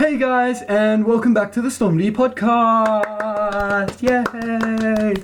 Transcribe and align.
Hey 0.00 0.16
guys, 0.16 0.62
and 0.62 1.04
welcome 1.04 1.34
back 1.34 1.52
to 1.52 1.60
the 1.60 1.68
Stormly 1.68 2.10
podcast! 2.10 4.00
Yay! 4.00 5.14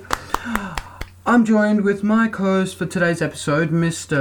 I'm 1.25 1.43
joined 1.43 1.81
with 1.81 2.03
my 2.03 2.27
co-host 2.27 2.77
for 2.77 2.85
today's 2.85 3.19
episode, 3.19 3.71
Mr. 3.71 4.17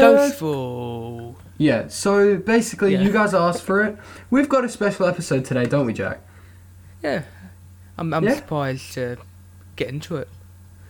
Ghostful. 0.00 1.34
Yeah, 1.58 1.88
so 1.88 2.36
basically, 2.36 2.92
Yeah. 2.92 3.00
you 3.02 3.10
guys 3.10 3.34
asked 3.34 3.64
for 3.64 3.82
it. 3.82 3.98
We've 4.30 4.48
got 4.48 4.64
a 4.64 4.68
special 4.68 5.06
episode 5.06 5.44
today, 5.44 5.64
don't 5.66 5.86
we, 5.86 5.94
Jack? 5.94 6.20
Yeah. 7.02 7.22
I'm, 7.98 8.14
I'm 8.14 8.22
Yeah? 8.22 8.36
surprised 8.36 8.92
to 8.92 9.16
get 9.74 9.88
into 9.88 10.14
it. 10.14 10.28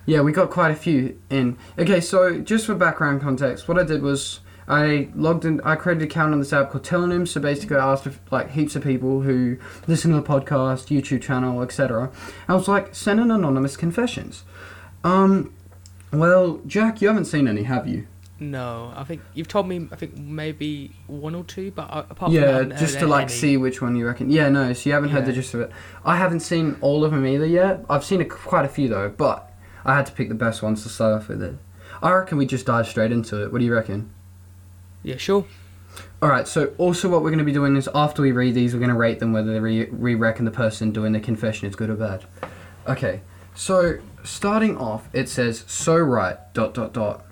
Yeah, 0.04 0.20
we 0.20 0.32
got 0.32 0.50
quite 0.50 0.70
a 0.70 0.76
few 0.76 1.18
in. 1.30 1.56
Okay, 1.78 2.02
so 2.02 2.40
just 2.40 2.66
for 2.66 2.74
background 2.74 3.22
context, 3.22 3.68
what 3.68 3.78
I 3.78 3.84
did 3.84 4.02
was 4.02 4.40
I 4.66 5.08
logged 5.14 5.44
in. 5.44 5.60
I 5.62 5.76
created 5.76 6.02
an 6.02 6.08
account 6.08 6.32
on 6.32 6.38
this 6.40 6.52
app 6.52 6.70
called 6.70 6.84
Tellonym. 6.84 7.28
So 7.28 7.40
basically, 7.40 7.76
I 7.76 7.92
asked 7.92 8.06
if, 8.06 8.20
like 8.30 8.50
heaps 8.52 8.76
of 8.76 8.82
people 8.82 9.22
who 9.22 9.58
listen 9.86 10.10
to 10.12 10.20
the 10.20 10.26
podcast, 10.26 10.88
YouTube 10.88 11.22
channel, 11.22 11.62
etc. 11.62 12.10
I 12.48 12.54
was 12.54 12.68
like, 12.68 12.94
send 12.94 13.20
an 13.20 13.30
anonymous 13.30 13.76
confessions. 13.76 14.44
Um, 15.02 15.54
well, 16.12 16.60
Jack, 16.66 17.02
you 17.02 17.08
haven't 17.08 17.26
seen 17.26 17.46
any, 17.46 17.64
have 17.64 17.86
you? 17.86 18.06
No, 18.40 18.92
I 18.96 19.04
think 19.04 19.22
you've 19.32 19.48
told 19.48 19.68
me. 19.68 19.88
I 19.92 19.96
think 19.96 20.18
maybe 20.18 20.92
one 21.06 21.34
or 21.34 21.44
two, 21.44 21.70
but 21.70 21.84
uh, 21.84 22.04
apart 22.10 22.32
from 22.32 22.34
that, 22.34 22.68
yeah, 22.68 22.76
just 22.76 22.98
to 22.98 23.06
like 23.06 23.24
any. 23.24 23.32
see 23.32 23.56
which 23.56 23.80
one 23.80 23.94
you 23.94 24.06
reckon. 24.06 24.28
Yeah, 24.28 24.48
no, 24.48 24.72
so 24.72 24.90
you 24.90 24.94
haven't 24.94 25.10
heard 25.10 25.24
the 25.24 25.32
gist 25.32 25.54
of 25.54 25.60
it. 25.60 25.70
I 26.04 26.16
haven't 26.16 26.40
seen 26.40 26.76
all 26.80 27.04
of 27.04 27.12
them 27.12 27.24
either 27.26 27.46
yet. 27.46 27.84
I've 27.88 28.04
seen 28.04 28.20
a, 28.20 28.24
quite 28.24 28.64
a 28.64 28.68
few 28.68 28.88
though, 28.88 29.08
but 29.08 29.52
I 29.84 29.94
had 29.94 30.06
to 30.06 30.12
pick 30.12 30.28
the 30.28 30.34
best 30.34 30.62
ones 30.62 30.82
to 30.82 30.88
start 30.88 31.22
off 31.22 31.28
with. 31.28 31.42
It. 31.42 31.54
I 32.02 32.12
reckon 32.12 32.36
we 32.38 32.46
just 32.46 32.66
dive 32.66 32.88
straight 32.88 33.12
into 33.12 33.42
it. 33.42 33.52
What 33.52 33.60
do 33.60 33.64
you 33.64 33.72
reckon? 33.72 34.12
Yeah, 35.04 35.18
sure. 35.18 35.46
Alright, 36.22 36.48
so 36.48 36.74
also 36.78 37.08
what 37.08 37.22
we're 37.22 37.30
going 37.30 37.38
to 37.38 37.44
be 37.44 37.52
doing 37.52 37.76
is 37.76 37.88
after 37.94 38.22
we 38.22 38.32
read 38.32 38.54
these, 38.54 38.72
we're 38.72 38.80
going 38.80 38.88
to 38.88 38.96
rate 38.96 39.20
them 39.20 39.32
whether 39.32 39.60
we, 39.60 39.84
we 39.84 40.14
reckon 40.14 40.46
the 40.46 40.50
person 40.50 40.90
doing 40.90 41.12
the 41.12 41.20
confession 41.20 41.68
is 41.68 41.76
good 41.76 41.90
or 41.90 41.94
bad. 41.94 42.24
Okay, 42.88 43.20
so 43.54 43.98
starting 44.24 44.76
off, 44.78 45.08
it 45.12 45.28
says, 45.28 45.64
so 45.68 45.96
right, 45.96 46.38
dot 46.54 46.74
dot 46.74 46.92
dot. 46.94 47.24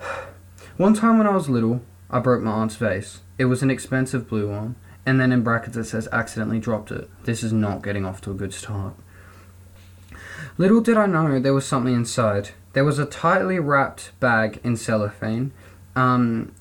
One 0.76 0.94
time 0.94 1.18
when 1.18 1.26
I 1.26 1.34
was 1.34 1.48
little, 1.48 1.82
I 2.08 2.20
broke 2.20 2.42
my 2.42 2.52
aunt's 2.52 2.76
vase. 2.76 3.20
It 3.36 3.46
was 3.46 3.62
an 3.62 3.70
expensive 3.70 4.28
blue 4.28 4.48
one, 4.48 4.76
and 5.04 5.20
then 5.20 5.32
in 5.32 5.42
brackets 5.42 5.76
it 5.76 5.84
says 5.84 6.08
accidentally 6.12 6.60
dropped 6.60 6.92
it. 6.92 7.10
This 7.24 7.42
is 7.42 7.52
not 7.52 7.82
getting 7.82 8.06
off 8.06 8.20
to 8.22 8.30
a 8.30 8.34
good 8.34 8.54
start. 8.54 8.94
Little 10.58 10.80
did 10.80 10.96
I 10.96 11.06
know 11.06 11.40
there 11.40 11.52
was 11.52 11.66
something 11.66 11.94
inside. 11.94 12.50
There 12.72 12.84
was 12.84 12.98
a 12.98 13.06
tightly 13.06 13.58
wrapped 13.58 14.18
bag 14.20 14.60
in 14.62 14.76
cellophane. 14.76 15.52
Um, 15.94 16.52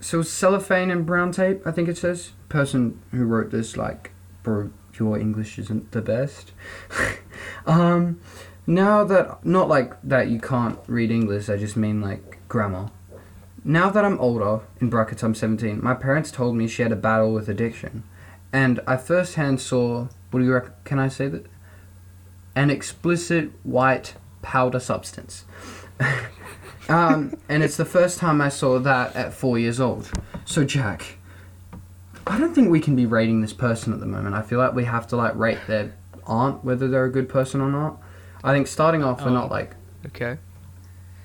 so 0.00 0.22
cellophane 0.22 0.90
and 0.90 1.04
brown 1.04 1.32
tape, 1.32 1.66
I 1.66 1.70
think 1.70 1.88
it 1.88 1.98
says. 1.98 2.32
Person 2.48 3.00
who 3.10 3.24
wrote 3.24 3.50
this, 3.50 3.76
like, 3.76 4.12
bro, 4.42 4.70
your 4.98 5.18
English 5.18 5.58
isn't 5.58 5.92
the 5.92 6.02
best. 6.02 6.52
um, 7.66 8.20
now 8.66 9.04
that 9.04 9.44
not 9.44 9.68
like 9.68 10.00
that 10.02 10.28
you 10.28 10.40
can't 10.40 10.78
read 10.86 11.10
English, 11.10 11.48
I 11.48 11.56
just 11.56 11.76
mean 11.76 12.00
like 12.00 12.38
grammar. 12.48 12.90
Now 13.62 13.90
that 13.90 14.04
I'm 14.04 14.18
older, 14.18 14.60
in 14.80 14.88
brackets 14.88 15.22
I'm 15.22 15.34
17, 15.34 15.82
my 15.82 15.94
parents 15.94 16.30
told 16.30 16.56
me 16.56 16.66
she 16.66 16.82
had 16.82 16.92
a 16.92 16.96
battle 16.96 17.32
with 17.32 17.48
addiction, 17.48 18.04
and 18.52 18.80
I 18.86 18.96
firsthand 18.96 19.60
saw. 19.60 20.08
What 20.30 20.40
do 20.40 20.46
you 20.46 20.54
reckon? 20.54 20.72
Can 20.84 20.98
I 20.98 21.08
say 21.08 21.28
that? 21.28 21.46
An 22.54 22.70
explicit 22.70 23.50
white 23.64 24.14
powder 24.42 24.80
substance. 24.80 25.44
Um, 26.90 27.34
and 27.48 27.62
it's 27.62 27.76
the 27.76 27.84
first 27.84 28.18
time 28.18 28.40
I 28.40 28.48
saw 28.48 28.78
that 28.80 29.14
at 29.14 29.32
four 29.32 29.58
years 29.58 29.80
old. 29.80 30.10
So 30.44 30.64
Jack, 30.64 31.18
I 32.26 32.38
don't 32.38 32.52
think 32.54 32.68
we 32.70 32.80
can 32.80 32.96
be 32.96 33.06
rating 33.06 33.40
this 33.40 33.52
person 33.52 33.92
at 33.92 34.00
the 34.00 34.06
moment. 34.06 34.34
I 34.34 34.42
feel 34.42 34.58
like 34.58 34.74
we 34.74 34.84
have 34.84 35.06
to 35.08 35.16
like 35.16 35.34
rate 35.36 35.58
their 35.66 35.94
aunt 36.26 36.64
whether 36.64 36.88
they're 36.88 37.04
a 37.04 37.10
good 37.10 37.28
person 37.28 37.60
or 37.60 37.70
not. 37.70 38.00
I 38.42 38.52
think 38.52 38.66
starting 38.66 39.02
off, 39.04 39.22
we're 39.22 39.30
Oh. 39.30 39.34
not 39.34 39.50
like. 39.50 39.74
Okay. 40.06 40.38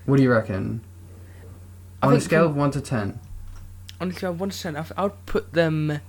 What 0.06 0.18
do 0.18 0.24
you 0.24 0.32
reckon? 0.32 0.82
I 2.02 2.08
On 2.08 2.14
a 2.14 2.16
think 2.18 2.26
scale 2.26 2.46
of 2.46 2.56
one 2.56 2.72
to 2.72 2.82
ten. 2.82 3.20
Honestly, 4.00 4.28
I 4.28 4.32
want 4.32 4.52
to 4.52 4.58
say 4.58 4.70
I 4.76 4.86
I 4.98 5.04
would 5.04 5.26
put 5.26 5.54
them 5.54 6.00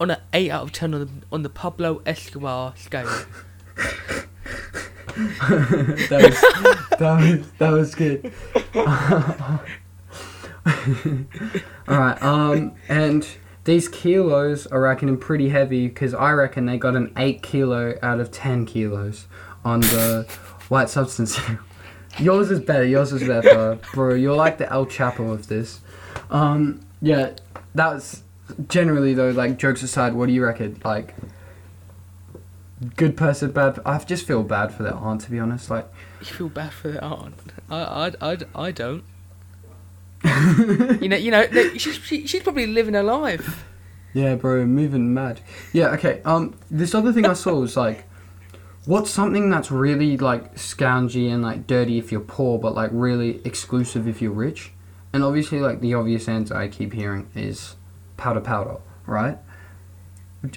on 0.00 0.10
an 0.12 0.18
eight 0.32 0.50
out 0.50 0.62
of 0.62 0.72
ten 0.72 0.94
on 0.94 1.00
the 1.00 1.08
on 1.30 1.42
the 1.42 1.50
Pablo 1.50 2.00
Escobar 2.06 2.72
scale. 2.76 3.10
that 5.14 6.20
was 6.22 6.40
that 6.98 7.20
was 7.20 7.50
that 7.58 7.70
was 7.70 7.94
good. 7.94 8.32
All 11.88 11.98
right. 11.98 12.22
Um, 12.22 12.74
and 12.88 13.26
these 13.64 13.88
kilos 13.88 14.66
are 14.66 14.80
reckoning 14.80 15.18
pretty 15.18 15.48
heavy 15.48 15.88
because 15.88 16.14
I 16.14 16.32
reckon 16.32 16.66
they 16.66 16.78
got 16.78 16.96
an 16.96 17.12
eight 17.16 17.42
kilo 17.42 17.96
out 18.02 18.20
of 18.20 18.30
ten 18.30 18.66
kilos 18.66 19.26
on 19.64 19.80
the 19.80 20.26
white 20.68 20.88
substance. 20.88 21.38
yours 22.18 22.50
is 22.50 22.60
better. 22.60 22.84
Yours 22.84 23.12
is 23.12 23.26
better, 23.26 23.78
bro. 23.92 24.14
You're 24.14 24.36
like 24.36 24.58
the 24.58 24.70
El 24.70 24.86
Chapo 24.86 25.32
of 25.32 25.48
this. 25.48 25.80
Um, 26.30 26.80
yeah, 27.02 27.32
that's 27.74 28.22
generally 28.68 29.14
though. 29.14 29.30
Like 29.30 29.58
jokes 29.58 29.82
aside, 29.82 30.14
what 30.14 30.26
do 30.26 30.32
you 30.32 30.44
reckon? 30.44 30.80
Like. 30.84 31.14
Good 32.96 33.16
person, 33.16 33.50
bad. 33.52 33.78
I 33.84 33.98
just 33.98 34.26
feel 34.26 34.42
bad 34.42 34.72
for 34.72 34.82
their 34.82 34.94
aunt, 34.94 35.20
to 35.22 35.30
be 35.30 35.38
honest. 35.38 35.70
Like, 35.70 35.86
You 36.20 36.26
feel 36.26 36.48
bad 36.48 36.72
for 36.72 36.88
the 36.88 37.04
aunt. 37.04 37.34
I 37.68 37.82
I 37.82 38.32
I, 38.32 38.38
I 38.54 38.70
don't. 38.70 39.04
you 41.00 41.08
know 41.08 41.16
you 41.16 41.30
know 41.30 41.46
she's 41.78 41.96
she, 41.96 42.26
she's 42.26 42.42
probably 42.42 42.66
living 42.66 42.94
her 42.94 43.02
life. 43.02 43.64
Yeah, 44.12 44.34
bro, 44.34 44.66
moving 44.66 45.14
mad. 45.14 45.40
Yeah, 45.72 45.88
okay. 45.90 46.20
Um, 46.24 46.56
this 46.70 46.94
other 46.94 47.12
thing 47.12 47.26
I 47.26 47.34
saw 47.34 47.54
was 47.54 47.76
like, 47.76 48.08
what's 48.84 49.10
something 49.10 49.50
that's 49.50 49.70
really 49.70 50.16
like 50.16 50.56
scoungy 50.56 51.32
and 51.32 51.42
like 51.42 51.66
dirty 51.66 51.98
if 51.98 52.10
you're 52.10 52.20
poor, 52.20 52.58
but 52.58 52.74
like 52.74 52.90
really 52.92 53.40
exclusive 53.44 54.08
if 54.08 54.20
you're 54.20 54.32
rich? 54.32 54.72
And 55.12 55.22
obviously, 55.22 55.60
like 55.60 55.80
the 55.80 55.94
obvious 55.94 56.28
answer 56.28 56.56
I 56.56 56.68
keep 56.68 56.92
hearing 56.92 57.28
is 57.34 57.76
powder 58.16 58.40
powder, 58.40 58.78
right? 59.06 59.38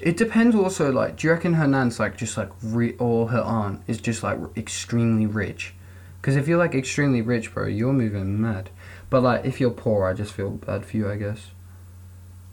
It 0.02 0.16
depends 0.16 0.56
also. 0.56 0.92
Like, 0.92 1.18
do 1.18 1.28
you 1.28 1.34
reckon 1.34 1.54
her 1.54 1.68
nan's 1.68 2.00
like 2.00 2.16
just 2.18 2.38
like 2.38 2.50
re- 2.62 2.96
or 3.00 3.30
her 3.30 3.42
aunt 3.42 3.82
is 3.88 4.00
just 4.00 4.24
like 4.24 4.40
extremely 4.56 5.26
rich? 5.26 5.74
Because 6.22 6.38
if 6.38 6.48
you're 6.48 6.58
like 6.58 6.74
extremely 6.74 7.22
rich, 7.22 7.54
bro, 7.54 7.68
you're 7.68 7.92
moving 7.92 8.40
mad. 8.40 8.70
But 9.10 9.24
like 9.24 9.46
if 9.46 9.60
you're 9.60 9.72
poor, 9.72 10.06
I 10.06 10.14
just 10.14 10.34
feel 10.34 10.52
bad 10.52 10.86
for 10.86 10.96
you, 10.96 11.12
I 11.12 11.18
guess. 11.18 11.52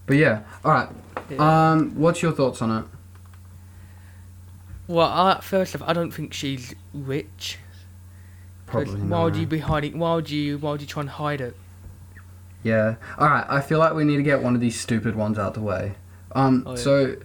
But 0.07 0.17
yeah, 0.17 0.43
all 0.65 0.73
right. 0.73 0.89
Yeah. 1.31 1.71
Um, 1.71 1.95
what's 1.95 2.21
your 2.21 2.33
thoughts 2.33 2.61
on 2.63 2.83
it? 2.83 2.85
Well, 4.89 5.07
I, 5.07 5.41
first 5.41 5.77
off, 5.77 5.83
I 5.87 5.93
don't 5.93 6.11
think 6.11 6.35
she's 6.35 6.75
rich. 6.93 7.59
Probably 8.67 9.01
Why 9.01 9.23
would 9.23 9.37
you 9.37 9.47
be 9.47 9.61
hiding? 9.61 10.01
Why 10.01 10.17
would 10.17 10.29
you? 10.29 10.59
Why 10.59 10.73
would 10.73 10.81
you 10.81 10.89
try 10.89 11.03
and 11.03 11.11
hide 11.11 11.41
it? 11.41 11.55
Yeah. 12.65 12.97
All 13.19 13.29
right. 13.29 13.47
I 13.49 13.61
feel 13.61 13.79
like 13.79 13.95
we 13.95 14.03
need 14.03 14.17
to 14.17 14.25
get 14.25 14.43
one 14.43 14.57
of 14.57 14.61
these 14.61 14.79
stupid 14.79 15.15
ones 15.15 15.39
out 15.39 15.55
the 15.55 15.61
way. 15.61 15.95
Um. 16.33 16.65
Oh, 16.67 16.71
yeah. 16.73 16.77
So, 16.77 17.17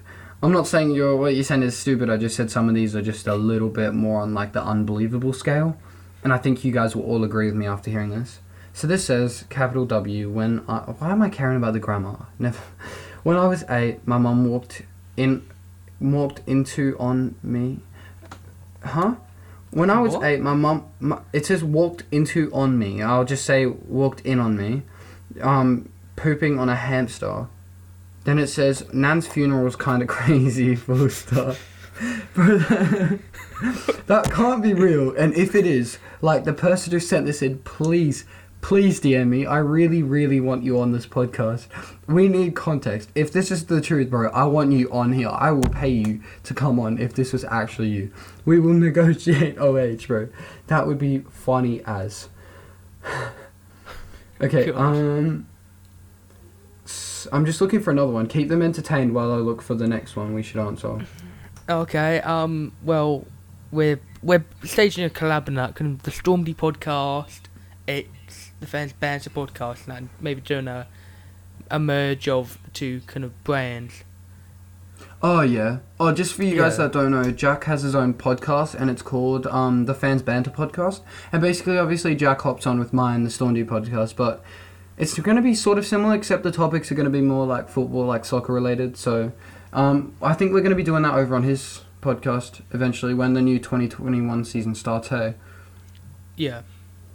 I'm 0.44 0.52
not 0.52 0.68
saying 0.68 0.92
you're 0.92 1.16
what 1.16 1.34
you're 1.36 1.44
saying 1.44 1.64
is 1.64 1.78
stupid. 1.78 2.10
I 2.10 2.18
just 2.18 2.36
said 2.36 2.52
some 2.52 2.70
of 2.70 2.76
these 2.76 2.96
are 2.96 3.02
just 3.02 3.28
a 3.28 3.36
little 3.36 3.70
bit 3.70 3.94
more 3.94 4.22
on 4.22 4.34
like 4.34 4.54
the 4.54 4.64
unbelievable 4.64 5.34
scale, 5.34 5.78
and 6.24 6.32
I 6.34 6.38
think 6.38 6.64
you 6.64 6.72
guys 6.72 6.96
will 6.96 7.04
all 7.04 7.24
agree 7.24 7.48
with 7.48 7.56
me 7.56 7.66
after 7.66 7.90
hearing 7.90 8.12
this. 8.12 8.40
So 8.74 8.88
this 8.88 9.06
says 9.06 9.46
capital 9.50 9.86
W. 9.86 10.30
When 10.30 10.64
I, 10.68 10.80
why 10.80 11.12
am 11.12 11.22
I 11.22 11.30
caring 11.30 11.58
about 11.58 11.74
the 11.74 11.80
grammar? 11.80 12.28
Never. 12.40 12.60
When 13.24 13.38
I 13.38 13.48
was 13.48 13.64
eight, 13.70 14.06
my 14.06 14.20
mum 14.20 14.48
walked 14.48 14.84
in, 15.18 15.42
walked 16.00 16.42
into 16.46 16.96
on 17.00 17.34
me. 17.42 17.80
Huh? 18.84 19.16
When 19.72 19.90
I 19.90 20.00
was 20.00 20.14
What? 20.14 20.26
eight, 20.26 20.42
my 20.42 20.54
mum. 20.54 20.86
It 21.34 21.48
says 21.48 21.64
walked 21.64 22.04
into 22.12 22.52
on 22.54 22.78
me. 22.78 23.02
I'll 23.02 23.26
just 23.26 23.44
say 23.44 23.66
walked 23.66 24.22
in 24.22 24.40
on 24.40 24.56
me. 24.56 24.84
Um, 25.42 25.90
pooping 26.16 26.60
on 26.60 26.70
a 26.70 26.76
hamster. 26.76 27.48
Then 28.26 28.40
it 28.40 28.48
says 28.48 28.92
Nan's 28.92 29.28
funeral 29.28 29.64
was 29.64 29.76
kind 29.76 30.02
of 30.02 30.08
crazy. 30.10 30.76
Full 30.76 31.10
stop. 31.10 31.56
Bro, 32.34 32.58
that, 34.08 34.30
can't 34.30 34.62
be 34.62 34.74
real. 34.74 35.16
And 35.16 35.34
if 35.34 35.56
it 35.56 35.66
is, 35.66 35.98
like 36.22 36.44
the 36.44 36.54
person 36.54 36.92
who 36.92 37.00
sent 37.00 37.26
this 37.26 37.42
in, 37.42 37.60
please, 37.60 38.26
please 38.62 39.00
DM 39.00 39.30
me. 39.30 39.46
I 39.46 39.60
really, 39.60 40.04
really 40.04 40.42
want 40.42 40.64
you 40.64 40.80
on 40.80 40.92
this 40.92 41.06
podcast. 41.06 41.68
We 42.08 42.28
need 42.28 42.56
context. 42.56 43.12
If 43.16 43.32
this 43.32 43.52
is 43.52 43.68
the 43.68 43.80
truth, 43.80 44.10
bro, 44.10 44.30
I 44.32 44.44
want 44.46 44.74
you 44.74 44.92
on 44.92 45.14
here. 45.14 45.30
I 45.30 45.52
will 45.52 45.70
pay 45.70 45.90
you 45.90 46.22
to 46.44 46.54
come 46.54 46.80
on 46.80 46.98
if 46.98 47.14
this 47.14 47.32
was 47.32 47.46
actually 47.46 47.90
you. 47.90 48.12
We 48.44 48.60
will 48.60 48.74
negotiate 48.88 49.58
OH, 49.58 50.08
bro. 50.08 50.28
That 50.68 50.88
would 50.88 50.98
be 50.98 51.20
funny 51.30 51.82
as. 51.86 52.28
okay, 54.42 54.72
um. 54.72 55.48
I'm 57.32 57.46
just 57.46 57.62
looking 57.62 57.80
for 57.82 57.92
another 57.92 58.12
one. 58.12 58.28
Keep 58.28 58.50
them 58.50 58.62
entertained 58.62 59.14
while 59.14 59.32
I 59.32 59.38
look 59.38 59.62
for 59.62 59.76
the 59.76 59.88
next 59.88 60.16
one 60.16 60.34
we 60.34 60.44
should 60.44 60.60
answer. 60.62 61.06
Okay. 61.70 62.20
Um. 62.22 62.74
Well, 62.84 63.26
we're 63.72 64.00
we're 64.22 64.46
staging 64.64 65.04
a 65.06 65.10
collab 65.10 65.48
on 65.48 65.56
that 65.56 65.76
kind 65.76 65.96
of 65.96 66.04
the 66.04 66.12
Stormdy 66.12 66.56
podcast. 66.56 67.42
It's 67.88 68.52
the 68.60 68.68
fans 68.68 68.94
banter 68.94 69.30
podcast, 69.30 69.88
and 69.88 70.10
maybe 70.20 70.42
doing 70.42 70.68
a 70.68 70.88
a 71.72 71.80
merge 71.80 72.28
of 72.28 72.60
two 72.74 73.02
kind 73.08 73.24
of 73.24 73.44
brands. 73.44 74.04
Oh 75.22 75.42
yeah. 75.42 75.80
Oh, 76.00 76.12
just 76.14 76.36
for 76.36 76.44
you 76.44 76.56
guys 76.56 76.74
Yeah. 76.78 76.84
that 76.86 76.94
don't 76.94 77.12
know, 77.12 77.32
Jack 77.32 77.64
has 77.64 77.82
his 77.82 77.96
own 77.96 78.14
podcast, 78.14 78.76
and 78.76 78.90
it's 78.92 79.02
called 79.02 79.48
um, 79.48 79.86
the 79.86 79.94
Fans 79.96 80.22
Banter 80.22 80.52
Podcast. 80.52 81.02
And 81.32 81.42
basically, 81.42 81.78
obviously, 81.78 82.16
Jack 82.16 82.42
hops 82.42 82.68
on 82.68 82.78
with 82.80 82.94
mine, 82.94 83.24
the 83.24 83.30
Storm 83.32 83.56
Dew 83.56 83.66
podcast, 83.66 84.16
but 84.16 84.44
it's 84.98 85.18
going 85.20 85.38
to 85.38 85.42
be 85.42 85.56
sort 85.56 85.78
of 85.78 85.86
similar, 85.86 86.16
except 86.16 86.44
the 86.44 86.52
topics 86.52 86.92
are 86.92 86.96
going 86.96 87.06
to 87.06 87.12
be 87.12 87.22
more 87.22 87.46
like 87.46 87.70
football, 87.70 88.06
like 88.06 88.26
soccer 88.26 88.54
related. 88.54 88.98
So, 88.98 89.32
um, 89.74 90.16
I 90.22 90.34
think 90.34 90.54
we're 90.54 90.62
going 90.62 90.70
to 90.72 90.76
be 90.76 90.84
doing 90.84 91.04
that 91.04 91.14
over 91.14 91.36
on 91.36 91.44
his 91.44 91.82
podcast 92.02 92.62
eventually 92.72 93.14
when 93.14 93.34
the 93.34 93.42
new 93.42 93.58
2021 93.58 94.46
season 94.46 94.76
starts. 94.76 95.10
Hey. 95.10 95.34
Yeah. 96.36 96.62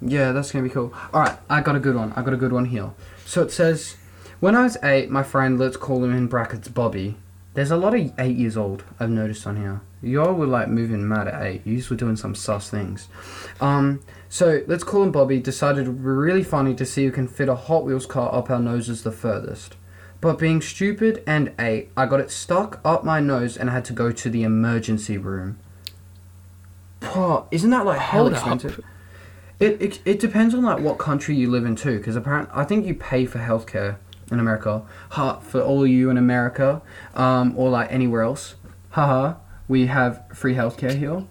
Yeah, 0.02 0.32
that's 0.32 0.50
gonna 0.50 0.64
be 0.64 0.70
cool. 0.70 0.92
All 1.12 1.20
right, 1.20 1.38
I 1.48 1.60
got 1.60 1.76
a 1.76 1.80
good 1.80 1.94
one. 1.94 2.12
I 2.16 2.22
got 2.22 2.32
a 2.32 2.38
good 2.38 2.52
one 2.52 2.66
here. 2.66 2.90
So 3.26 3.42
it 3.42 3.52
says, 3.52 3.96
when 4.40 4.56
I 4.56 4.62
was 4.62 4.78
eight, 4.82 5.10
my 5.10 5.22
friend, 5.22 5.58
let's 5.58 5.76
call 5.76 6.02
him 6.02 6.14
in 6.14 6.26
brackets 6.26 6.68
Bobby. 6.68 7.16
There's 7.54 7.70
a 7.70 7.76
lot 7.76 7.94
of 7.94 8.12
eight 8.18 8.36
years 8.36 8.56
old 8.56 8.84
I've 8.98 9.10
noticed 9.10 9.46
on 9.46 9.56
here. 9.56 9.82
Y'all 10.02 10.32
were 10.32 10.46
like 10.46 10.68
moving 10.68 11.06
mad 11.06 11.28
at 11.28 11.42
eight. 11.42 11.66
You 11.66 11.82
were 11.90 11.96
doing 11.96 12.16
some 12.16 12.34
sus 12.34 12.70
things. 12.70 13.08
Um, 13.60 14.00
so 14.30 14.62
let's 14.68 14.84
call 14.84 15.02
him 15.02 15.10
Bobby. 15.10 15.40
Decided 15.40 15.86
it 15.86 15.90
would 15.90 15.98
be 15.98 16.08
really 16.08 16.44
funny 16.44 16.74
to 16.76 16.86
see 16.86 17.04
who 17.04 17.10
can 17.10 17.26
fit 17.28 17.48
a 17.48 17.56
Hot 17.56 17.84
Wheels 17.84 18.06
car 18.06 18.32
up 18.32 18.48
our 18.48 18.60
noses 18.60 19.02
the 19.02 19.12
furthest. 19.12 19.76
But 20.20 20.38
being 20.38 20.60
stupid 20.62 21.22
and 21.26 21.52
eight, 21.58 21.90
I 21.96 22.06
got 22.06 22.20
it 22.20 22.30
stuck 22.30 22.80
up 22.84 23.04
my 23.04 23.18
nose 23.20 23.56
and 23.56 23.68
had 23.68 23.84
to 23.86 23.92
go 23.92 24.12
to 24.12 24.30
the 24.30 24.44
emergency 24.44 25.18
room. 25.18 25.58
Pah, 27.00 27.44
isn't 27.50 27.70
that 27.70 27.84
like 27.84 27.98
hell 27.98 28.22
Hold 28.22 28.34
up. 28.34 28.38
expensive? 28.38 28.84
It, 29.58 29.82
it 29.82 30.00
it 30.04 30.20
depends 30.20 30.54
on 30.54 30.62
like 30.62 30.80
what 30.80 30.98
country 30.98 31.34
you 31.34 31.50
live 31.50 31.64
in 31.66 31.74
too, 31.74 31.98
because 31.98 32.16
apparently 32.16 32.52
I 32.54 32.64
think 32.64 32.86
you 32.86 32.94
pay 32.94 33.26
for 33.26 33.38
healthcare 33.38 33.96
in 34.30 34.38
America. 34.38 34.82
Ha, 35.10 35.40
for 35.40 35.60
all 35.60 35.82
of 35.82 35.88
you 35.88 36.08
in 36.08 36.16
America, 36.16 36.82
um, 37.14 37.54
or 37.56 37.68
like 37.70 37.90
anywhere 37.90 38.22
else. 38.22 38.54
Haha, 38.90 39.34
we 39.68 39.86
have 39.86 40.24
free 40.32 40.54
healthcare 40.54 40.96
here. 40.96 41.24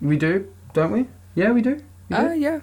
We 0.00 0.16
do, 0.16 0.52
don't 0.72 0.90
we? 0.90 1.06
Yeah, 1.34 1.52
we 1.52 1.62
do. 1.62 1.82
We 2.08 2.16
do? 2.16 2.22
Uh, 2.28 2.32
yeah. 2.32 2.60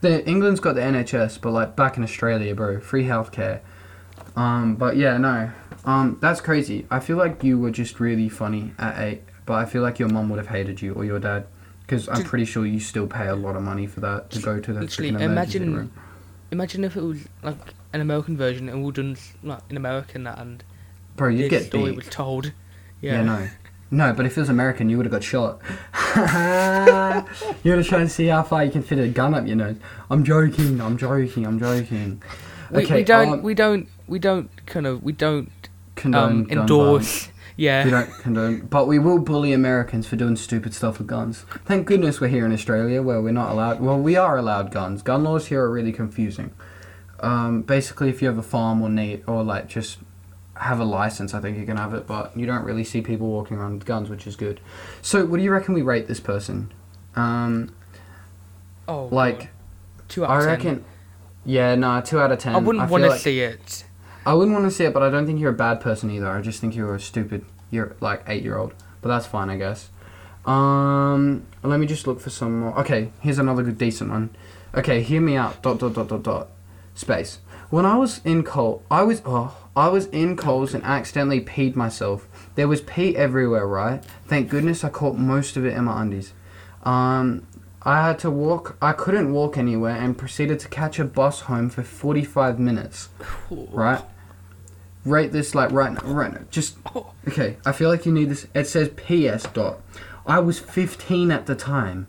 The 0.00 0.26
England's 0.28 0.60
got 0.60 0.74
the 0.74 0.80
NHS, 0.80 1.40
but 1.40 1.50
like 1.52 1.76
back 1.76 1.96
in 1.96 2.02
Australia, 2.02 2.54
bro, 2.54 2.80
free 2.80 3.04
healthcare. 3.04 3.60
Um, 4.36 4.76
but 4.76 4.96
yeah, 4.96 5.16
no, 5.18 5.50
um, 5.84 6.18
that's 6.20 6.40
crazy. 6.40 6.86
I 6.90 7.00
feel 7.00 7.16
like 7.16 7.42
you 7.44 7.58
were 7.58 7.70
just 7.70 8.00
really 8.00 8.28
funny 8.28 8.72
at 8.78 8.98
eight, 8.98 9.22
but 9.44 9.54
I 9.54 9.64
feel 9.66 9.82
like 9.82 9.98
your 9.98 10.08
mum 10.08 10.28
would 10.30 10.38
have 10.38 10.48
hated 10.48 10.80
you 10.80 10.94
or 10.94 11.04
your 11.04 11.18
dad, 11.18 11.46
because 11.82 12.08
I'm 12.08 12.22
pretty 12.24 12.44
sure 12.46 12.64
you 12.64 12.80
still 12.80 13.06
pay 13.06 13.26
a 13.26 13.34
lot 13.34 13.56
of 13.56 13.62
money 13.62 13.86
for 13.86 14.00
that 14.00 14.30
to 14.30 14.40
go 14.40 14.58
to 14.60 14.72
the 14.72 14.80
Literally, 14.80 15.08
imagine- 15.10 15.74
room. 15.76 15.92
Imagine 16.52 16.82
if 16.84 16.96
it 16.96 17.02
was 17.02 17.28
like 17.44 17.58
an 17.92 18.00
American 18.00 18.36
version 18.36 18.68
and 18.68 18.82
all 18.84 18.90
done 18.90 19.16
like 19.44 19.60
in 19.68 19.76
American 19.76 20.24
that 20.24 20.38
and 20.38 20.64
Bro, 21.16 21.28
you 21.28 21.38
this 21.48 21.50
get 21.50 21.64
story 21.66 21.90
beat. 21.90 21.96
was 21.96 22.08
told. 22.08 22.52
Yeah. 23.00 23.12
Yeah. 23.18 23.22
no. 23.22 23.48
No, 23.92 24.12
but 24.12 24.24
if 24.26 24.36
it 24.36 24.40
was 24.40 24.48
American, 24.48 24.88
you 24.88 24.96
would 24.96 25.06
have 25.06 25.12
got 25.12 25.22
shot. 25.22 25.60
you 27.62 27.70
would 27.72 27.78
have 27.78 27.86
tried 27.86 28.00
to 28.00 28.08
see 28.08 28.26
how 28.26 28.42
far 28.42 28.64
you 28.64 28.70
can 28.70 28.82
fit 28.82 28.98
a 28.98 29.08
gun 29.08 29.34
up 29.34 29.46
your 29.46 29.56
nose. 29.56 29.76
I'm 30.10 30.24
joking. 30.24 30.80
I'm 30.80 30.96
joking. 30.96 31.46
I'm 31.46 31.58
joking. 31.58 32.22
We, 32.70 32.84
Okay, 32.84 32.96
we 32.96 33.04
don't 33.04 33.28
um, 33.34 33.42
we 33.42 33.54
don't 33.54 33.88
we 34.06 34.18
don't 34.18 34.48
kind 34.66 34.86
of 34.86 35.02
we 35.02 35.12
don't 35.12 35.50
Condone 35.96 36.30
um, 36.32 36.46
endorse. 36.50 37.28
Yeah. 37.56 37.84
We 37.84 37.90
don't 37.90 38.10
condone, 38.20 38.60
but 38.60 38.88
we 38.88 38.98
will 38.98 39.18
bully 39.18 39.52
Americans 39.52 40.06
for 40.06 40.16
doing 40.16 40.36
stupid 40.36 40.72
stuff 40.72 40.96
with 40.96 41.06
guns. 41.06 41.44
Thank 41.66 41.86
goodness 41.86 42.18
we're 42.18 42.28
here 42.28 42.46
in 42.46 42.52
Australia 42.52 43.02
where 43.02 43.20
we're 43.20 43.32
not 43.32 43.50
allowed. 43.50 43.80
Well, 43.80 43.98
we 43.98 44.16
are 44.16 44.38
allowed 44.38 44.70
guns. 44.70 45.02
Gun 45.02 45.24
laws 45.24 45.48
here 45.48 45.62
are 45.62 45.70
really 45.70 45.92
confusing. 45.92 46.52
Um, 47.18 47.60
basically, 47.60 48.08
if 48.08 48.22
you 48.22 48.28
have 48.28 48.38
a 48.38 48.42
farm 48.42 48.80
or 48.80 48.88
need 48.88 49.24
or 49.26 49.44
like 49.44 49.68
just 49.68 49.98
have 50.54 50.80
a 50.80 50.84
license, 50.84 51.34
I 51.34 51.40
think 51.40 51.58
you 51.58 51.66
can 51.66 51.76
have 51.76 51.92
it, 51.92 52.06
but 52.06 52.34
you 52.34 52.46
don't 52.46 52.64
really 52.64 52.84
see 52.84 53.02
people 53.02 53.28
walking 53.28 53.58
around 53.58 53.74
with 53.74 53.84
guns, 53.84 54.08
which 54.08 54.26
is 54.26 54.36
good. 54.36 54.60
So, 55.02 55.26
what 55.26 55.36
do 55.36 55.42
you 55.42 55.52
reckon 55.52 55.74
we 55.74 55.82
rate 55.82 56.08
this 56.08 56.20
person? 56.20 56.72
Um, 57.16 57.74
Oh, 58.88 59.06
like, 59.12 59.48
two 60.08 60.24
out 60.24 60.30
I 60.30 60.36
of 60.38 60.40
ten. 60.42 60.48
reckon. 60.50 60.84
Yeah, 61.44 61.74
nah, 61.76 62.00
two 62.00 62.18
out 62.20 62.32
of 62.32 62.38
ten. 62.38 62.54
I 62.54 62.58
wouldn't 62.58 62.90
want 62.90 63.04
to 63.04 63.10
like- 63.10 63.20
see 63.20 63.40
it. 63.40 63.84
I 64.26 64.34
wouldn't 64.34 64.52
want 64.54 64.66
to 64.68 64.70
see 64.70 64.84
it, 64.84 64.92
but 64.92 65.02
I 65.02 65.08
don't 65.10 65.26
think 65.26 65.40
you're 65.40 65.50
a 65.52 65.54
bad 65.54 65.80
person 65.80 66.10
either. 66.10 66.28
I 66.28 66.40
just 66.42 66.60
think 66.60 66.74
you're 66.76 66.94
a 66.94 67.00
stupid, 67.00 67.44
you're 67.70 67.96
like 68.00 68.22
eight 68.26 68.42
year 68.42 68.58
old. 68.58 68.74
But 69.00 69.08
that's 69.08 69.26
fine, 69.26 69.48
I 69.48 69.56
guess. 69.56 69.88
Um, 70.44 71.46
let 71.62 71.80
me 71.80 71.86
just 71.86 72.06
look 72.06 72.20
for 72.20 72.30
some 72.30 72.60
more. 72.60 72.78
Okay, 72.80 73.12
here's 73.20 73.38
another 73.38 73.62
good 73.62 73.78
decent 73.78 74.10
one. 74.10 74.30
Okay, 74.74 75.02
hear 75.02 75.20
me 75.20 75.36
out. 75.36 75.62
Dot 75.62 75.78
dot 75.78 75.94
dot 75.94 76.08
dot 76.08 76.22
dot. 76.22 76.48
Space. 76.94 77.38
When 77.70 77.86
I 77.86 77.96
was 77.96 78.20
in 78.24 78.42
Col, 78.42 78.82
I 78.90 79.02
was 79.04 79.22
oh, 79.24 79.56
I 79.76 79.88
was 79.88 80.06
in 80.06 80.36
Coles 80.36 80.74
and 80.74 80.82
accidentally 80.84 81.40
peed 81.40 81.76
myself. 81.76 82.28
There 82.56 82.68
was 82.68 82.80
pee 82.80 83.16
everywhere, 83.16 83.66
right? 83.66 84.04
Thank 84.26 84.50
goodness 84.50 84.82
I 84.84 84.88
caught 84.90 85.16
most 85.16 85.56
of 85.56 85.64
it 85.64 85.74
in 85.74 85.84
my 85.84 86.02
undies. 86.02 86.32
Um, 86.82 87.46
I 87.82 88.06
had 88.06 88.18
to 88.20 88.30
walk. 88.30 88.76
I 88.82 88.92
couldn't 88.92 89.32
walk 89.32 89.56
anywhere 89.56 89.96
and 89.96 90.16
proceeded 90.16 90.60
to 90.60 90.68
catch 90.68 90.98
a 90.98 91.04
bus 91.04 91.42
home 91.42 91.70
for 91.70 91.82
45 91.82 92.58
minutes 92.58 93.08
right? 93.50 94.02
Rate 95.04 95.32
this 95.32 95.54
like 95.54 95.72
right 95.72 95.92
now, 95.92 96.00
right 96.12 96.32
now. 96.32 96.40
Just 96.50 96.76
Oh. 96.94 97.12
okay. 97.26 97.56
I 97.64 97.72
feel 97.72 97.88
like 97.88 98.04
you 98.04 98.12
need 98.12 98.28
this. 98.28 98.46
It 98.54 98.66
says 98.66 98.90
P.S. 98.96 99.44
Dot. 99.44 99.80
I 100.26 100.40
was 100.40 100.58
15 100.58 101.30
at 101.30 101.46
the 101.46 101.54
time. 101.54 102.06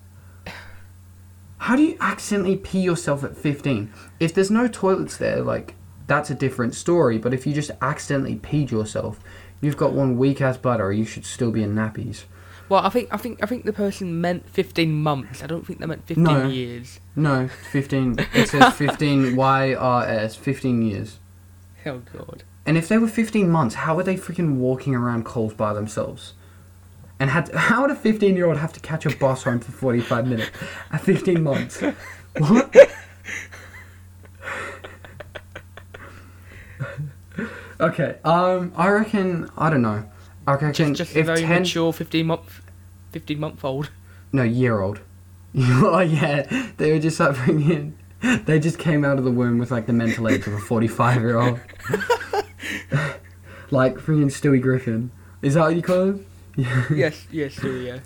How 1.57 1.75
do 1.75 1.83
you 1.83 1.95
accidentally 2.01 2.57
pee 2.57 2.81
yourself 2.81 3.23
at 3.23 3.37
15? 3.37 3.93
If 4.19 4.33
there's 4.33 4.51
no 4.51 4.67
toilets 4.67 5.15
there, 5.15 5.41
like 5.41 5.75
that's 6.07 6.29
a 6.29 6.35
different 6.35 6.75
story. 6.75 7.17
But 7.17 7.33
if 7.33 7.47
you 7.47 7.53
just 7.53 7.71
accidentally 7.81 8.35
peed 8.35 8.71
yourself, 8.71 9.19
you've 9.61 9.77
got 9.77 9.93
one 9.93 10.17
weak 10.17 10.41
ass 10.41 10.57
bladder. 10.57 10.91
You 10.91 11.05
should 11.05 11.25
still 11.25 11.51
be 11.51 11.63
in 11.63 11.75
nappies. 11.75 12.23
Well, 12.71 12.85
I 12.85 12.89
think 12.89 13.09
I 13.11 13.17
think 13.17 13.43
I 13.43 13.47
think 13.47 13.65
the 13.65 13.73
person 13.73 14.21
meant 14.21 14.49
fifteen 14.49 14.93
months. 14.93 15.43
I 15.43 15.47
don't 15.47 15.67
think 15.67 15.79
they 15.79 15.85
meant 15.85 16.07
fifteen 16.07 16.23
No. 16.23 16.47
years. 16.47 17.01
No, 17.17 17.49
15. 17.49 18.15
It 18.33 18.47
says 18.47 18.73
15 18.77 19.35
YRS, 19.35 20.37
15 20.37 20.81
years. 20.81 21.19
Oh 21.85 21.97
god. 21.97 22.45
And 22.65 22.77
if 22.77 22.87
they 22.87 22.97
were 22.97 23.09
15 23.09 23.49
months, 23.49 23.75
how 23.75 23.97
were 23.97 24.03
they 24.03 24.15
freaking 24.15 24.55
walking 24.55 24.95
around 24.95 25.25
Coles 25.25 25.53
by 25.53 25.73
themselves? 25.73 26.31
And 27.19 27.29
had 27.31 27.53
how 27.53 27.81
would 27.81 27.91
a 27.91 27.95
15 27.95 28.37
year 28.37 28.45
old 28.45 28.55
have 28.55 28.71
to 28.71 28.79
catch 28.79 29.05
a 29.05 29.13
bus 29.17 29.43
home 29.43 29.59
for 29.59 29.73
45 29.73 30.27
minutes 30.27 30.51
at 30.93 31.01
15 31.01 31.43
months? 31.43 31.81
What? 32.37 32.73
okay, 37.81 38.15
um, 38.23 38.71
I 38.77 38.87
reckon 38.87 39.49
I 39.57 39.69
don't 39.69 39.81
know. 39.81 40.09
I 40.47 40.53
reckon 40.53 40.73
Just 40.73 40.93
just 40.95 41.15
a 41.15 41.19
if 41.19 41.25
very 41.27 41.41
10 41.41 41.61
mature 41.61 41.93
fifteen 41.93 42.27
month 42.27 42.60
fifteen 43.11 43.39
month 43.39 43.63
old. 43.63 43.91
no 44.31 44.43
year 44.43 44.81
old. 44.81 45.01
oh 45.55 45.99
yeah, 45.99 46.71
they 46.77 46.91
were 46.91 46.99
just 46.99 47.19
like 47.19 47.35
bringing. 47.45 47.97
They 48.45 48.59
just 48.59 48.77
came 48.77 49.03
out 49.03 49.17
of 49.17 49.23
the 49.23 49.31
womb 49.31 49.57
with 49.57 49.71
like 49.71 49.87
the 49.87 49.93
mental 49.93 50.29
age 50.29 50.45
of 50.45 50.53
a 50.53 50.59
45 50.59 51.21
year 51.21 51.39
old. 51.39 51.59
like 53.71 53.95
freaking 53.95 54.25
Stewie 54.25 54.61
Griffin. 54.61 55.11
Is 55.41 55.55
that 55.55 55.61
what 55.61 55.75
you 55.75 55.81
call 55.81 56.03
him? 56.03 56.25
yes, 56.95 57.25
yes, 57.31 57.53
sure, 57.53 57.77
yeah. 57.77 57.99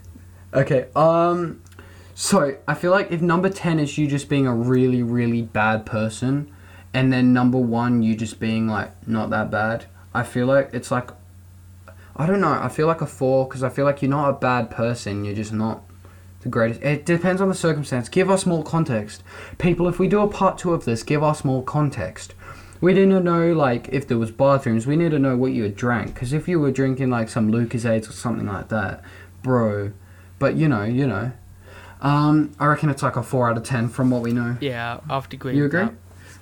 Okay. 0.53 0.88
Um. 0.95 1.62
So 2.13 2.57
I 2.67 2.75
feel 2.75 2.91
like 2.91 3.12
if 3.12 3.21
number 3.21 3.50
ten 3.50 3.77
is 3.77 3.97
you 3.97 4.07
just 4.07 4.29
being 4.29 4.47
a 4.47 4.55
really 4.55 5.03
really 5.03 5.41
bad 5.41 5.85
person, 5.85 6.50
and 6.93 7.12
then 7.12 7.33
number 7.33 7.57
one 7.57 8.01
you 8.01 8.15
just 8.15 8.39
being 8.39 8.67
like 8.67 8.91
not 9.07 9.29
that 9.31 9.51
bad, 9.51 9.85
I 10.13 10.24
feel 10.24 10.47
like 10.47 10.69
it's 10.74 10.91
like. 10.91 11.12
I 12.15 12.25
don't 12.25 12.41
know. 12.41 12.53
I 12.53 12.69
feel 12.69 12.88
like 12.88 13.01
a 13.01 13.05
four 13.05 13.48
because 13.48 13.63
I 13.63 13.69
feel 13.69 13.86
like 13.86 14.01
you're 14.01 14.10
not 14.10 14.29
a 14.29 14.34
bad 14.34 14.69
person. 14.69 15.25
You're 15.25 15.36
just 15.36 15.51
not 15.51 15.84
the 16.41 16.50
greatest. 16.50 16.81
It 16.81 17.05
depends 17.05 17.41
on 17.41 17.50
the 17.50 17.55
circumstance. 17.55 18.07
Give 18.07 18.29
us 18.29 18.45
more 18.45 18.63
context, 18.63 19.24
people. 19.57 19.88
If 19.89 20.00
we 20.00 20.07
do 20.07 20.22
a 20.22 20.27
part 20.27 20.57
two 20.57 20.74
of 20.74 20.86
this, 20.86 21.03
give 21.03 21.24
us 21.24 21.43
more 21.43 21.63
context. 21.63 22.34
We 22.79 22.93
need 22.93 23.10
to 23.10 23.19
know 23.19 23.51
like 23.51 23.89
if 23.89 24.07
there 24.07 24.17
was 24.17 24.31
bathrooms. 24.31 24.88
We 24.88 24.95
need 24.95 25.12
to 25.12 25.19
know 25.19 25.36
what 25.36 25.51
you 25.51 25.63
had 25.63 25.75
drank. 25.75 26.13
Because 26.13 26.31
if 26.31 26.48
you 26.48 26.60
were 26.60 26.72
drinking 26.72 27.10
like 27.10 27.29
some 27.29 27.51
Lucozades 27.51 28.10
or 28.10 28.13
something 28.13 28.48
like 28.48 28.69
that, 28.69 29.03
bro. 29.43 29.91
But 30.39 30.55
you 30.55 30.69
know, 30.69 30.84
you 30.84 31.07
know. 31.07 31.31
Um, 32.01 32.51
I 32.60 32.67
reckon 32.67 32.89
it's 32.89 33.03
like 33.03 33.15
a 33.15 33.24
four 33.24 33.50
out 33.50 33.57
of 33.57 33.63
ten 33.63 33.89
from 33.89 34.10
what 34.10 34.22
we 34.22 34.31
know. 34.31 34.57
Yeah, 34.62 35.00
I 35.10 35.15
have 35.15 35.27
to 35.29 35.36
agree. 35.36 35.57
You 35.57 35.65
agree? 35.65 35.88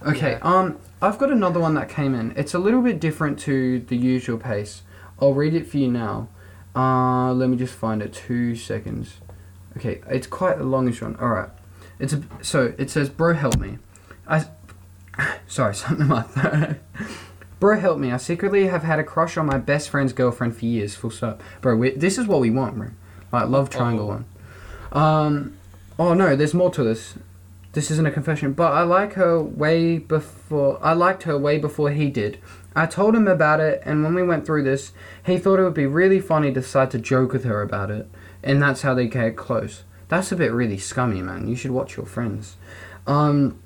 Okay. 0.05 0.31
Yeah. 0.33 0.39
Um, 0.41 0.77
I've 1.01 1.17
got 1.17 1.31
another 1.31 1.59
one 1.59 1.73
that 1.75 1.89
came 1.89 2.13
in. 2.13 2.33
It's 2.35 2.53
a 2.53 2.59
little 2.59 2.81
bit 2.81 2.99
different 2.99 3.39
to 3.39 3.79
the 3.79 3.97
usual 3.97 4.37
pace. 4.37 4.82
I'll 5.19 5.33
read 5.33 5.53
it 5.53 5.67
for 5.67 5.77
you 5.77 5.89
now. 5.89 6.29
Uh, 6.75 7.33
let 7.33 7.49
me 7.49 7.57
just 7.57 7.73
find 7.73 8.01
it. 8.01 8.13
Two 8.13 8.55
seconds. 8.55 9.15
Okay, 9.77 10.01
it's 10.07 10.27
quite 10.27 10.59
a 10.59 10.63
longish 10.63 11.01
one. 11.01 11.15
All 11.17 11.29
right. 11.29 11.49
It's 11.99 12.13
a, 12.13 12.23
so 12.41 12.73
it 12.77 12.89
says, 12.89 13.09
"Bro, 13.09 13.35
help 13.35 13.59
me." 13.59 13.77
I 14.27 14.45
sorry, 15.47 15.75
something 15.75 16.01
in 16.01 16.07
my 16.07 16.23
throat. 16.23 16.77
Bro, 17.59 17.79
help 17.79 17.97
me. 17.97 18.11
I 18.11 18.17
secretly 18.17 18.67
have 18.67 18.83
had 18.83 18.99
a 18.99 19.05
crush 19.05 19.37
on 19.37 19.45
my 19.45 19.57
best 19.57 19.89
friend's 19.89 20.11
girlfriend 20.11 20.57
for 20.57 20.65
years. 20.65 20.95
Full 20.95 21.11
stop. 21.11 21.41
Bro, 21.61 21.77
we, 21.77 21.91
this 21.91 22.17
is 22.17 22.27
what 22.27 22.41
we 22.41 22.49
want, 22.49 22.75
bro. 22.75 22.89
Like 23.31 23.47
love 23.47 23.69
triangle 23.69 24.11
Uh-oh. 24.11 24.23
one. 24.91 25.01
Um, 25.03 25.57
oh 25.97 26.13
no, 26.13 26.35
there's 26.35 26.53
more 26.53 26.69
to 26.71 26.83
this. 26.83 27.15
This 27.73 27.89
isn't 27.89 28.05
a 28.05 28.11
confession, 28.11 28.53
but 28.53 28.71
I 28.71 28.83
like 28.83 29.13
her 29.13 29.41
way 29.41 29.97
before. 29.97 30.79
I 30.81 30.93
liked 30.93 31.23
her 31.23 31.37
way 31.37 31.57
before 31.57 31.91
he 31.91 32.09
did. 32.09 32.39
I 32.75 32.85
told 32.85 33.15
him 33.15 33.27
about 33.27 33.59
it, 33.59 33.81
and 33.85 34.03
when 34.03 34.15
we 34.15 34.23
went 34.23 34.45
through 34.45 34.63
this, 34.63 34.93
he 35.25 35.37
thought 35.37 35.59
it 35.59 35.63
would 35.63 35.73
be 35.73 35.85
really 35.85 36.19
funny 36.19 36.49
to 36.49 36.61
decide 36.61 36.91
to 36.91 36.99
joke 36.99 37.33
with 37.33 37.43
her 37.43 37.61
about 37.61 37.91
it, 37.91 38.07
and 38.43 38.61
that's 38.61 38.83
how 38.83 38.93
they 38.93 39.07
get 39.07 39.35
close. 39.35 39.83
That's 40.07 40.31
a 40.31 40.35
bit 40.35 40.51
really 40.51 40.77
scummy, 40.77 41.21
man. 41.21 41.47
You 41.47 41.55
should 41.55 41.71
watch 41.71 41.97
your 41.97 42.05
friends. 42.05 42.57
Um, 43.07 43.59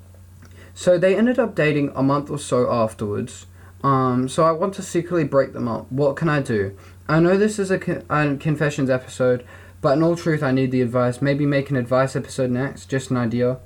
so 0.74 0.96
they 0.96 1.16
ended 1.16 1.38
up 1.38 1.54
dating 1.54 1.92
a 1.94 2.02
month 2.02 2.30
or 2.30 2.38
so 2.38 2.70
afterwards. 2.70 3.46
Um, 3.82 4.28
so 4.28 4.44
I 4.44 4.52
want 4.52 4.74
to 4.74 4.82
secretly 4.82 5.24
break 5.24 5.52
them 5.52 5.68
up. 5.68 5.90
What 5.92 6.16
can 6.16 6.28
I 6.28 6.40
do? 6.40 6.76
I 7.08 7.20
know 7.20 7.36
this 7.36 7.58
is 7.58 7.70
a, 7.70 7.78
con- 7.78 8.04
a 8.08 8.36
confessions 8.36 8.88
episode, 8.88 9.46
but 9.80 9.96
in 9.96 10.02
all 10.02 10.16
truth, 10.16 10.42
I 10.42 10.52
need 10.52 10.70
the 10.70 10.82
advice. 10.82 11.20
Maybe 11.20 11.46
make 11.46 11.70
an 11.70 11.76
advice 11.76 12.16
episode 12.16 12.50
next. 12.50 12.86
Just 12.86 13.10
an 13.10 13.16
idea. 13.16 13.58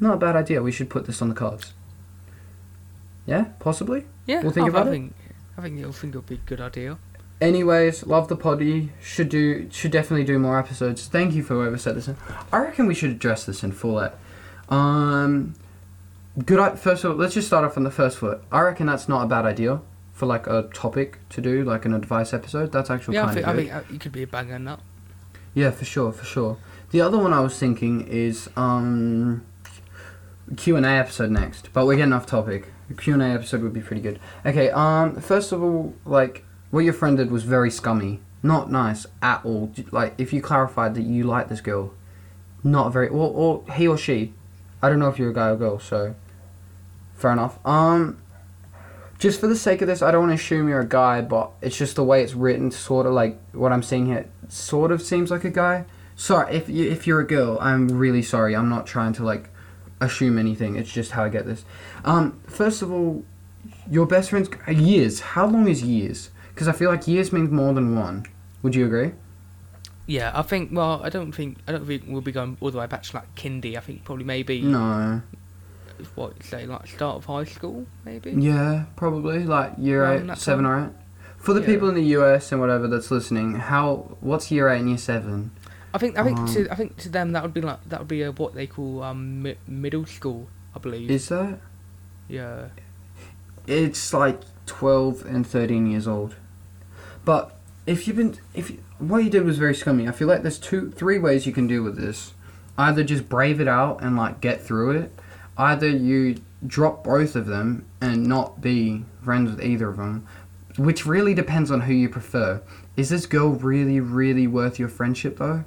Not 0.00 0.14
a 0.14 0.16
bad 0.18 0.36
idea. 0.36 0.62
We 0.62 0.72
should 0.72 0.90
put 0.90 1.06
this 1.06 1.22
on 1.22 1.28
the 1.28 1.34
cards. 1.34 1.72
Yeah, 3.26 3.46
possibly. 3.58 4.06
Yeah, 4.26 4.42
We'll 4.42 4.52
think 4.52 4.66
I, 4.66 4.68
about 4.70 4.86
I 4.86 4.90
it. 4.90 4.92
think 4.92 5.14
I 5.58 5.62
think 5.62 5.78
you'll 5.78 5.92
think 5.92 6.12
it'll 6.14 6.22
be 6.22 6.34
a 6.36 6.38
good 6.38 6.60
idea. 6.60 6.98
Anyways, 7.40 8.06
love 8.06 8.28
the 8.28 8.36
poddy. 8.36 8.92
Should 9.00 9.28
do. 9.28 9.68
Should 9.70 9.90
definitely 9.90 10.24
do 10.24 10.38
more 10.38 10.58
episodes. 10.58 11.06
Thank 11.06 11.34
you 11.34 11.42
for 11.42 11.54
whoever 11.54 11.76
said 11.78 11.96
this. 11.96 12.08
In. 12.08 12.16
I 12.52 12.58
reckon 12.58 12.86
we 12.86 12.94
should 12.94 13.10
address 13.10 13.44
this 13.44 13.62
in 13.62 13.72
full. 13.72 14.10
Um, 14.68 15.54
good. 16.44 16.78
First 16.78 17.04
of 17.04 17.12
all, 17.12 17.16
let's 17.16 17.34
just 17.34 17.46
start 17.46 17.64
off 17.64 17.76
on 17.76 17.84
the 17.84 17.90
first 17.90 18.18
foot. 18.18 18.42
I 18.50 18.60
reckon 18.60 18.86
that's 18.86 19.08
not 19.08 19.22
a 19.24 19.26
bad 19.26 19.44
idea 19.44 19.80
for 20.12 20.24
like 20.26 20.46
a 20.46 20.62
topic 20.72 21.18
to 21.30 21.42
do, 21.42 21.62
like 21.64 21.84
an 21.84 21.92
advice 21.92 22.32
episode. 22.32 22.72
That's 22.72 22.88
actually 22.90 23.16
yeah, 23.16 23.22
I 23.22 23.24
kind 23.26 23.34
think, 23.34 23.46
of 23.46 23.50
I 23.50 23.56
good. 23.56 23.68
think 23.68 23.90
uh, 23.90 23.94
it 23.94 24.00
could 24.00 24.12
be 24.12 24.22
a 24.22 24.26
banger 24.26 24.58
nut. 24.58 24.80
Yeah, 25.52 25.70
for 25.70 25.84
sure, 25.84 26.12
for 26.12 26.24
sure. 26.24 26.56
The 26.90 27.00
other 27.02 27.18
one 27.18 27.32
I 27.34 27.40
was 27.40 27.58
thinking 27.58 28.06
is 28.08 28.48
um 28.56 29.44
Q 30.54 30.76
and 30.76 30.86
A 30.86 30.90
episode 30.90 31.30
next, 31.30 31.70
but 31.72 31.86
we're 31.86 31.96
getting 31.96 32.12
off 32.12 32.26
topic. 32.26 32.72
The 32.88 32.94
Q 32.94 33.14
and 33.14 33.22
A 33.22 33.26
episode 33.26 33.62
would 33.62 33.72
be 33.72 33.80
pretty 33.80 34.02
good. 34.02 34.20
Okay, 34.44 34.70
um, 34.70 35.20
first 35.20 35.50
of 35.52 35.62
all, 35.62 35.94
like 36.04 36.44
what 36.70 36.80
your 36.80 36.92
friend 36.92 37.16
did 37.16 37.30
was 37.30 37.42
very 37.42 37.70
scummy, 37.70 38.20
not 38.42 38.70
nice 38.70 39.06
at 39.22 39.44
all. 39.44 39.72
Like 39.90 40.14
if 40.18 40.32
you 40.32 40.40
clarified 40.40 40.94
that 40.94 41.02
you 41.02 41.24
like 41.24 41.48
this 41.48 41.60
girl, 41.60 41.92
not 42.62 42.92
very, 42.92 43.08
or 43.08 43.30
or 43.30 43.72
he 43.72 43.88
or 43.88 43.98
she, 43.98 44.34
I 44.82 44.88
don't 44.88 44.98
know 44.98 45.08
if 45.08 45.18
you're 45.18 45.30
a 45.30 45.34
guy 45.34 45.48
or 45.48 45.56
girl, 45.56 45.78
so 45.78 46.14
fair 47.14 47.32
enough. 47.32 47.58
Um. 47.66 48.18
Just 49.18 49.40
for 49.40 49.46
the 49.46 49.56
sake 49.56 49.80
of 49.80 49.88
this, 49.88 50.02
I 50.02 50.10
don't 50.10 50.28
want 50.28 50.38
to 50.38 50.44
assume 50.44 50.68
you're 50.68 50.80
a 50.80 50.86
guy, 50.86 51.22
but 51.22 51.50
it's 51.62 51.78
just 51.78 51.96
the 51.96 52.04
way 52.04 52.22
it's 52.22 52.34
written, 52.34 52.70
sort 52.70 53.06
of 53.06 53.14
like 53.14 53.40
what 53.52 53.72
I'm 53.72 53.82
seeing 53.82 54.04
here, 54.04 54.28
sort 54.50 54.92
of 54.92 55.00
seems 55.00 55.30
like 55.30 55.42
a 55.42 55.50
guy. 55.50 55.86
Sorry, 56.16 56.54
if 56.54 56.68
you, 56.68 56.90
if 56.90 57.06
you're 57.06 57.20
a 57.20 57.26
girl, 57.26 57.56
I'm 57.58 57.88
really 57.88 58.20
sorry. 58.20 58.54
I'm 58.54 58.68
not 58.68 58.86
trying 58.86 59.14
to 59.14 59.24
like 59.24 59.48
assume 60.00 60.38
anything. 60.38 60.76
It's 60.76 60.90
just 60.92 61.12
how 61.12 61.24
I 61.24 61.28
get 61.28 61.46
this. 61.46 61.64
Um, 62.04 62.40
first 62.46 62.82
of 62.82 62.90
all, 62.92 63.24
your 63.90 64.06
best 64.06 64.30
friend's 64.30 64.48
years. 64.68 65.20
How 65.20 65.46
long 65.46 65.68
is 65.68 65.82
years? 65.82 66.30
Because 66.54 66.68
I 66.68 66.72
feel 66.72 66.90
like 66.90 67.06
years 67.06 67.32
means 67.32 67.50
more 67.50 67.72
than 67.74 67.96
one. 67.98 68.26
Would 68.62 68.74
you 68.74 68.86
agree? 68.86 69.12
Yeah, 70.06 70.30
I 70.34 70.42
think. 70.42 70.70
Well, 70.72 71.00
I 71.02 71.08
don't 71.08 71.32
think. 71.32 71.58
I 71.66 71.72
don't 71.72 71.86
think 71.86 72.04
we'll 72.06 72.20
be 72.20 72.32
going 72.32 72.56
all 72.60 72.70
the 72.70 72.78
way 72.78 72.86
back 72.86 73.02
to 73.04 73.16
like 73.16 73.34
kindy. 73.34 73.76
I 73.76 73.80
think 73.80 74.04
probably 74.04 74.24
maybe 74.24 74.62
No. 74.62 75.20
what 76.14 76.42
say 76.44 76.66
like 76.66 76.86
start 76.86 77.16
of 77.16 77.24
high 77.24 77.44
school, 77.44 77.86
maybe. 78.04 78.30
Yeah, 78.32 78.84
probably 78.96 79.44
like 79.44 79.72
year 79.78 80.04
Around 80.04 80.30
eight, 80.30 80.38
seven 80.38 80.64
time? 80.64 80.72
or 80.72 80.86
eight. 80.86 80.92
For 81.38 81.52
the 81.54 81.60
Yeah. 81.60 81.66
people 81.66 81.88
in 81.88 81.94
the 81.96 82.04
US 82.18 82.52
and 82.52 82.60
whatever 82.60 82.86
that's 82.88 83.10
listening, 83.10 83.54
how 83.54 84.16
what's 84.20 84.50
year 84.50 84.68
eight 84.68 84.80
and 84.80 84.88
year 84.88 84.98
seven? 84.98 85.50
I 85.96 85.98
think. 85.98 86.18
I 86.18 86.22
think 86.24 86.38
Um, 86.38 86.46
to. 86.54 86.68
I 86.70 86.74
think 86.74 86.96
to 86.98 87.08
them 87.08 87.32
that 87.32 87.42
would 87.42 87.54
be 87.54 87.62
like 87.62 87.80
that 87.88 87.98
would 88.00 88.08
be 88.08 88.22
a, 88.22 88.30
what 88.30 88.54
they 88.54 88.66
call 88.66 89.02
um 89.02 89.42
mi- 89.42 89.56
middle 89.66 90.04
school. 90.06 90.48
I 90.74 90.78
believe. 90.78 91.10
Is 91.10 91.28
that? 91.28 91.58
yeah. 92.28 92.68
it's 93.66 94.12
like 94.12 94.40
12 94.66 95.24
and 95.26 95.46
13 95.46 95.86
years 95.90 96.06
old 96.06 96.34
but 97.24 97.58
if 97.86 98.06
you've 98.06 98.16
been 98.16 98.36
if 98.54 98.70
you, 98.70 98.78
what 98.98 99.18
you 99.24 99.30
did 99.30 99.44
was 99.44 99.58
very 99.58 99.74
scummy 99.74 100.08
i 100.08 100.12
feel 100.12 100.28
like 100.28 100.42
there's 100.42 100.58
two 100.58 100.90
three 100.90 101.18
ways 101.18 101.46
you 101.46 101.52
can 101.52 101.66
deal 101.66 101.82
with 101.82 101.96
this 101.96 102.34
either 102.78 103.02
just 103.04 103.28
brave 103.28 103.60
it 103.60 103.68
out 103.68 104.02
and 104.02 104.16
like 104.16 104.40
get 104.40 104.60
through 104.60 104.90
it 104.90 105.12
either 105.56 105.88
you 105.88 106.36
drop 106.66 107.04
both 107.04 107.36
of 107.36 107.46
them 107.46 107.84
and 108.00 108.26
not 108.26 108.60
be 108.60 109.04
friends 109.22 109.50
with 109.50 109.62
either 109.64 109.88
of 109.88 109.96
them 109.96 110.26
which 110.76 111.06
really 111.06 111.34
depends 111.34 111.70
on 111.70 111.82
who 111.82 111.92
you 111.92 112.08
prefer 112.08 112.60
is 112.96 113.08
this 113.08 113.26
girl 113.26 113.50
really 113.50 114.00
really 114.00 114.46
worth 114.46 114.78
your 114.78 114.88
friendship 114.88 115.38
though 115.38 115.64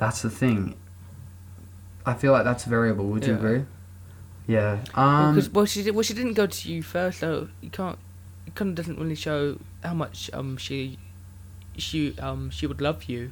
that's 0.00 0.22
the 0.22 0.30
thing 0.30 0.74
i 2.06 2.12
feel 2.14 2.32
like 2.32 2.44
that's 2.44 2.64
variable 2.64 3.06
would 3.06 3.24
you 3.24 3.32
Yeah. 3.34 3.38
agree 3.38 3.64
yeah 4.46 4.78
Well, 4.96 5.06
um 5.06 5.34
'cause- 5.36 5.50
well, 5.50 5.64
she 5.66 5.82
did, 5.84 5.94
well, 5.94 6.02
she 6.02 6.14
didn't 6.14 6.34
go 6.34 6.46
to 6.46 6.72
you 6.72 6.82
first, 6.82 7.20
so 7.20 7.48
you 7.60 7.70
can't. 7.70 7.98
It 8.46 8.54
kind 8.56 8.70
of 8.70 8.74
doesn't 8.74 8.98
really 8.98 9.14
show 9.14 9.58
how 9.84 9.94
much 9.94 10.28
um 10.32 10.56
she, 10.56 10.98
she 11.76 12.18
um 12.18 12.50
she 12.50 12.66
would 12.66 12.80
love 12.80 13.04
you. 13.04 13.30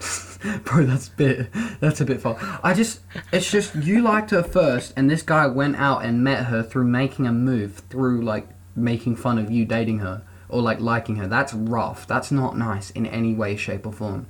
Bro, 0.64 0.86
that's 0.86 1.08
a 1.08 1.10
bit 1.12 1.48
that's 1.80 2.00
a 2.00 2.04
bit 2.04 2.20
far. 2.20 2.36
I 2.64 2.74
just 2.74 3.00
it's 3.32 3.48
just 3.50 3.76
you 3.76 4.02
liked 4.02 4.30
her 4.30 4.42
first 4.42 4.92
and 4.96 5.08
this 5.08 5.22
guy 5.22 5.46
went 5.46 5.76
out 5.76 6.04
and 6.04 6.24
met 6.24 6.46
her 6.46 6.62
through 6.64 6.88
making 6.88 7.26
a 7.28 7.32
move, 7.32 7.82
through 7.90 8.22
like 8.22 8.48
making 8.74 9.14
fun 9.16 9.38
of 9.38 9.50
you 9.50 9.64
dating 9.66 10.00
her 10.00 10.22
or 10.48 10.62
like 10.62 10.80
liking 10.80 11.16
her. 11.16 11.28
That's 11.28 11.54
rough. 11.54 12.08
That's 12.08 12.32
not 12.32 12.58
nice 12.58 12.90
in 12.90 13.06
any 13.06 13.34
way, 13.34 13.54
shape 13.56 13.86
or 13.86 13.92
form. 13.92 14.26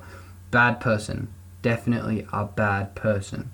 Bad 0.50 0.80
person. 0.80 1.28
Definitely 1.66 2.24
a 2.32 2.44
bad 2.44 2.94
person. 2.94 3.50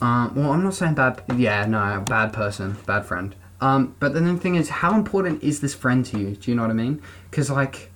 Um, 0.00 0.34
well, 0.34 0.52
I'm 0.52 0.64
not 0.64 0.72
saying 0.72 0.94
bad. 0.94 1.22
Yeah, 1.36 1.66
no, 1.66 2.02
bad 2.08 2.32
person, 2.32 2.78
bad 2.86 3.04
friend. 3.04 3.34
Um, 3.60 3.94
but 4.00 4.14
then 4.14 4.24
the 4.24 4.40
thing 4.40 4.54
is, 4.54 4.70
how 4.70 4.94
important 4.94 5.42
is 5.42 5.60
this 5.60 5.74
friend 5.74 6.02
to 6.06 6.18
you? 6.18 6.34
Do 6.34 6.50
you 6.50 6.54
know 6.56 6.62
what 6.62 6.70
I 6.70 6.74
mean? 6.74 7.02
Because 7.30 7.50
like, 7.50 7.92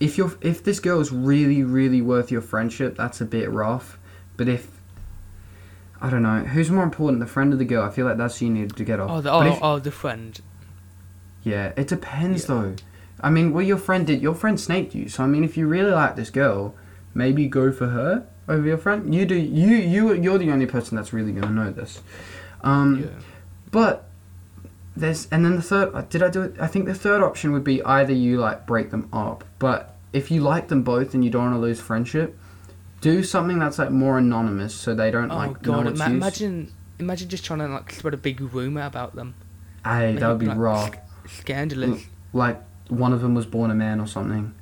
if 0.00 0.18
you're 0.18 0.32
if 0.40 0.64
this 0.64 0.80
girl 0.80 0.98
is 1.00 1.12
really 1.12 1.62
really 1.62 2.02
worth 2.02 2.32
your 2.32 2.40
friendship, 2.42 2.96
that's 2.96 3.20
a 3.20 3.24
bit 3.24 3.48
rough. 3.48 3.96
But 4.36 4.48
if 4.48 4.68
I 6.00 6.10
don't 6.10 6.24
know, 6.24 6.40
who's 6.40 6.68
more 6.68 6.82
important, 6.82 7.20
the 7.20 7.26
friend 7.28 7.52
or 7.54 7.56
the 7.56 7.64
girl? 7.64 7.84
I 7.84 7.90
feel 7.90 8.06
like 8.06 8.16
that's 8.18 8.38
who 8.40 8.46
you 8.46 8.52
need 8.52 8.74
to 8.76 8.84
get 8.84 8.98
off. 8.98 9.10
Oh, 9.10 9.20
the 9.20 9.30
oh, 9.30 9.42
if- 9.42 9.58
oh 9.62 9.78
the 9.78 9.92
friend. 9.92 10.40
yeah, 11.44 11.72
it 11.76 11.86
depends 11.86 12.42
Yeah. 12.48 12.54
though. 12.54 12.74
I 13.20 13.30
mean, 13.30 13.52
well, 13.52 13.62
your 13.64 13.78
friend 13.78 14.04
did, 14.04 14.20
your 14.20 14.34
friend 14.34 14.58
snaked 14.60 14.96
you. 14.96 15.08
So 15.08 15.22
I 15.22 15.28
mean, 15.28 15.44
if 15.44 15.56
you 15.56 15.68
really 15.68 15.92
like 15.92 16.16
this 16.16 16.30
girl, 16.30 16.74
maybe 17.14 17.46
go 17.46 17.70
for 17.70 17.86
her 17.86 18.26
over 18.48 18.66
your 18.66 18.78
friend. 18.78 19.14
You 19.14 19.24
do. 19.26 19.34
You 19.34 19.76
you 19.76 20.12
you're 20.14 20.38
the 20.38 20.50
only 20.50 20.66
person 20.66 20.96
that's 20.96 21.12
really 21.12 21.32
gonna 21.32 21.50
know 21.52 21.70
this. 21.72 22.00
Um, 22.62 23.02
yeah. 23.02 23.08
but 23.70 24.08
there's 24.96 25.28
and 25.30 25.44
then 25.44 25.56
the 25.56 25.62
third. 25.62 25.94
uh, 25.94 26.02
Did 26.02 26.22
I 26.22 26.28
do 26.30 26.42
it? 26.42 26.54
I 26.60 26.66
think 26.66 26.86
the 26.86 26.94
third 26.94 27.22
option 27.22 27.52
would 27.52 27.64
be 27.64 27.82
either 27.84 28.12
you 28.12 28.38
like 28.38 28.66
break 28.66 28.90
them 28.90 29.08
up, 29.12 29.44
but 29.58 29.96
if 30.12 30.30
you 30.30 30.40
like 30.40 30.68
them 30.68 30.82
both 30.82 31.14
and 31.14 31.24
you 31.24 31.30
don't 31.30 31.42
want 31.44 31.54
to 31.54 31.60
lose 31.60 31.80
friendship, 31.80 32.38
do 33.00 33.22
something 33.22 33.58
that's 33.58 33.78
like 33.78 33.90
more 33.90 34.18
anonymous 34.18 34.74
so 34.74 34.94
they 34.94 35.10
don't 35.10 35.30
Oh 35.30 35.36
like 35.36 35.50
know 35.66 35.72
god! 35.82 35.86
it's 35.88 36.00
Ima- 36.00 36.10
imagine, 36.14 36.72
imagine 36.98 37.28
just 37.28 37.44
trying 37.44 37.58
to 37.58 37.68
like 37.68 37.92
spread 37.92 38.14
a 38.14 38.16
big 38.16 38.40
rumor 38.40 38.82
about 38.86 39.14
them. 39.14 39.34
Hey, 39.84 40.16
that 40.16 40.28
would 40.28 40.38
be 40.38 40.46
like, 40.46 40.56
raw. 40.58 40.90
Scandalous. 41.28 42.04
like 42.32 42.60
one 42.88 43.12
of 43.12 43.20
them 43.20 43.34
was 43.34 43.44
born 43.46 43.70
a 43.70 43.74
man 43.74 44.00
or 44.00 44.06
something, 44.06 44.54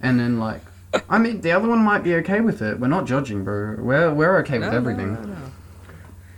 and 0.00 0.20
then 0.20 0.38
like, 0.38 0.62
I 1.08 1.18
mean, 1.18 1.40
the 1.40 1.52
other 1.52 1.68
one 1.68 1.78
might 1.84 2.02
be 2.02 2.14
okay 2.16 2.40
with 2.40 2.62
it. 2.62 2.80
We're 2.80 2.88
not 2.88 3.06
judging, 3.06 3.44
bro. 3.44 3.76
We're 3.78 4.12
we're 4.12 4.38
okay 4.38 4.58
No, 4.58 4.66
with 4.66 4.74
everything. 4.74 5.14
no, 5.14 5.22
no. 5.22 5.36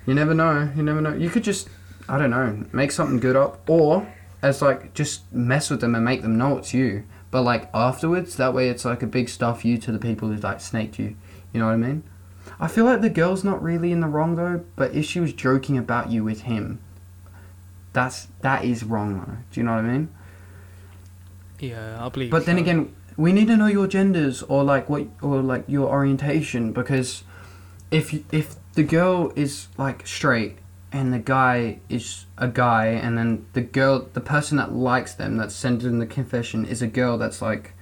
You 0.06 0.14
never 0.14 0.34
know. 0.34 0.70
You 0.76 0.82
never 0.82 1.00
know. 1.00 1.14
You 1.14 1.30
could 1.30 1.44
just, 1.44 1.68
I 2.08 2.18
don't 2.18 2.30
know, 2.30 2.64
make 2.72 2.90
something 2.90 3.18
good 3.20 3.36
up, 3.36 3.68
or 3.68 4.06
as 4.42 4.60
like 4.60 4.92
just 4.94 5.32
mess 5.32 5.70
with 5.70 5.80
them 5.80 5.94
and 5.94 6.04
make 6.04 6.22
them 6.22 6.36
know 6.36 6.58
it's 6.58 6.74
you. 6.74 7.04
But 7.30 7.42
like 7.42 7.70
afterwards, 7.72 8.36
that 8.36 8.52
way 8.52 8.68
it's 8.68 8.84
like 8.84 9.02
a 9.02 9.06
big 9.06 9.28
stuff 9.30 9.64
you 9.64 9.78
to 9.78 9.92
the 9.92 9.98
people 9.98 10.28
who 10.28 10.36
like 10.36 10.60
snaked 10.60 10.98
you. 10.98 11.16
You 11.52 11.60
know 11.60 11.66
what 11.66 11.72
I 11.74 11.76
mean? 11.76 12.02
I 12.60 12.68
feel 12.68 12.84
like 12.84 13.00
the 13.00 13.08
girl's 13.10 13.44
not 13.44 13.62
really 13.62 13.90
in 13.92 14.00
the 14.00 14.06
wrong 14.08 14.34
though. 14.36 14.64
But 14.76 14.94
if 14.94 15.06
she 15.06 15.20
was 15.20 15.32
joking 15.32 15.78
about 15.78 16.10
you 16.10 16.24
with 16.24 16.42
him, 16.42 16.80
that's 17.94 18.28
that 18.42 18.64
is 18.64 18.84
wrong 18.84 19.18
though. 19.18 19.36
Do 19.50 19.60
you 19.60 19.64
know 19.64 19.76
what 19.76 19.84
I 19.84 19.88
mean? 19.92 20.14
Yeah, 21.60 22.04
I 22.04 22.08
believe. 22.08 22.30
But 22.30 22.44
then 22.44 22.56
so. 22.56 22.62
again, 22.62 22.94
we 23.16 23.32
need 23.32 23.48
to 23.48 23.56
know 23.56 23.66
your 23.66 23.86
genders 23.86 24.42
or 24.44 24.64
like 24.64 24.88
what 24.88 25.06
or 25.20 25.42
like 25.42 25.64
your 25.66 25.88
orientation 25.88 26.72
because 26.72 27.24
if 27.90 28.14
if 28.32 28.56
the 28.74 28.82
girl 28.82 29.32
is 29.36 29.68
like 29.76 30.06
straight 30.06 30.58
and 30.92 31.12
the 31.12 31.18
guy 31.18 31.80
is 31.88 32.26
a 32.38 32.48
guy 32.48 32.86
and 32.86 33.16
then 33.16 33.46
the 33.52 33.60
girl 33.60 34.08
the 34.12 34.20
person 34.20 34.56
that 34.58 34.72
likes 34.72 35.14
them 35.14 35.36
that's 35.36 35.54
sent 35.54 35.82
in 35.82 35.98
the 35.98 36.06
confession 36.06 36.64
is 36.64 36.82
a 36.82 36.86
girl 36.86 37.18
that's 37.18 37.40
like 37.40 37.74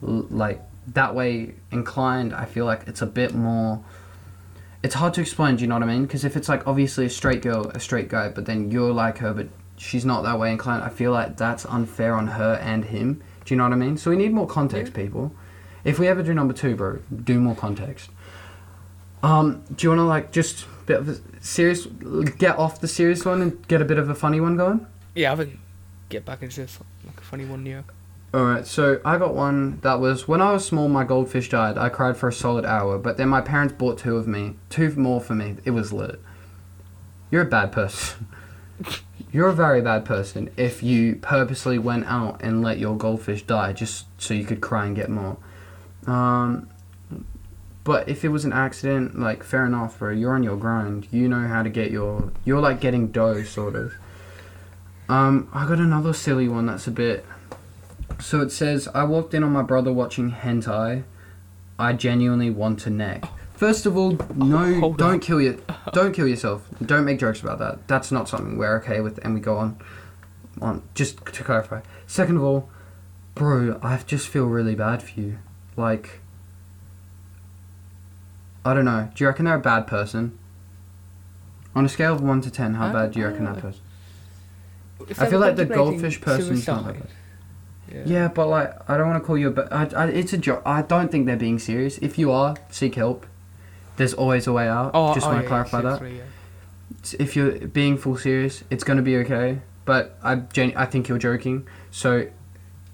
like 0.00 0.62
that 0.86 1.14
way 1.14 1.54
inclined 1.70 2.34
I 2.34 2.44
feel 2.44 2.64
like 2.64 2.86
it's 2.86 3.02
a 3.02 3.06
bit 3.06 3.34
more 3.34 3.84
it's 4.82 4.94
hard 4.94 5.14
to 5.14 5.20
explain 5.20 5.56
do 5.56 5.62
you 5.62 5.68
know 5.68 5.74
what 5.76 5.82
I 5.82 5.86
mean? 5.86 6.02
Because 6.02 6.24
if 6.24 6.36
it's 6.36 6.48
like 6.48 6.66
obviously 6.66 7.06
a 7.06 7.10
straight 7.10 7.42
girl 7.42 7.70
a 7.74 7.80
straight 7.80 8.08
guy 8.08 8.28
but 8.28 8.46
then 8.46 8.70
you're 8.70 8.92
like 8.92 9.18
her 9.18 9.32
but 9.32 9.48
she's 9.76 10.04
not 10.04 10.22
that 10.22 10.38
way 10.38 10.50
inclined 10.50 10.82
I 10.82 10.88
feel 10.90 11.12
like 11.12 11.36
that's 11.36 11.64
unfair 11.66 12.14
on 12.14 12.28
her 12.28 12.54
and 12.62 12.84
him 12.84 13.22
do 13.46 13.54
you 13.54 13.56
know 13.56 13.64
what 13.64 13.72
I 13.72 13.76
mean 13.76 13.96
so 13.96 14.10
we 14.10 14.16
need 14.16 14.32
more 14.32 14.46
context 14.46 14.92
people 14.92 15.32
if 15.84 15.98
we 15.98 16.06
ever 16.08 16.22
do 16.22 16.34
number 16.34 16.52
two 16.52 16.76
bro 16.76 16.98
do 17.24 17.40
more 17.40 17.56
context 17.56 18.10
Um, 19.22 19.64
do 19.74 19.84
you 19.84 19.88
want 19.90 20.00
to 20.00 20.04
like 20.04 20.30
just 20.30 20.66
bit 20.86 21.00
of 21.00 21.08
a 21.08 21.16
serious, 21.40 21.86
get 22.38 22.58
off 22.58 22.80
the 22.80 22.86
serious 22.86 23.24
one 23.24 23.42
and 23.42 23.66
get 23.66 23.80
a 23.82 23.84
bit 23.84 23.98
of 23.98 24.08
a 24.08 24.14
funny 24.14 24.40
one 24.40 24.56
going? 24.56 24.86
Yeah, 25.14 25.32
I 25.32 25.36
think 25.36 25.58
get 26.10 26.24
back 26.24 26.42
into 26.42 26.60
this 26.60 26.78
like 27.04 27.18
a 27.18 27.22
funny 27.24 27.44
one. 27.44 27.66
Yeah. 27.66 27.82
Alright, 28.34 28.66
so 28.66 29.00
I 29.04 29.16
got 29.18 29.34
one 29.34 29.80
that 29.80 29.98
was 29.98 30.28
when 30.28 30.40
I 30.42 30.52
was 30.52 30.64
small, 30.64 30.88
my 30.88 31.02
goldfish 31.02 31.48
died. 31.48 31.78
I 31.78 31.88
cried 31.88 32.16
for 32.16 32.28
a 32.28 32.32
solid 32.32 32.64
hour, 32.66 32.98
but 32.98 33.16
then 33.16 33.28
my 33.28 33.40
parents 33.40 33.74
bought 33.76 33.98
two 33.98 34.16
of 34.16 34.28
me, 34.28 34.54
two 34.68 34.90
more 34.96 35.20
for 35.20 35.34
me. 35.34 35.56
It 35.64 35.70
was 35.70 35.92
lit. 35.92 36.20
You're 37.30 37.42
a 37.42 37.46
bad 37.46 37.72
person. 37.72 38.28
You're 39.36 39.48
a 39.48 39.52
very 39.52 39.82
bad 39.82 40.06
person 40.06 40.48
if 40.56 40.82
you 40.82 41.16
purposely 41.16 41.78
went 41.78 42.06
out 42.06 42.40
and 42.42 42.62
let 42.62 42.78
your 42.78 42.96
goldfish 42.96 43.42
die 43.42 43.74
just 43.74 44.06
so 44.16 44.32
you 44.32 44.46
could 44.46 44.62
cry 44.62 44.86
and 44.86 44.96
get 44.96 45.10
more. 45.10 45.36
Um, 46.06 46.70
but 47.84 48.08
if 48.08 48.24
it 48.24 48.30
was 48.30 48.46
an 48.46 48.54
accident, 48.54 49.20
like 49.20 49.42
fair 49.42 49.66
enough, 49.66 49.98
bro. 49.98 50.12
You're 50.12 50.34
on 50.34 50.42
your 50.42 50.56
grind. 50.56 51.08
You 51.10 51.28
know 51.28 51.46
how 51.46 51.62
to 51.62 51.68
get 51.68 51.90
your. 51.90 52.32
You're 52.46 52.62
like 52.62 52.80
getting 52.80 53.08
dough, 53.08 53.42
sort 53.42 53.76
of. 53.76 53.92
Um, 55.06 55.50
I 55.52 55.68
got 55.68 55.80
another 55.80 56.14
silly 56.14 56.48
one 56.48 56.64
that's 56.64 56.86
a 56.86 56.90
bit. 56.90 57.26
So 58.18 58.40
it 58.40 58.50
says, 58.52 58.88
I 58.94 59.04
walked 59.04 59.34
in 59.34 59.44
on 59.44 59.52
my 59.52 59.60
brother 59.60 59.92
watching 59.92 60.30
hentai. 60.30 61.04
I 61.78 61.92
genuinely 61.92 62.48
want 62.48 62.80
to 62.80 62.90
neck. 62.90 63.28
First 63.56 63.86
of 63.86 63.96
all, 63.96 64.18
no, 64.34 64.80
Hold 64.80 64.98
don't 64.98 65.14
on. 65.14 65.20
kill 65.20 65.40
your, 65.40 65.56
don't 65.92 66.12
kill 66.12 66.28
yourself. 66.28 66.68
Don't 66.84 67.06
make 67.06 67.18
jokes 67.18 67.40
about 67.40 67.58
that. 67.58 67.88
That's 67.88 68.12
not 68.12 68.28
something 68.28 68.58
we're 68.58 68.76
okay 68.78 69.00
with, 69.00 69.18
and 69.24 69.32
we 69.34 69.40
go 69.40 69.56
on, 69.56 69.78
on. 70.60 70.82
Just 70.94 71.24
to 71.24 71.42
clarify. 71.42 71.80
Second 72.06 72.36
of 72.36 72.42
all, 72.44 72.68
bro, 73.34 73.80
I 73.82 73.96
just 74.06 74.28
feel 74.28 74.44
really 74.44 74.74
bad 74.74 75.02
for 75.02 75.18
you. 75.18 75.38
Like, 75.74 76.20
I 78.64 78.74
don't 78.74 78.84
know. 78.84 79.08
Do 79.14 79.24
you 79.24 79.28
reckon 79.28 79.46
they're 79.46 79.54
a 79.54 79.60
bad 79.60 79.86
person? 79.86 80.38
On 81.74 81.84
a 81.84 81.88
scale 81.88 82.14
of 82.14 82.20
one 82.20 82.42
to 82.42 82.50
ten, 82.50 82.74
how 82.74 82.92
bad 82.92 83.12
don't 83.12 83.16
you 83.16 83.26
reckon 83.26 83.44
that 83.46 83.58
person? 83.58 83.80
If 85.08 85.20
I 85.20 85.30
feel 85.30 85.40
like 85.40 85.56
the 85.56 85.64
goldfish 85.64 86.20
person's 86.20 86.66
not 86.66 86.86
that 86.86 86.96
Yeah. 87.90 88.02
Yeah, 88.04 88.28
but 88.28 88.48
like, 88.48 88.74
I 88.90 88.96
don't 88.96 89.08
want 89.08 89.22
to 89.22 89.26
call 89.26 89.38
you 89.38 89.48
a. 89.48 89.50
But 89.50 89.72
I, 89.72 89.88
I, 89.96 90.06
it's 90.08 90.32
a 90.34 90.38
joke. 90.38 90.62
I 90.66 90.82
don't 90.82 91.10
think 91.10 91.24
they're 91.26 91.36
being 91.36 91.58
serious. 91.58 91.96
If 91.98 92.18
you 92.18 92.30
are, 92.32 92.56
seek 92.70 92.96
help. 92.96 93.26
There's 93.96 94.14
always 94.14 94.46
a 94.46 94.52
way 94.52 94.68
out. 94.68 94.90
Oh, 94.94 95.14
Just 95.14 95.26
oh, 95.26 95.30
want 95.30 95.38
yeah, 95.38 95.42
to 95.42 95.48
clarify 95.48 95.80
that. 95.82 95.98
seriously, 95.98 96.18
yeah. 96.18 97.16
If 97.18 97.36
you're 97.36 97.52
being 97.68 97.96
full 97.96 98.16
serious, 98.16 98.64
it's 98.70 98.84
gonna 98.84 99.02
be 99.02 99.16
okay. 99.18 99.60
But 99.84 100.18
I, 100.22 100.36
gen- 100.36 100.74
I 100.76 100.86
think 100.86 101.08
you're 101.08 101.18
joking. 101.18 101.66
So, 101.90 102.28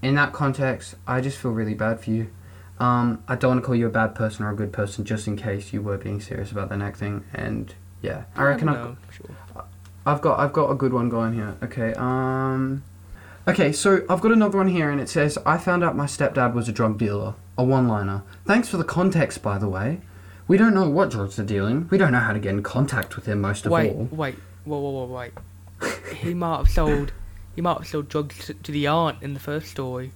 in 0.02 0.14
that 0.16 0.32
context, 0.32 0.94
I 1.06 1.20
just 1.20 1.38
feel 1.38 1.50
really 1.52 1.74
bad 1.74 2.00
for 2.00 2.10
you. 2.10 2.30
Um, 2.78 3.22
I 3.28 3.36
don't 3.36 3.52
want 3.52 3.62
to 3.62 3.66
call 3.66 3.74
you 3.76 3.86
a 3.86 3.90
bad 3.90 4.14
person 4.14 4.44
or 4.44 4.50
a 4.50 4.56
good 4.56 4.72
person, 4.72 5.04
just 5.04 5.26
in 5.26 5.36
case 5.36 5.72
you 5.72 5.82
were 5.82 5.96
being 5.96 6.20
serious 6.20 6.50
about 6.52 6.68
the 6.68 6.76
neck 6.76 6.96
thing. 6.96 7.24
And 7.32 7.74
yeah, 8.02 8.24
I 8.36 8.42
reckon 8.42 8.66
don't 8.66 8.76
I've, 8.76 9.14
sure. 9.14 9.30
I've 10.04 10.20
got 10.20 10.38
I've 10.38 10.52
got 10.52 10.70
a 10.70 10.74
good 10.74 10.92
one 10.92 11.08
going 11.08 11.34
here. 11.34 11.56
Okay. 11.62 11.94
Um. 11.94 12.82
Okay, 13.46 13.72
so 13.72 14.04
I've 14.08 14.20
got 14.20 14.32
another 14.32 14.58
one 14.58 14.68
here, 14.68 14.90
and 14.90 15.00
it 15.00 15.08
says 15.08 15.38
I 15.46 15.58
found 15.58 15.82
out 15.82 15.96
my 15.96 16.06
stepdad 16.06 16.54
was 16.54 16.68
a 16.68 16.72
drug 16.72 16.98
dealer. 16.98 17.34
A 17.58 17.64
one-liner. 17.64 18.22
Thanks 18.46 18.68
for 18.68 18.76
the 18.78 18.84
context, 18.84 19.42
by 19.42 19.58
the 19.58 19.68
way. 19.68 20.00
We 20.52 20.58
don't 20.58 20.74
know 20.74 20.86
what 20.86 21.10
drugs 21.10 21.36
they're 21.36 21.46
dealing. 21.46 21.88
We 21.88 21.96
don't 21.96 22.12
know 22.12 22.18
how 22.18 22.34
to 22.34 22.38
get 22.38 22.50
in 22.50 22.62
contact 22.62 23.16
with 23.16 23.24
him 23.24 23.40
most 23.40 23.64
of 23.64 23.72
Wait, 23.72 23.90
all. 23.90 24.06
wait, 24.12 24.34
whoa, 24.66 24.78
whoa, 24.78 25.06
whoa, 25.06 25.06
wait. 25.06 25.32
he 26.16 26.34
might 26.34 26.58
have 26.58 26.68
sold, 26.68 27.14
he 27.56 27.62
might 27.62 27.78
have 27.78 27.86
sold 27.86 28.10
drugs 28.10 28.52
to, 28.62 28.70
the 28.70 28.86
aunt 28.86 29.22
in 29.22 29.32
the 29.32 29.40
first 29.40 29.68
story. 29.70 30.12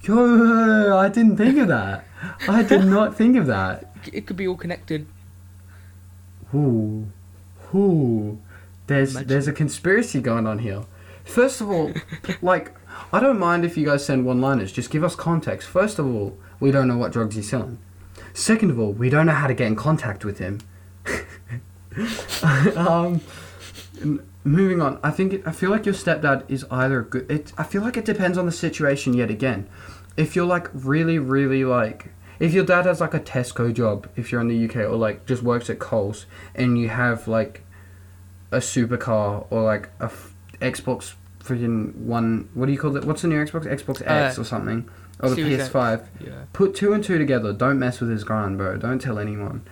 Yo, 0.00 0.96
I 0.96 1.10
didn't 1.10 1.36
think 1.36 1.58
of 1.58 1.68
that. 1.68 2.06
I 2.48 2.62
did 2.62 2.84
not 2.86 3.14
think 3.14 3.36
of 3.36 3.46
that. 3.48 3.94
It 4.10 4.26
could 4.26 4.38
be 4.38 4.48
all 4.48 4.56
connected. 4.56 5.06
Ooh, 6.54 7.12
ooh. 7.74 8.40
There's 8.86 9.10
Imagine. 9.10 9.28
there's 9.28 9.48
a 9.48 9.52
conspiracy 9.52 10.22
going 10.22 10.46
on 10.46 10.60
here. 10.60 10.84
First 11.24 11.60
of 11.60 11.68
all, 11.68 11.92
like 12.40 12.72
I 13.12 13.20
don't 13.20 13.38
mind 13.38 13.66
if 13.66 13.76
you 13.76 13.84
guys 13.84 14.02
send 14.02 14.24
one-liners. 14.24 14.72
Just 14.72 14.88
give 14.90 15.04
us 15.04 15.14
context. 15.14 15.68
First 15.68 15.98
of 15.98 16.06
all, 16.06 16.38
we 16.58 16.70
don't 16.70 16.88
know 16.88 16.96
what 16.96 17.12
drugs 17.12 17.36
he's 17.36 17.50
selling. 17.50 17.76
Second 18.34 18.70
of 18.70 18.78
all, 18.78 18.92
we 18.92 19.08
don't 19.08 19.26
know 19.26 19.32
how 19.32 19.46
to 19.46 19.54
get 19.54 19.68
in 19.68 19.76
contact 19.76 20.24
with 20.24 20.38
him. 20.38 20.60
um, 22.76 23.20
moving 24.42 24.82
on. 24.82 24.98
I 25.02 25.10
think 25.10 25.32
it, 25.32 25.42
I 25.46 25.52
feel 25.52 25.70
like 25.70 25.86
your 25.86 25.94
stepdad 25.94 26.44
is 26.48 26.66
either 26.70 27.02
good. 27.02 27.30
It 27.30 27.52
I 27.56 27.62
feel 27.62 27.80
like 27.82 27.96
it 27.96 28.04
depends 28.04 28.36
on 28.36 28.46
the 28.46 28.52
situation. 28.52 29.14
Yet 29.14 29.30
again, 29.30 29.68
if 30.16 30.34
you're 30.34 30.46
like 30.46 30.68
really 30.72 31.18
really 31.18 31.64
like 31.64 32.10
if 32.40 32.52
your 32.52 32.64
dad 32.64 32.86
has 32.86 33.00
like 33.00 33.14
a 33.14 33.20
Tesco 33.20 33.72
job, 33.72 34.08
if 34.16 34.32
you're 34.32 34.40
in 34.40 34.48
the 34.48 34.64
UK, 34.68 34.76
or 34.90 34.96
like 34.96 35.26
just 35.26 35.42
works 35.42 35.70
at 35.70 35.78
Coles, 35.78 36.26
and 36.54 36.76
you 36.78 36.88
have 36.88 37.28
like 37.28 37.62
a 38.50 38.58
supercar 38.58 39.46
or 39.50 39.62
like 39.62 39.90
a 40.00 40.04
f- 40.04 40.34
Xbox 40.60 41.14
freaking 41.40 41.94
one, 41.96 42.48
what 42.54 42.66
do 42.66 42.72
you 42.72 42.78
call 42.78 42.96
it? 42.96 43.04
What's 43.04 43.22
the 43.22 43.28
new 43.28 43.44
Xbox? 43.44 43.64
Xbox 43.66 44.02
X 44.04 44.38
Uh, 44.38 44.40
or 44.40 44.44
something, 44.44 44.88
or 45.20 45.30
the 45.30 45.36
Series 45.36 45.68
PS5. 45.68 46.06
Yeah. 46.20 46.32
Put 46.52 46.74
two 46.74 46.92
and 46.92 47.02
two 47.02 47.18
together. 47.18 47.52
Don't 47.52 47.78
mess 47.78 48.00
with 48.00 48.10
his 48.10 48.24
grind, 48.24 48.58
bro. 48.58 48.76
Don't 48.76 48.98
tell 48.98 49.18
anyone. 49.18 49.66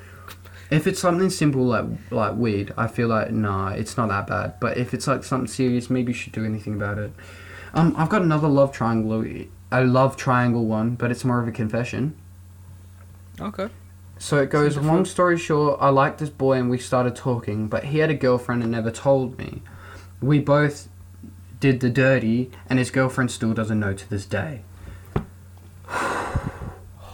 If 0.70 0.86
it's 0.86 1.00
something 1.00 1.28
simple 1.28 1.64
like 1.64 1.84
like 2.10 2.34
weed, 2.36 2.72
I 2.76 2.86
feel 2.86 3.08
like 3.08 3.30
nah, 3.30 3.68
it's 3.68 3.96
not 3.96 4.08
that 4.08 4.26
bad. 4.26 4.54
But 4.60 4.78
if 4.78 4.94
it's 4.94 5.06
like 5.06 5.24
something 5.24 5.48
serious, 5.48 5.90
maybe 5.90 6.12
you 6.12 6.18
should 6.18 6.32
do 6.32 6.44
anything 6.44 6.74
about 6.74 6.98
it. 6.98 7.12
Um, 7.74 7.94
I've 7.96 8.08
got 8.08 8.22
another 8.22 8.48
love 8.48 8.72
triangle. 8.72 9.46
I 9.70 9.82
love 9.82 10.16
triangle 10.16 10.66
one, 10.66 10.94
but 10.94 11.10
it's 11.10 11.24
more 11.24 11.40
of 11.40 11.48
a 11.48 11.52
confession. 11.52 12.16
Okay. 13.40 13.68
So 14.18 14.38
it 14.38 14.50
goes, 14.50 14.76
long 14.76 15.04
story 15.04 15.36
short, 15.36 15.78
I 15.80 15.88
liked 15.88 16.18
this 16.18 16.30
boy 16.30 16.52
and 16.52 16.70
we 16.70 16.78
started 16.78 17.16
talking, 17.16 17.66
but 17.66 17.86
he 17.86 17.98
had 17.98 18.08
a 18.08 18.14
girlfriend 18.14 18.62
and 18.62 18.70
never 18.70 18.92
told 18.92 19.36
me. 19.36 19.62
We 20.20 20.38
both 20.38 20.88
did 21.58 21.80
the 21.80 21.90
dirty, 21.90 22.50
and 22.68 22.78
his 22.78 22.90
girlfriend 22.90 23.32
still 23.32 23.52
doesn't 23.52 23.80
know 23.80 23.94
to 23.94 24.08
this 24.08 24.26
day. 24.26 24.62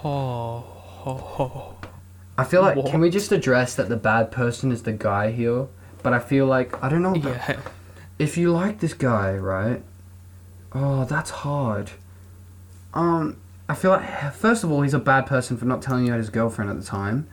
Oh, 0.05 0.64
oh, 1.07 1.35
oh. 1.38 1.75
I 2.37 2.45
feel 2.45 2.62
like, 2.62 2.77
can 2.87 3.01
we 3.01 3.11
just 3.11 3.33
address 3.33 3.75
that 3.75 3.88
the 3.88 3.97
bad 3.97 4.31
person 4.31 4.71
is 4.71 4.85
the 4.85 4.93
guy 4.93 5.33
here? 5.33 5.67
But 6.03 6.12
I 6.12 6.21
feel 6.21 6.47
like, 6.47 6.81
I 6.83 6.88
don't 6.88 7.03
know, 7.03 7.14
Yeah. 7.17 7.59
if 8.19 8.38
you 8.38 8.53
like 8.53 8.79
this 8.79 8.95
guy, 8.95 9.37
right? 9.37 9.83
Oh, 10.73 11.05
that's 11.05 11.31
hard. 11.31 11.91
Um, 12.95 13.38
I 13.69 13.75
feel 13.75 13.91
like 13.91 14.33
first 14.35 14.62
of 14.62 14.71
all, 14.71 14.83
he's 14.83 14.95
a 14.95 14.99
bad 15.01 15.27
person 15.27 15.57
for 15.57 15.64
not 15.64 15.83
telling 15.83 16.05
you 16.07 16.12
about 16.12 16.19
his 16.19 16.31
girlfriend 16.31 16.71
at 16.71 16.79
the 16.79 16.85
time. 16.87 17.27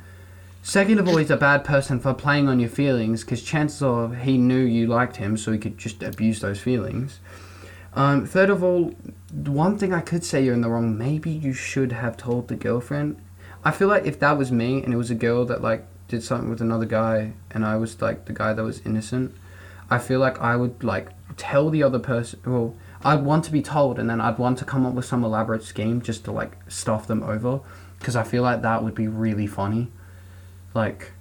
Second 0.63 0.97
of 0.99 1.08
all, 1.08 1.17
he's 1.17 1.29
a 1.29 1.38
bad 1.38 1.63
person 1.63 1.99
for 1.99 2.13
playing 2.15 2.47
on 2.47 2.60
your 2.60 2.69
feelings 2.69 3.23
because 3.23 3.43
chances 3.43 3.84
are 3.84 4.12
he 4.15 4.38
knew 4.39 4.58
you 4.60 4.88
liked 4.88 5.17
him, 5.17 5.38
so 5.38 5.51
he 5.51 5.60
could 5.60 5.77
just 5.77 6.01
abuse 6.01 6.39
those 6.41 6.60
feelings. 6.60 7.19
Um, 7.95 8.25
third 8.25 8.49
of 8.49 8.62
all, 8.62 8.93
one 9.34 9.77
thing 9.77 9.93
I 9.93 10.01
could 10.01 10.23
say 10.23 10.43
you're 10.43 10.53
in 10.53 10.62
the 10.62 10.69
wrong. 10.69 10.97
Maybe 10.97 11.31
you 11.31 11.53
should 11.53 11.93
have 11.93 12.17
told 12.17 12.49
the 12.49 12.55
girlfriend. 12.55 13.21
I 13.63 13.71
feel 13.71 13.88
like 13.88 14.05
if 14.05 14.19
that 14.19 14.38
was 14.38 14.51
me 14.51 14.84
and 14.84 14.93
it 14.93 14.97
was 14.97 15.10
a 15.10 15.15
girl 15.15 15.45
that 15.45 15.62
like 15.62 15.86
did 16.08 16.21
something 16.21 16.49
with 16.49 16.62
another 16.62 16.86
guy 16.86 17.34
and 17.51 17.65
I 17.65 17.77
was 17.77 18.01
like 18.01 18.25
the 18.25 18.34
guy 18.34 18.53
that 18.53 18.63
was 18.63 18.81
innocent, 18.86 19.34
I 19.89 19.97
feel 19.97 20.19
like 20.19 20.39
I 20.41 20.55
would 20.55 20.84
like 20.84 21.10
tell 21.38 21.69
the 21.69 21.84
other 21.84 21.99
person. 21.99 22.39
Well, 22.45 22.75
I'd 23.03 23.23
want 23.23 23.45
to 23.45 23.51
be 23.51 23.62
told, 23.62 23.99
and 23.99 24.10
then 24.10 24.19
I'd 24.19 24.39
want 24.39 24.58
to 24.60 24.65
come 24.65 24.86
up 24.86 24.93
with 24.93 25.05
some 25.05 25.23
elaborate 25.23 25.63
scheme 25.63 26.01
just 26.01 26.25
to 26.25 26.31
like 26.31 26.58
stuff 26.67 27.05
them 27.05 27.21
over, 27.21 27.62
because 27.99 28.15
I 28.15 28.23
feel 28.23 28.41
like 28.41 28.63
that 28.63 28.84
would 28.84 28.95
be 28.95 29.08
really 29.08 29.45
funny. 29.45 29.91
Like, 30.73 31.12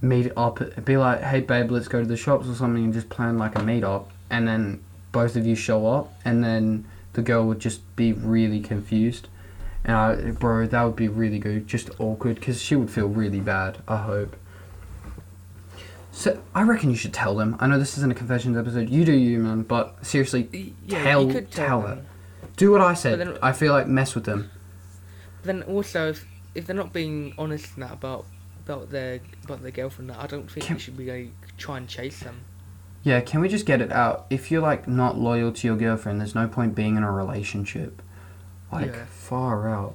meet 0.00 0.30
up, 0.36 0.60
be 0.84 0.96
like, 0.96 1.22
hey 1.22 1.40
babe, 1.40 1.72
let's 1.72 1.88
go 1.88 2.00
to 2.00 2.06
the 2.06 2.16
shops 2.16 2.46
or 2.46 2.54
something, 2.54 2.84
and 2.84 2.92
just 2.92 3.08
plan 3.08 3.36
like 3.36 3.58
a 3.58 3.62
meet 3.62 3.82
up, 3.82 4.12
and 4.30 4.46
then 4.46 4.83
both 5.14 5.36
of 5.36 5.46
you 5.46 5.54
show 5.54 5.86
up, 5.86 6.12
and 6.26 6.44
then 6.44 6.84
the 7.14 7.22
girl 7.22 7.46
would 7.46 7.60
just 7.60 7.80
be 7.96 8.12
really 8.12 8.60
confused. 8.60 9.28
And 9.84 9.96
I, 9.96 10.30
bro, 10.32 10.66
that 10.66 10.82
would 10.82 10.96
be 10.96 11.08
really 11.08 11.38
good. 11.38 11.66
Just 11.66 11.88
awkward, 12.00 12.34
because 12.34 12.60
she 12.60 12.74
would 12.76 12.90
feel 12.90 13.06
really 13.08 13.40
bad. 13.40 13.78
I 13.88 13.98
hope. 13.98 14.36
So 16.10 16.40
I 16.54 16.62
reckon 16.62 16.90
you 16.90 16.96
should 16.96 17.12
tell 17.12 17.34
them. 17.36 17.56
I 17.60 17.66
know 17.66 17.78
this 17.78 17.96
isn't 17.98 18.10
a 18.10 18.14
confessions 18.14 18.56
episode. 18.56 18.88
You 18.90 19.04
do 19.04 19.12
you, 19.12 19.38
man. 19.38 19.62
But 19.62 20.04
seriously, 20.04 20.72
Yeah, 20.86 21.02
Tell- 21.02 21.30
tell, 21.30 21.42
tell 21.42 21.82
them. 21.82 21.98
it. 21.98 22.56
do 22.56 22.70
what 22.72 22.80
I 22.80 22.94
said. 22.94 23.20
Then- 23.20 23.38
I 23.42 23.52
feel 23.52 23.72
like 23.72 23.86
mess 23.86 24.14
with 24.14 24.24
them. 24.24 24.50
Then 25.42 25.62
also, 25.64 26.08
if, 26.10 26.26
if 26.54 26.66
they're 26.66 26.76
not 26.76 26.92
being 26.92 27.34
honest 27.38 27.74
in 27.76 27.80
that 27.82 27.92
about 27.92 28.26
about 28.64 28.88
their 28.90 29.20
about 29.44 29.60
their 29.62 29.70
girlfriend, 29.72 30.10
I 30.12 30.26
don't 30.26 30.50
think 30.50 30.66
Can- 30.66 30.76
you 30.76 30.80
should 30.80 30.96
be 30.96 31.10
like 31.10 31.32
try 31.58 31.76
and 31.76 31.86
chase 31.88 32.20
them. 32.20 32.40
Yeah, 33.04 33.20
can 33.20 33.40
we 33.40 33.48
just 33.48 33.66
get 33.66 33.82
it 33.82 33.92
out? 33.92 34.26
If 34.30 34.50
you're 34.50 34.62
like 34.62 34.88
not 34.88 35.18
loyal 35.18 35.52
to 35.52 35.66
your 35.66 35.76
girlfriend, 35.76 36.20
there's 36.20 36.34
no 36.34 36.48
point 36.48 36.74
being 36.74 36.96
in 36.96 37.02
a 37.02 37.12
relationship. 37.12 38.02
Like 38.72 38.86
Yeah. 38.86 39.04
far 39.10 39.68
out. 39.68 39.94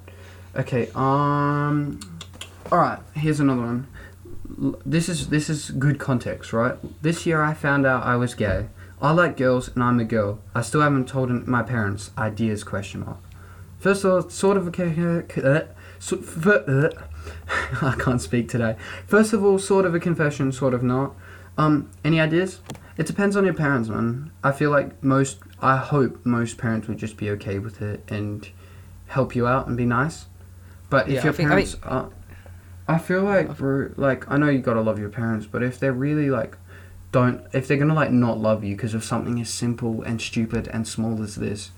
Okay, 0.56 0.89
um 0.95 2.00
Alright, 2.72 3.00
here's 3.15 3.39
another 3.39 3.62
one. 3.62 3.88
This 4.86 5.10
is 5.10 5.30
this 5.30 5.50
is 5.50 5.72
good 5.72 5.98
context, 6.00 6.54
right? 6.54 6.76
This 7.02 7.26
year 7.26 7.41
I 7.41 7.56
found 7.56 7.86
out 7.88 8.04
I 8.06 8.15
was 8.15 8.36
gay. 8.36 8.67
I 9.02 9.12
like 9.12 9.38
girls 9.38 9.69
and 9.69 9.84
I'm 9.84 10.00
a 10.00 10.06
girl. 10.06 10.39
I 10.54 10.62
still 10.62 10.82
haven't 10.82 11.08
told 11.08 11.32
my 11.48 11.63
parents. 11.63 12.12
Ideas 12.17 12.63
question 12.63 13.02
mark. 13.02 13.17
First 13.80 14.04
of 14.04 14.12
all, 14.12 14.30
sort 14.30 14.58
of 14.58 14.67
a 14.67 15.24
uh, 15.41 15.41
uh, 15.48 16.89
I 17.82 17.95
can't 17.98 18.22
speak 18.22 18.50
today. 18.50 18.76
First 19.08 19.34
of 19.34 19.43
all, 19.43 19.58
sort 19.58 19.86
of 19.86 19.95
a 19.95 20.00
confession, 20.00 20.52
sort 20.52 20.74
of 20.74 20.84
not. 20.84 21.15
Um, 21.60 21.89
any 22.06 22.22
ideas? 22.22 22.62
It 22.98 23.06
depends 23.06 23.36
on 23.36 23.43
your 23.43 23.54
parents, 23.54 23.89
man. 23.89 24.32
I 24.43 24.52
feel 24.54 24.72
like 24.72 25.04
most, 25.04 25.39
I 25.62 25.76
hope 25.78 26.26
most 26.26 26.58
parents 26.58 26.88
would 26.88 26.98
just 26.98 27.17
be 27.17 27.30
okay 27.32 27.60
with 27.60 27.82
it 27.82 28.02
and 28.10 28.48
help 29.08 29.36
you 29.36 29.45
out 29.45 29.67
and 29.67 29.76
be 29.76 29.86
nice. 29.86 30.26
But 30.89 31.08
if 31.10 31.15
Yeah, 31.15 31.19
I 31.19 31.24
your 31.26 31.34
think- 31.34 31.48
I 31.48 31.52
parents 31.52 31.78
are, 31.84 32.10
I 32.88 32.98
feel 32.98 33.24
like, 33.24 33.58
bro, 33.58 33.91
like 33.98 34.30
I 34.32 34.38
know 34.38 34.50
you 34.50 34.60
gotta 34.60 34.82
love 34.82 35.00
your 35.00 35.10
parents, 35.10 35.45
but 35.45 35.62
if 35.62 35.80
they're 35.80 35.93
really 35.93 36.30
like, 36.30 36.58
don't, 37.12 37.41
if 37.54 37.67
they're 37.67 37.78
gonna 37.78 37.93
like 37.93 38.12
not 38.12 38.39
love 38.39 38.63
you 38.63 38.76
because 38.76 38.93
of 38.93 39.04
something 39.04 39.39
as 39.41 39.50
simple 39.50 40.02
and 40.04 40.22
stupid 40.22 40.67
and 40.69 40.88
small 40.88 41.22
as 41.22 41.36
this, 41.36 41.72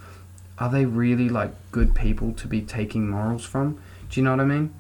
are 0.60 0.70
they 0.70 0.86
really 0.86 1.28
like 1.28 1.52
good 1.72 1.96
people 1.96 2.34
to 2.34 2.48
be 2.48 2.62
taking 2.62 3.10
morals 3.10 3.44
from? 3.44 3.80
Do 4.10 4.20
you 4.20 4.24
know 4.24 4.32
what 4.32 4.39
I 4.41 4.46
mean? 4.46 4.74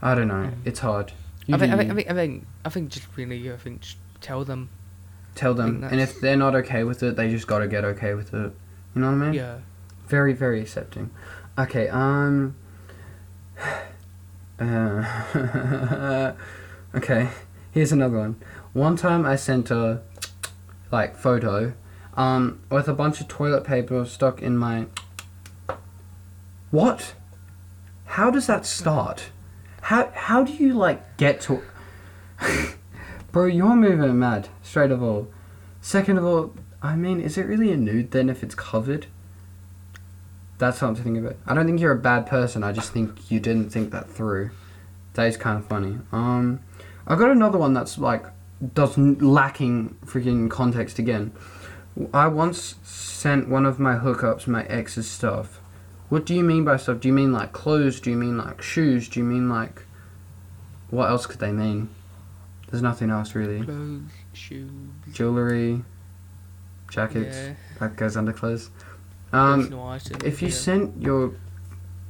I 0.00 0.14
don't 0.14 0.28
know. 0.28 0.44
Mm. 0.50 0.54
It's 0.64 0.78
hard. 0.80 1.12
You 1.46 1.54
I 1.54 1.58
think, 1.58 1.72
I 1.72 1.76
think. 1.76 1.90
I 1.90 1.94
think, 1.94 2.10
I 2.10 2.14
think, 2.14 2.46
I 2.64 2.68
think 2.70 2.88
just 2.90 3.06
really, 3.16 3.52
I 3.52 3.56
think 3.56 3.80
just 3.82 3.96
tell 4.20 4.44
them. 4.44 4.70
Tell 5.34 5.54
them, 5.54 5.84
and 5.84 6.00
if 6.00 6.20
they're 6.20 6.36
not 6.36 6.56
okay 6.56 6.82
with 6.82 7.02
it, 7.02 7.14
they 7.14 7.30
just 7.30 7.46
gotta 7.46 7.68
get 7.68 7.84
okay 7.84 8.14
with 8.14 8.34
it. 8.34 8.52
You 8.94 9.00
know 9.02 9.12
what 9.12 9.22
I 9.22 9.26
mean? 9.26 9.34
Yeah. 9.34 9.58
Very, 10.08 10.32
very 10.32 10.60
accepting. 10.60 11.10
Okay, 11.58 11.88
um. 11.88 12.56
Uh, 14.60 16.32
okay, 16.94 17.28
here's 17.70 17.92
another 17.92 18.18
one. 18.18 18.42
One 18.72 18.96
time 18.96 19.24
I 19.24 19.36
sent 19.36 19.70
a, 19.70 20.02
like, 20.90 21.16
photo, 21.16 21.74
um, 22.16 22.60
with 22.68 22.88
a 22.88 22.92
bunch 22.92 23.20
of 23.20 23.28
toilet 23.28 23.62
paper 23.62 24.04
stuck 24.04 24.42
in 24.42 24.56
my. 24.56 24.86
What? 26.72 27.14
How 28.04 28.32
does 28.32 28.48
that 28.48 28.66
start? 28.66 29.30
How, 29.82 30.10
how 30.12 30.42
do 30.42 30.52
you, 30.52 30.74
like, 30.74 31.16
get 31.18 31.40
to. 31.42 31.62
Bro, 33.30 33.46
you're 33.46 33.76
moving 33.76 34.18
mad, 34.18 34.48
straight 34.62 34.90
of 34.90 35.02
all. 35.02 35.28
Second 35.82 36.16
of 36.16 36.24
all, 36.24 36.54
I 36.82 36.96
mean, 36.96 37.20
is 37.20 37.36
it 37.36 37.46
really 37.46 37.70
a 37.72 37.76
nude 37.76 38.10
then 38.10 38.30
if 38.30 38.42
it's 38.42 38.54
covered? 38.54 39.06
That's 40.56 40.78
something 40.78 40.96
to 40.96 41.02
think 41.02 41.18
about. 41.18 41.36
I 41.46 41.54
don't 41.54 41.66
think 41.66 41.78
you're 41.80 41.92
a 41.92 41.98
bad 41.98 42.26
person. 42.26 42.64
I 42.64 42.72
just 42.72 42.92
think 42.92 43.30
you 43.30 43.38
didn't 43.38 43.70
think 43.70 43.90
that 43.90 44.08
through. 44.08 44.50
That 45.14 45.26
is 45.26 45.36
kind 45.36 45.58
of 45.58 45.66
funny. 45.66 45.98
Um, 46.10 46.60
I 47.06 47.16
got 47.16 47.30
another 47.30 47.58
one 47.58 47.74
that's 47.74 47.98
like 47.98 48.24
does 48.74 48.96
n- 48.96 49.18
lacking 49.18 49.96
freaking 50.04 50.50
context 50.50 50.98
again. 50.98 51.32
I 52.14 52.28
once 52.28 52.76
sent 52.82 53.48
one 53.48 53.66
of 53.66 53.78
my 53.78 53.96
hookups 53.96 54.46
my 54.46 54.64
ex's 54.64 55.08
stuff. 55.08 55.60
What 56.08 56.24
do 56.24 56.34
you 56.34 56.42
mean 56.42 56.64
by 56.64 56.76
stuff? 56.76 57.00
Do 57.00 57.08
you 57.08 57.14
mean 57.14 57.32
like 57.32 57.52
clothes? 57.52 58.00
Do 58.00 58.10
you 58.10 58.16
mean 58.16 58.38
like 58.38 58.62
shoes? 58.62 59.08
Do 59.08 59.20
you 59.20 59.24
mean 59.24 59.48
like 59.48 59.84
what 60.90 61.10
else 61.10 61.26
could 61.26 61.40
they 61.40 61.52
mean? 61.52 61.90
There's 62.70 62.82
nothing 62.82 63.10
else 63.10 63.34
really. 63.34 63.64
Clothes, 63.64 64.02
shoes. 64.32 64.70
Jewelry, 65.12 65.84
jackets. 66.90 67.36
Yeah. 67.36 67.54
That 67.80 67.96
goes 67.96 68.16
under 68.16 68.32
clothes. 68.32 68.70
Um, 69.32 69.72
items, 69.80 70.24
if 70.24 70.40
you 70.42 70.48
yeah. 70.48 70.54
sent 70.54 71.02
your 71.02 71.34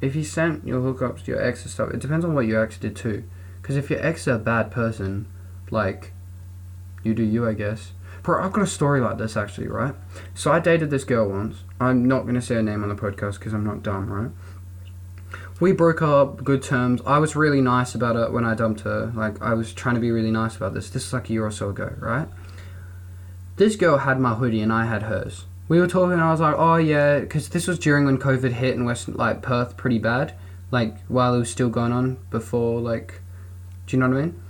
if 0.00 0.14
you 0.14 0.22
sent 0.22 0.66
your 0.66 0.80
hookups 0.80 1.24
to 1.24 1.32
your 1.32 1.42
ex 1.42 1.62
and 1.62 1.70
stuff, 1.70 1.90
it 1.90 2.00
depends 2.00 2.24
on 2.24 2.34
what 2.34 2.46
your 2.46 2.62
ex 2.62 2.78
did 2.78 2.96
too. 2.96 3.24
Because 3.60 3.76
if 3.76 3.90
your 3.90 4.04
ex 4.04 4.22
is 4.22 4.28
a 4.28 4.38
bad 4.38 4.70
person, 4.70 5.26
like 5.70 6.12
you 7.02 7.14
do 7.14 7.22
you, 7.22 7.46
I 7.46 7.54
guess. 7.54 7.92
Bro, 8.22 8.44
I've 8.44 8.52
got 8.52 8.62
a 8.62 8.66
story 8.66 9.00
like 9.00 9.18
this 9.18 9.36
actually, 9.36 9.68
right? 9.68 9.94
So 10.34 10.52
I 10.52 10.58
dated 10.58 10.90
this 10.90 11.04
girl 11.04 11.28
once. 11.28 11.64
I'm 11.80 12.06
not 12.06 12.26
gonna 12.26 12.42
say 12.42 12.56
her 12.56 12.62
name 12.62 12.82
on 12.82 12.88
the 12.88 12.94
podcast 12.94 13.38
because 13.38 13.52
I'm 13.52 13.64
not 13.64 13.82
dumb, 13.82 14.10
right? 14.10 14.30
We 15.60 15.72
broke 15.72 16.02
up, 16.02 16.44
good 16.44 16.62
terms. 16.62 17.00
I 17.04 17.18
was 17.18 17.34
really 17.34 17.60
nice 17.60 17.94
about 17.94 18.16
it 18.16 18.32
when 18.32 18.44
I 18.44 18.54
dumped 18.54 18.80
her. 18.82 19.12
Like 19.14 19.42
I 19.42 19.54
was 19.54 19.72
trying 19.72 19.96
to 19.96 20.00
be 20.00 20.10
really 20.10 20.30
nice 20.30 20.56
about 20.56 20.74
this. 20.74 20.90
This 20.90 21.06
is 21.06 21.12
like 21.12 21.28
a 21.28 21.32
year 21.32 21.44
or 21.44 21.50
so 21.50 21.70
ago, 21.70 21.94
right? 21.98 22.28
This 23.56 23.74
girl 23.74 23.98
had 23.98 24.20
my 24.20 24.34
hoodie 24.34 24.60
and 24.60 24.72
I 24.72 24.84
had 24.84 25.04
hers 25.04 25.46
we 25.68 25.78
were 25.78 25.86
talking 25.86 26.14
and 26.14 26.22
I 26.22 26.30
was 26.30 26.40
like, 26.40 26.54
oh 26.56 26.76
yeah, 26.76 27.20
because 27.20 27.50
this 27.50 27.66
was 27.66 27.78
during 27.78 28.06
when 28.06 28.18
COVID 28.18 28.52
hit 28.52 28.74
in 28.74 28.84
West, 28.84 29.08
like 29.08 29.42
Perth 29.42 29.76
pretty 29.76 29.98
bad, 29.98 30.34
like 30.70 30.98
while 31.06 31.34
it 31.34 31.38
was 31.38 31.50
still 31.50 31.68
going 31.68 31.92
on 31.92 32.16
before, 32.30 32.80
like, 32.80 33.20
do 33.86 33.96
you 33.96 34.00
know 34.00 34.08
what 34.08 34.18
I 34.18 34.22
mean? 34.22 34.42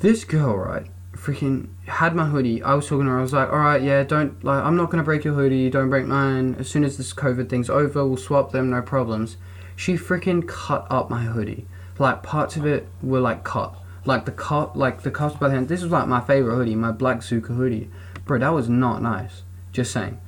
This 0.00 0.24
girl, 0.24 0.56
right, 0.56 0.86
freaking 1.12 1.68
had 1.86 2.14
my 2.14 2.26
hoodie. 2.26 2.62
I 2.62 2.74
was 2.74 2.86
talking 2.86 3.06
to 3.06 3.10
her. 3.10 3.18
I 3.18 3.22
was 3.22 3.32
like, 3.32 3.48
all 3.48 3.58
right, 3.58 3.82
yeah, 3.82 4.04
don't 4.04 4.42
like, 4.44 4.62
I'm 4.62 4.76
not 4.76 4.90
gonna 4.90 5.02
break 5.02 5.24
your 5.24 5.34
hoodie. 5.34 5.68
Don't 5.68 5.90
break 5.90 6.06
mine. 6.06 6.56
As 6.58 6.68
soon 6.68 6.84
as 6.84 6.96
this 6.96 7.12
COVID 7.12 7.48
thing's 7.48 7.70
over, 7.70 8.06
we'll 8.06 8.16
swap 8.16 8.52
them, 8.52 8.70
no 8.70 8.82
problems. 8.82 9.36
She 9.76 9.94
freaking 9.94 10.46
cut 10.46 10.86
up 10.90 11.10
my 11.10 11.22
hoodie. 11.24 11.66
Like 11.98 12.22
parts 12.22 12.56
of 12.56 12.66
it 12.66 12.88
were 13.02 13.20
like 13.20 13.44
cut, 13.44 13.74
like 14.04 14.24
the 14.24 14.32
cut, 14.32 14.76
like 14.76 15.02
the 15.02 15.10
cuffs 15.10 15.36
by 15.36 15.48
the 15.48 15.54
hand. 15.54 15.68
This 15.68 15.82
was 15.82 15.92
like 15.92 16.08
my 16.08 16.20
favorite 16.20 16.54
hoodie, 16.56 16.74
my 16.74 16.90
black 16.92 17.18
Zuka 17.18 17.54
hoodie, 17.56 17.88
bro. 18.24 18.38
That 18.38 18.52
was 18.52 18.68
not 18.68 19.00
nice. 19.02 19.42
Just 19.72 19.92
saying. 19.92 20.20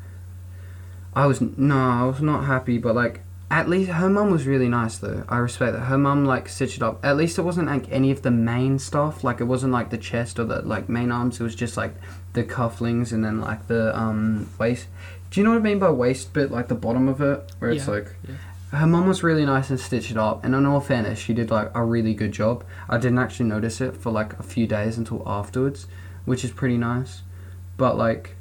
I 1.14 1.26
was 1.26 1.40
no, 1.40 1.76
I 1.78 2.04
was 2.04 2.20
not 2.20 2.44
happy, 2.44 2.78
but 2.78 2.94
like 2.94 3.20
at 3.50 3.68
least 3.68 3.90
her 3.92 4.08
mum 4.10 4.30
was 4.30 4.46
really 4.46 4.68
nice 4.68 4.98
though. 4.98 5.24
I 5.28 5.38
respect 5.38 5.72
that. 5.72 5.80
Her 5.84 5.96
mum 5.98 6.24
like 6.24 6.48
stitched 6.48 6.76
it 6.78 6.82
up. 6.82 7.04
At 7.04 7.16
least 7.16 7.38
it 7.38 7.42
wasn't 7.42 7.68
like 7.68 7.90
any 7.90 8.10
of 8.10 8.22
the 8.22 8.30
main 8.30 8.78
stuff. 8.78 9.24
Like 9.24 9.40
it 9.40 9.44
wasn't 9.44 9.72
like 9.72 9.90
the 9.90 9.98
chest 9.98 10.38
or 10.38 10.44
the 10.44 10.62
like 10.62 10.88
main 10.88 11.10
arms. 11.10 11.40
It 11.40 11.44
was 11.44 11.54
just 11.54 11.76
like 11.76 11.94
the 12.34 12.44
cufflings 12.44 13.12
and 13.12 13.24
then 13.24 13.40
like 13.40 13.66
the 13.66 13.96
um 13.98 14.50
waist. 14.58 14.88
Do 15.30 15.40
you 15.40 15.44
know 15.44 15.50
what 15.50 15.60
I 15.60 15.62
mean 15.62 15.78
by 15.78 15.90
waist 15.90 16.32
bit? 16.32 16.50
Like 16.50 16.68
the 16.68 16.74
bottom 16.74 17.08
of 17.08 17.20
it, 17.20 17.50
where 17.58 17.70
it's 17.70 17.86
Yeah, 17.86 17.94
like. 17.94 18.14
yeah. 18.28 18.34
Her 18.76 18.86
mum 18.86 19.06
was 19.08 19.22
really 19.22 19.46
nice 19.46 19.70
and 19.70 19.78
stitched 19.80 20.10
it 20.10 20.16
up, 20.16 20.44
and 20.44 20.54
in 20.54 20.66
all 20.66 20.80
fairness, 20.80 21.18
she 21.18 21.32
did 21.32 21.50
like 21.50 21.70
a 21.74 21.82
really 21.84 22.14
good 22.14 22.32
job. 22.32 22.64
I 22.88 22.98
didn't 22.98 23.18
actually 23.18 23.46
notice 23.46 23.80
it 23.80 23.96
for 23.96 24.10
like 24.12 24.38
a 24.38 24.42
few 24.42 24.66
days 24.66 24.98
until 24.98 25.22
afterwards, 25.26 25.86
which 26.24 26.44
is 26.44 26.50
pretty 26.50 26.76
nice. 26.76 27.22
But 27.76 27.96
like, 27.96 28.36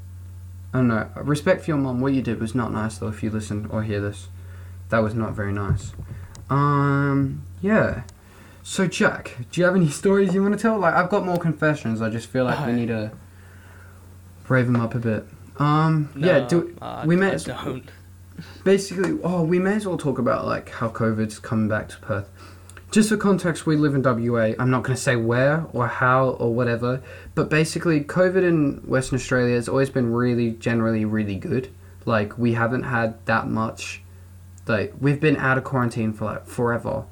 I 0.74 0.80
don't 0.80 0.88
know. 0.90 1.10
Respect 1.16 1.64
for 1.64 1.72
your 1.72 1.78
mum. 1.78 2.02
What 2.02 2.14
you 2.14 2.22
did 2.22 2.40
was 2.42 2.54
not 2.54 2.72
nice 2.72 2.98
though. 2.98 3.08
If 3.08 3.24
you 3.24 3.30
listen 3.30 3.68
or 3.70 3.84
hear 3.84 4.02
this, 4.02 4.28
that 4.90 5.00
was 5.00 5.14
not 5.14 5.34
very 5.34 5.54
nice. 5.54 5.94
Um, 6.50 7.44
yeah. 7.62 8.04
So 8.64 8.88
Jack, 8.88 9.38
do 9.52 9.62
you 9.62 9.66
have 9.66 9.76
any 9.76 9.90
stories 10.02 10.34
you 10.34 10.42
want 10.42 10.54
to 10.56 10.60
tell? 10.62 10.78
Like, 10.78 10.96
I've 10.96 11.10
got 11.10 11.26
more 11.26 11.38
confessions. 11.38 12.02
I 12.02 12.10
just 12.10 12.28
feel 12.28 12.46
like 12.46 12.60
we 12.66 12.74
Uh, 12.74 12.76
need 12.76 12.88
to 12.88 13.12
brave 14.46 14.66
them 14.66 14.76
up 14.76 14.96
a 14.96 15.00
bit. 15.00 15.26
Um, 15.58 16.10
yeah. 16.16 16.40
No, 16.40 16.48
Do 16.50 16.78
I, 16.82 17.06
we 17.06 17.16
I 17.16 17.20
may 17.20 17.32
as- 17.32 17.46
don't. 17.46 17.90
Basically, 18.64 19.18
oh, 19.24 19.44
we 19.44 19.60
may 19.60 19.76
as 19.76 19.86
well 19.88 19.98
talk 19.98 20.18
about 20.20 20.46
like 20.46 20.70
how 20.70 20.90
COVID's 20.90 21.40
coming 21.40 21.68
back 21.68 21.90
to 21.90 21.98
Perth. 22.00 22.30
Just 22.92 23.10
for 23.10 23.18
context, 23.18 23.66
we 23.66 23.76
live 23.76 23.94
in 23.96 24.04
WA. 24.04 24.54
I'm 24.58 24.70
not 24.70 24.84
going 24.84 24.96
to 24.96 25.02
say 25.02 25.16
where 25.16 25.66
or 25.74 25.88
how 25.88 26.30
or 26.30 26.54
whatever, 26.54 27.02
but 27.34 27.50
basically, 27.50 28.02
COVID 28.02 28.44
in 28.44 28.82
Western 28.86 29.18
Australia 29.18 29.56
has 29.56 29.68
always 29.68 29.90
been 29.90 30.14
really, 30.14 30.52
generally, 30.52 31.04
really 31.04 31.36
good. 31.36 31.70
Like, 32.06 32.38
we 32.38 32.54
haven't 32.54 32.84
had 32.84 33.24
that 33.26 33.48
much. 33.48 34.02
Like, 34.68 34.94
we've 35.02 35.20
been 35.20 35.36
out 35.38 35.58
of 35.58 35.64
quarantine 35.64 36.14
for 36.14 36.26
like 36.26 36.46
forever. 36.46 37.04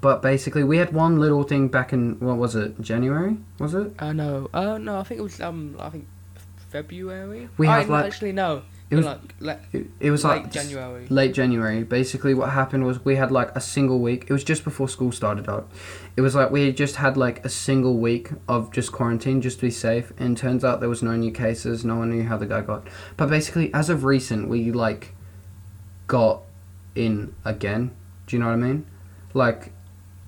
But 0.00 0.20
basically, 0.20 0.64
we 0.64 0.78
had 0.78 0.92
one 0.92 1.18
little 1.20 1.44
thing 1.44 1.68
back 1.68 1.92
in 1.92 2.18
what 2.18 2.36
was 2.36 2.56
it? 2.56 2.80
January? 2.80 3.38
Was 3.60 3.72
it? 3.74 3.94
Uh, 4.00 4.12
no. 4.12 4.50
Uh, 4.52 4.76
no, 4.76 4.98
I 4.98 5.04
think 5.04 5.20
it 5.20 5.22
was, 5.22 5.40
um, 5.40 5.76
I 5.78 5.88
think 5.90 6.06
February? 6.70 7.48
We 7.56 7.68
I 7.68 7.78
have, 7.78 7.88
no, 7.88 7.94
like- 7.94 8.06
Actually, 8.06 8.32
no. 8.32 8.62
It 8.92 8.96
was 8.96 9.06
like, 9.06 9.20
like 9.40 9.60
It, 9.72 9.86
it 10.00 10.10
was 10.10 10.22
late 10.22 10.42
like 10.42 10.52
January. 10.52 11.06
late 11.08 11.32
January. 11.32 11.82
Basically, 11.82 12.34
what 12.34 12.50
happened 12.50 12.84
was 12.84 13.02
we 13.04 13.16
had 13.16 13.32
like 13.32 13.50
a 13.56 13.60
single 13.60 14.00
week. 14.00 14.26
It 14.28 14.32
was 14.34 14.44
just 14.44 14.64
before 14.64 14.86
school 14.86 15.12
started 15.12 15.48
up. 15.48 15.72
It 16.14 16.20
was 16.20 16.34
like 16.34 16.50
we 16.50 16.66
had 16.66 16.76
just 16.76 16.96
had 16.96 17.16
like 17.16 17.42
a 17.42 17.48
single 17.48 17.96
week 17.96 18.28
of 18.46 18.70
just 18.70 18.92
quarantine 18.92 19.40
just 19.40 19.60
to 19.60 19.66
be 19.66 19.70
safe. 19.70 20.12
And 20.18 20.36
turns 20.36 20.62
out 20.62 20.80
there 20.80 20.90
was 20.90 21.02
no 21.02 21.16
new 21.16 21.32
cases. 21.32 21.86
No 21.86 21.96
one 21.96 22.10
knew 22.10 22.24
how 22.24 22.36
the 22.36 22.44
guy 22.44 22.60
got. 22.60 22.86
But 23.16 23.30
basically, 23.30 23.72
as 23.72 23.88
of 23.88 24.04
recent, 24.04 24.48
we 24.48 24.70
like 24.72 25.14
got 26.06 26.42
in 26.94 27.34
again. 27.46 27.92
Do 28.26 28.36
you 28.36 28.40
know 28.40 28.48
what 28.48 28.52
I 28.52 28.56
mean? 28.56 28.86
Like 29.32 29.72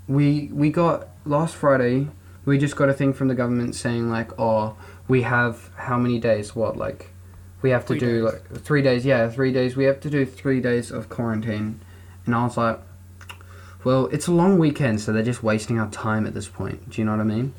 we 0.09 0.48
we 0.53 0.70
got 0.70 1.09
last 1.27 1.55
Friday. 1.55 2.09
We 2.46 2.57
just 2.59 2.77
got 2.77 2.88
a 2.88 2.94
thing 2.94 3.12
from 3.12 3.29
the 3.29 3.35
government 3.35 3.74
saying 3.74 4.11
like, 4.11 4.38
oh, 4.38 4.77
we 5.07 5.22
have 5.22 5.70
how 5.77 5.98
many 5.98 6.18
days? 6.18 6.57
What 6.57 6.77
like 6.77 7.11
we 7.64 7.70
have 7.70 7.87
to 7.87 7.94
Three 7.94 7.98
do 7.98 8.22
days. 8.22 8.22
like 8.35 8.61
three 8.62 8.83
days. 8.83 9.07
Yeah, 9.07 9.31
three 9.31 9.50
days. 9.50 9.74
We 9.74 9.85
have 9.85 9.98
to 10.00 10.11
do 10.11 10.27
three 10.27 10.61
days 10.61 10.90
of 10.90 11.09
quarantine. 11.09 11.81
And 12.27 12.35
I 12.35 12.44
was 12.44 12.59
like, 12.59 12.79
well, 13.85 14.07
it's 14.09 14.27
a 14.27 14.33
long 14.33 14.59
weekend, 14.59 15.00
so 15.00 15.14
they're 15.14 15.22
just 15.22 15.42
wasting 15.42 15.81
our 15.81 15.88
time 15.88 16.27
at 16.27 16.35
this 16.35 16.46
point. 16.46 16.90
Do 16.90 17.00
you 17.00 17.07
know 17.07 17.12
what 17.12 17.20
I 17.22 17.24
mean? 17.24 17.55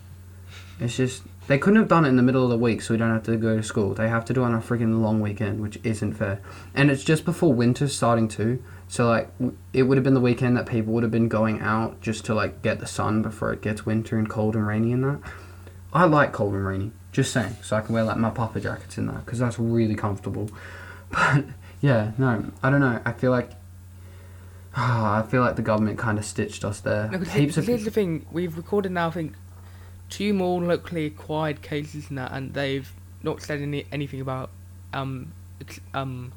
It's 0.79 0.95
just 0.95 1.23
they 1.47 1.57
couldn't 1.57 1.79
have 1.79 1.87
done 1.87 2.05
it 2.05 2.09
in 2.09 2.17
the 2.17 2.21
middle 2.21 2.43
of 2.43 2.51
the 2.51 2.57
week, 2.57 2.83
so 2.83 2.93
we 2.93 2.99
don't 2.99 3.09
have 3.11 3.23
to 3.23 3.35
go 3.35 3.57
to 3.57 3.63
school. 3.63 3.95
They 3.95 4.07
have 4.07 4.25
to 4.25 4.33
do 4.33 4.43
it 4.43 4.45
on 4.45 4.53
a 4.53 4.59
freaking 4.59 5.01
long 5.01 5.21
weekend, 5.21 5.59
which 5.59 5.79
isn't 5.83 6.13
fair. 6.13 6.39
And 6.75 6.91
it's 6.91 7.03
just 7.03 7.25
before 7.25 7.51
winter 7.51 7.87
starting 7.87 8.27
too. 8.27 8.63
So 8.87 9.07
like, 9.07 9.31
it 9.73 9.83
would 9.83 9.97
have 9.97 10.03
been 10.03 10.13
the 10.13 10.19
weekend 10.19 10.55
that 10.57 10.67
people 10.67 10.93
would 10.93 11.01
have 11.01 11.11
been 11.11 11.29
going 11.29 11.61
out 11.61 11.99
just 11.99 12.25
to 12.25 12.35
like 12.35 12.61
get 12.61 12.79
the 12.79 12.85
sun 12.85 13.23
before 13.23 13.51
it 13.53 13.63
gets 13.63 13.87
winter 13.87 14.19
and 14.19 14.29
cold 14.29 14.55
and 14.55 14.67
rainy 14.67 14.93
and 14.93 15.03
that. 15.03 15.19
I 15.91 16.05
like 16.05 16.31
cold 16.31 16.53
and 16.53 16.63
rainy. 16.63 16.91
Just 17.15 17.31
saying, 17.31 17.55
so 17.63 17.77
I 17.77 17.81
can 17.81 17.95
wear 17.95 18.03
like 18.03 18.17
my 18.17 18.29
puffer 18.29 18.59
jackets 18.59 18.97
in 18.97 19.07
that 19.07 19.23
because 19.23 19.39
that's 19.39 19.57
really 19.57 19.95
comfortable. 19.95 20.49
But 21.11 21.45
yeah, 21.81 22.11
no, 22.17 22.43
I 22.61 22.69
don't 22.69 22.81
know. 22.81 22.99
I 23.05 23.13
feel 23.13 23.31
like 23.31 23.51
Ah, 24.75 25.19
I 25.23 25.25
feel 25.25 25.39
like 25.41 25.55
the 25.55 25.61
government 25.61 25.97
kind 25.97 26.17
of 26.17 26.25
stitched 26.25 26.65
us 26.65 26.81
there. 26.81 27.07
No, 27.09 27.19
Heaps 27.19 27.55
of 27.55 27.67
here's 27.67 27.85
the 27.85 27.91
thing: 27.91 28.25
we've 28.33 28.57
recorded 28.57 28.91
now, 28.91 29.07
I 29.07 29.11
think, 29.11 29.33
two 30.09 30.33
more 30.33 30.61
locally 30.61 31.05
acquired 31.05 31.61
cases 31.61 32.09
and 32.09 32.17
that, 32.17 32.33
and 32.33 32.53
they've 32.53 32.91
not 33.23 33.41
said 33.41 33.61
any 33.61 33.85
anything 33.93 34.19
about 34.19 34.49
um 34.93 35.31
um 35.93 36.33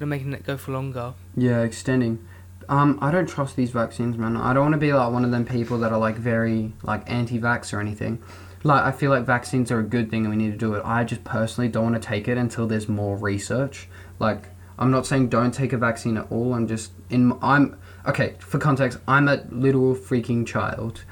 making 0.00 0.32
it 0.32 0.46
go 0.46 0.56
for 0.56 0.72
longer. 0.72 1.12
Yeah, 1.36 1.60
extending. 1.60 2.26
Um, 2.70 2.98
I 3.02 3.10
don't 3.10 3.28
trust 3.28 3.54
these 3.54 3.70
vaccines, 3.70 4.16
man. 4.16 4.34
I 4.34 4.54
don't 4.54 4.62
want 4.62 4.72
to 4.72 4.78
be 4.78 4.94
like 4.94 5.12
one 5.12 5.26
of 5.26 5.30
them 5.30 5.44
people 5.44 5.78
that 5.80 5.92
are 5.92 5.98
like 5.98 6.16
very 6.16 6.72
like 6.82 7.02
anti-vax 7.06 7.74
or 7.74 7.80
anything. 7.80 8.22
Like 8.66 8.82
I 8.82 8.90
feel 8.90 9.10
like 9.10 9.24
vaccines 9.24 9.70
are 9.70 9.78
a 9.78 9.84
good 9.84 10.10
thing 10.10 10.26
and 10.26 10.30
we 10.30 10.36
need 10.36 10.50
to 10.50 10.58
do 10.58 10.74
it. 10.74 10.82
I 10.84 11.04
just 11.04 11.22
personally 11.22 11.68
don't 11.68 11.84
want 11.84 12.02
to 12.02 12.08
take 12.08 12.26
it 12.26 12.36
until 12.36 12.66
there's 12.66 12.88
more 12.88 13.16
research. 13.16 13.88
Like 14.18 14.48
I'm 14.76 14.90
not 14.90 15.06
saying 15.06 15.28
don't 15.28 15.54
take 15.54 15.72
a 15.72 15.78
vaccine 15.78 16.16
at 16.16 16.30
all. 16.32 16.52
I'm 16.52 16.66
just 16.66 16.90
in. 17.08 17.38
I'm 17.40 17.78
okay. 18.08 18.34
For 18.40 18.58
context, 18.58 18.98
I'm 19.06 19.28
a 19.28 19.44
little 19.50 19.94
freaking 19.94 20.44
child. 20.44 21.04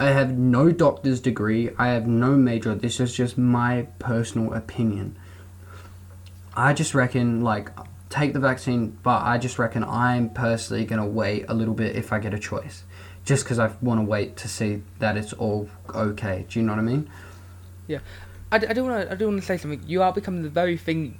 I 0.00 0.06
have 0.06 0.36
no 0.36 0.72
doctor's 0.72 1.20
degree. 1.20 1.70
I 1.78 1.88
have 1.88 2.06
no 2.06 2.36
major. 2.36 2.74
This 2.74 2.98
is 2.98 3.14
just 3.14 3.36
my 3.36 3.86
personal 3.98 4.54
opinion. 4.54 5.16
I 6.56 6.72
just 6.72 6.94
reckon 6.94 7.42
like 7.42 7.70
take 8.08 8.32
the 8.32 8.40
vaccine, 8.40 8.96
but 9.02 9.22
I 9.22 9.36
just 9.36 9.58
reckon 9.58 9.84
I'm 9.84 10.30
personally 10.30 10.86
gonna 10.86 11.06
wait 11.06 11.44
a 11.48 11.54
little 11.54 11.74
bit 11.74 11.96
if 11.96 12.14
I 12.14 12.18
get 12.18 12.32
a 12.32 12.38
choice, 12.38 12.84
just 13.24 13.44
because 13.44 13.58
I 13.58 13.72
want 13.80 14.00
to 14.00 14.04
wait 14.04 14.36
to 14.38 14.48
see 14.48 14.82
that 14.98 15.16
it's 15.16 15.32
all 15.32 15.68
okay. 15.94 16.46
Do 16.48 16.58
you 16.58 16.64
know 16.64 16.72
what 16.72 16.78
I 16.78 16.82
mean? 16.82 17.10
Yeah. 17.86 18.00
I 18.52 18.58
do 18.58 18.84
want 18.84 19.08
to 19.08 19.12
I 19.12 19.16
do 19.16 19.26
want 19.26 19.40
to 19.40 19.46
say 19.46 19.56
something. 19.56 19.82
You 19.86 20.02
are 20.02 20.12
becoming 20.12 20.42
the 20.42 20.48
very 20.48 20.76
thing 20.76 21.18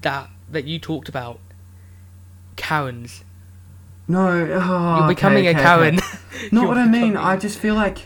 that 0.00 0.28
that 0.50 0.64
you 0.64 0.78
talked 0.78 1.08
about. 1.08 1.38
Karens. 2.56 3.24
No, 4.08 4.28
oh, 4.28 4.98
You're 4.98 5.08
becoming 5.08 5.46
okay, 5.46 5.58
a 5.58 5.62
Karen. 5.62 5.98
okay. 6.34 6.48
Not 6.50 6.66
what 6.68 6.76
I 6.76 6.86
mean. 6.86 7.16
I 7.16 7.36
just 7.36 7.58
feel 7.58 7.76
like, 7.76 8.04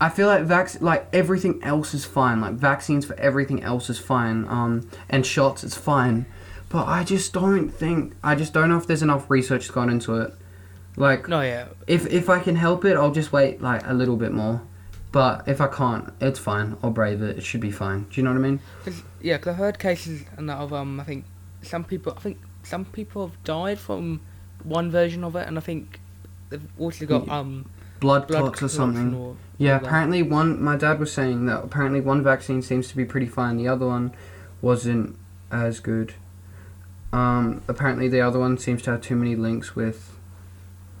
I 0.00 0.08
feel 0.08 0.28
like 0.28 0.44
vac- 0.44 0.80
like 0.80 1.08
everything 1.12 1.62
else 1.64 1.94
is 1.94 2.04
fine. 2.04 2.40
Like 2.40 2.54
vaccines 2.54 3.04
for 3.04 3.18
everything 3.18 3.62
else 3.62 3.90
is 3.90 3.98
fine. 3.98 4.46
Um, 4.48 4.88
and 5.08 5.26
shots 5.26 5.64
is 5.64 5.74
fine, 5.74 6.26
but 6.68 6.86
I 6.86 7.02
just 7.02 7.32
don't 7.32 7.70
think. 7.70 8.14
I 8.22 8.34
just 8.36 8.52
don't 8.52 8.68
know 8.68 8.78
if 8.78 8.86
there's 8.86 9.02
enough 9.02 9.28
research 9.28 9.70
gone 9.72 9.90
into 9.90 10.14
it. 10.16 10.32
Like, 10.96 11.28
No, 11.28 11.40
yeah. 11.42 11.66
if 11.86 12.06
if 12.06 12.30
I 12.30 12.40
can 12.40 12.56
help 12.56 12.84
it, 12.84 12.96
I'll 12.96 13.10
just 13.12 13.32
wait 13.32 13.60
like 13.60 13.82
a 13.86 13.92
little 13.94 14.16
bit 14.16 14.32
more. 14.32 14.62
But 15.12 15.46
if 15.48 15.60
I 15.60 15.66
can't, 15.68 16.12
it's 16.20 16.38
fine. 16.38 16.76
I'll 16.82 16.90
brave 16.90 17.22
it. 17.22 17.38
It 17.38 17.44
should 17.44 17.60
be 17.60 17.70
fine. 17.70 18.02
Do 18.10 18.20
you 18.20 18.22
know 18.22 18.30
what 18.32 18.38
I 18.38 18.42
mean? 18.42 18.60
Cause, 18.84 19.02
yeah, 19.22 19.36
because 19.36 19.50
I've 19.52 19.56
heard 19.58 19.78
cases 19.78 20.24
and 20.36 20.48
that 20.50 20.58
of 20.58 20.72
um, 20.72 21.00
I 21.00 21.04
think 21.04 21.24
some 21.62 21.84
people, 21.84 22.12
I 22.16 22.20
think 22.20 22.38
some 22.62 22.84
people 22.84 23.26
have 23.26 23.42
died 23.44 23.78
from 23.78 24.20
one 24.64 24.90
version 24.90 25.22
of 25.24 25.36
it, 25.36 25.46
and 25.46 25.56
I 25.56 25.60
think 25.60 26.00
they've 26.50 26.66
also 26.78 27.06
got 27.06 27.28
um 27.28 27.70
Blood, 28.00 28.26
blood 28.28 28.40
clots 28.40 28.62
or 28.62 28.68
something. 28.68 29.14
or- 29.14 29.36
Yeah, 29.56 29.76
apparently 29.76 30.22
one. 30.22 30.62
My 30.62 30.76
dad 30.76 30.98
was 30.98 31.10
saying 31.12 31.46
that 31.46 31.64
apparently 31.64 32.00
one 32.00 32.22
vaccine 32.22 32.60
seems 32.60 32.88
to 32.88 32.96
be 32.96 33.06
pretty 33.06 33.26
fine. 33.26 33.56
The 33.56 33.68
other 33.68 33.86
one 33.86 34.12
wasn't 34.60 35.16
as 35.50 35.80
good. 35.80 36.12
Um, 37.12 37.62
apparently 37.68 38.08
the 38.08 38.20
other 38.20 38.38
one 38.38 38.58
seems 38.58 38.82
to 38.82 38.90
have 38.92 39.00
too 39.00 39.16
many 39.16 39.34
links 39.36 39.74
with. 39.74 40.15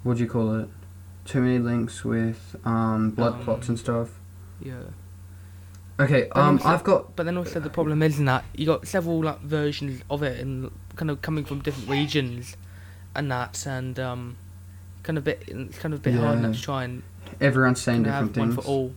What 0.06 0.18
do 0.18 0.22
you 0.22 0.28
call 0.30 0.54
it? 0.60 0.68
Too 1.24 1.40
many 1.40 1.58
links 1.58 2.04
with 2.04 2.54
um, 2.64 3.10
blood 3.10 3.42
clots 3.42 3.66
Um, 3.68 3.72
and 3.72 3.78
stuff. 3.80 4.10
Yeah, 4.62 4.74
Okay, 5.98 6.28
but 6.32 6.40
um, 6.40 6.58
also- 6.58 6.68
I've 6.68 6.84
got. 6.84 7.16
but 7.16 7.24
then 7.26 7.36
also 7.36 7.58
the 7.58 7.70
problem 7.70 8.00
is 8.04 8.20
in 8.20 8.26
that 8.26 8.44
you 8.54 8.66
got 8.66 8.86
several 8.86 9.20
like 9.24 9.40
versions 9.40 10.02
of 10.08 10.22
it 10.22 10.38
and 10.40 10.70
kind 10.94 11.10
of 11.10 11.22
coming 11.22 11.44
from 11.44 11.60
different 11.60 11.88
regions, 11.88 12.56
and 13.16 13.28
that 13.32 13.66
and 13.66 13.98
um, 13.98 14.36
kind 15.02 15.18
of 15.18 15.24
bit 15.24 15.42
it's 15.48 15.76
kind 15.78 15.92
of 15.92 15.98
a 15.98 16.02
bit 16.04 16.14
hard 16.14 16.34
Yeah. 16.34 16.44
enough 16.44 16.56
to 16.56 16.62
try 16.62 16.84
and 16.84 17.02
Everyone's 17.40 17.80
saying 17.80 18.04
different 18.04 18.36
have 18.36 18.36
one 18.36 18.52
things. 18.52 18.64
for 18.64 18.70
all. 18.70 18.92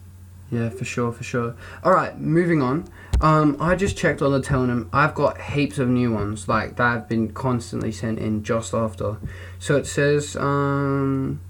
Yeah, 0.52 0.70
for 0.70 0.86
sure, 0.86 1.12
for 1.12 1.24
sure. 1.24 1.56
All 1.84 1.94
right, 1.94 2.20
moving 2.20 2.62
on. 2.62 2.86
Um, 3.22 3.58
I 3.60 3.76
just 3.76 3.98
checked 3.98 4.22
on 4.22 4.32
the 4.32 4.42
Telegram. 4.42 4.90
I've 4.92 5.14
got 5.14 5.40
heaps 5.40 5.78
of 5.78 5.90
new 5.90 6.12
ones 6.12 6.48
like 6.48 6.78
that 6.78 6.92
have 6.92 7.10
been 7.10 7.32
constantly 7.34 7.92
sent 7.92 8.18
in 8.18 8.44
just 8.44 8.74
after. 8.74 9.18
So 9.60 9.76
it 9.76 9.86
says, 9.86 10.36
um, 10.38 11.42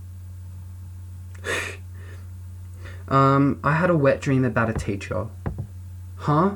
um, 3.07 3.59
I 3.63 3.73
had 3.73 3.89
a 3.89 3.95
wet 3.95 4.19
dream 4.19 4.43
about 4.43 4.69
a 4.69 4.73
teacher. 4.73 5.27
Huh? 6.17 6.55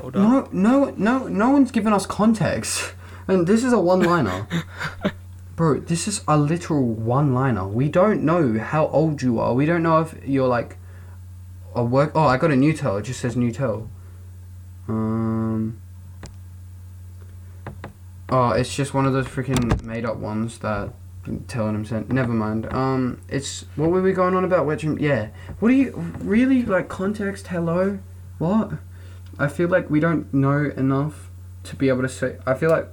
Hold 0.00 0.16
on. 0.16 0.22
No, 0.22 0.48
no, 0.52 0.94
no, 0.96 1.28
no 1.28 1.50
one's 1.50 1.70
given 1.70 1.92
us 1.92 2.04
context. 2.04 2.92
And 3.26 3.46
this 3.46 3.64
is 3.64 3.72
a 3.72 3.78
one-liner. 3.78 4.46
Bro, 5.58 5.80
this 5.80 6.06
is 6.06 6.22
a 6.28 6.38
literal 6.38 6.84
one-liner. 6.84 7.66
We 7.66 7.88
don't 7.88 8.22
know 8.22 8.60
how 8.60 8.86
old 8.86 9.22
you 9.22 9.40
are. 9.40 9.54
We 9.54 9.66
don't 9.66 9.82
know 9.82 10.00
if 10.02 10.14
you're 10.24 10.46
like 10.46 10.76
a 11.74 11.82
work. 11.82 12.12
Oh, 12.14 12.26
I 12.26 12.36
got 12.36 12.52
a 12.52 12.54
Newtel. 12.54 13.00
It 13.00 13.02
just 13.06 13.18
says 13.18 13.34
Newtel. 13.34 13.88
Um. 14.86 15.80
Oh, 18.28 18.50
it's 18.50 18.72
just 18.72 18.94
one 18.94 19.04
of 19.04 19.12
those 19.12 19.26
freaking 19.26 19.82
made-up 19.82 20.18
ones 20.18 20.58
that 20.58 20.92
Tellonym 21.26 21.84
sent. 21.84 22.08
Never 22.12 22.32
mind. 22.32 22.72
Um, 22.72 23.20
it's 23.28 23.64
what 23.74 23.90
were 23.90 24.00
we 24.00 24.12
going 24.12 24.36
on 24.36 24.44
about? 24.44 24.64
Which 24.64 24.84
yeah. 24.84 25.30
What 25.58 25.70
do 25.70 25.74
you 25.74 25.90
really 26.20 26.62
like? 26.62 26.88
Context? 26.88 27.48
Hello. 27.48 27.98
What? 28.38 28.74
I 29.40 29.48
feel 29.48 29.68
like 29.68 29.90
we 29.90 29.98
don't 29.98 30.32
know 30.32 30.70
enough 30.76 31.32
to 31.64 31.74
be 31.74 31.88
able 31.88 32.02
to 32.02 32.08
say. 32.08 32.36
I 32.46 32.54
feel 32.54 32.70
like 32.70 32.88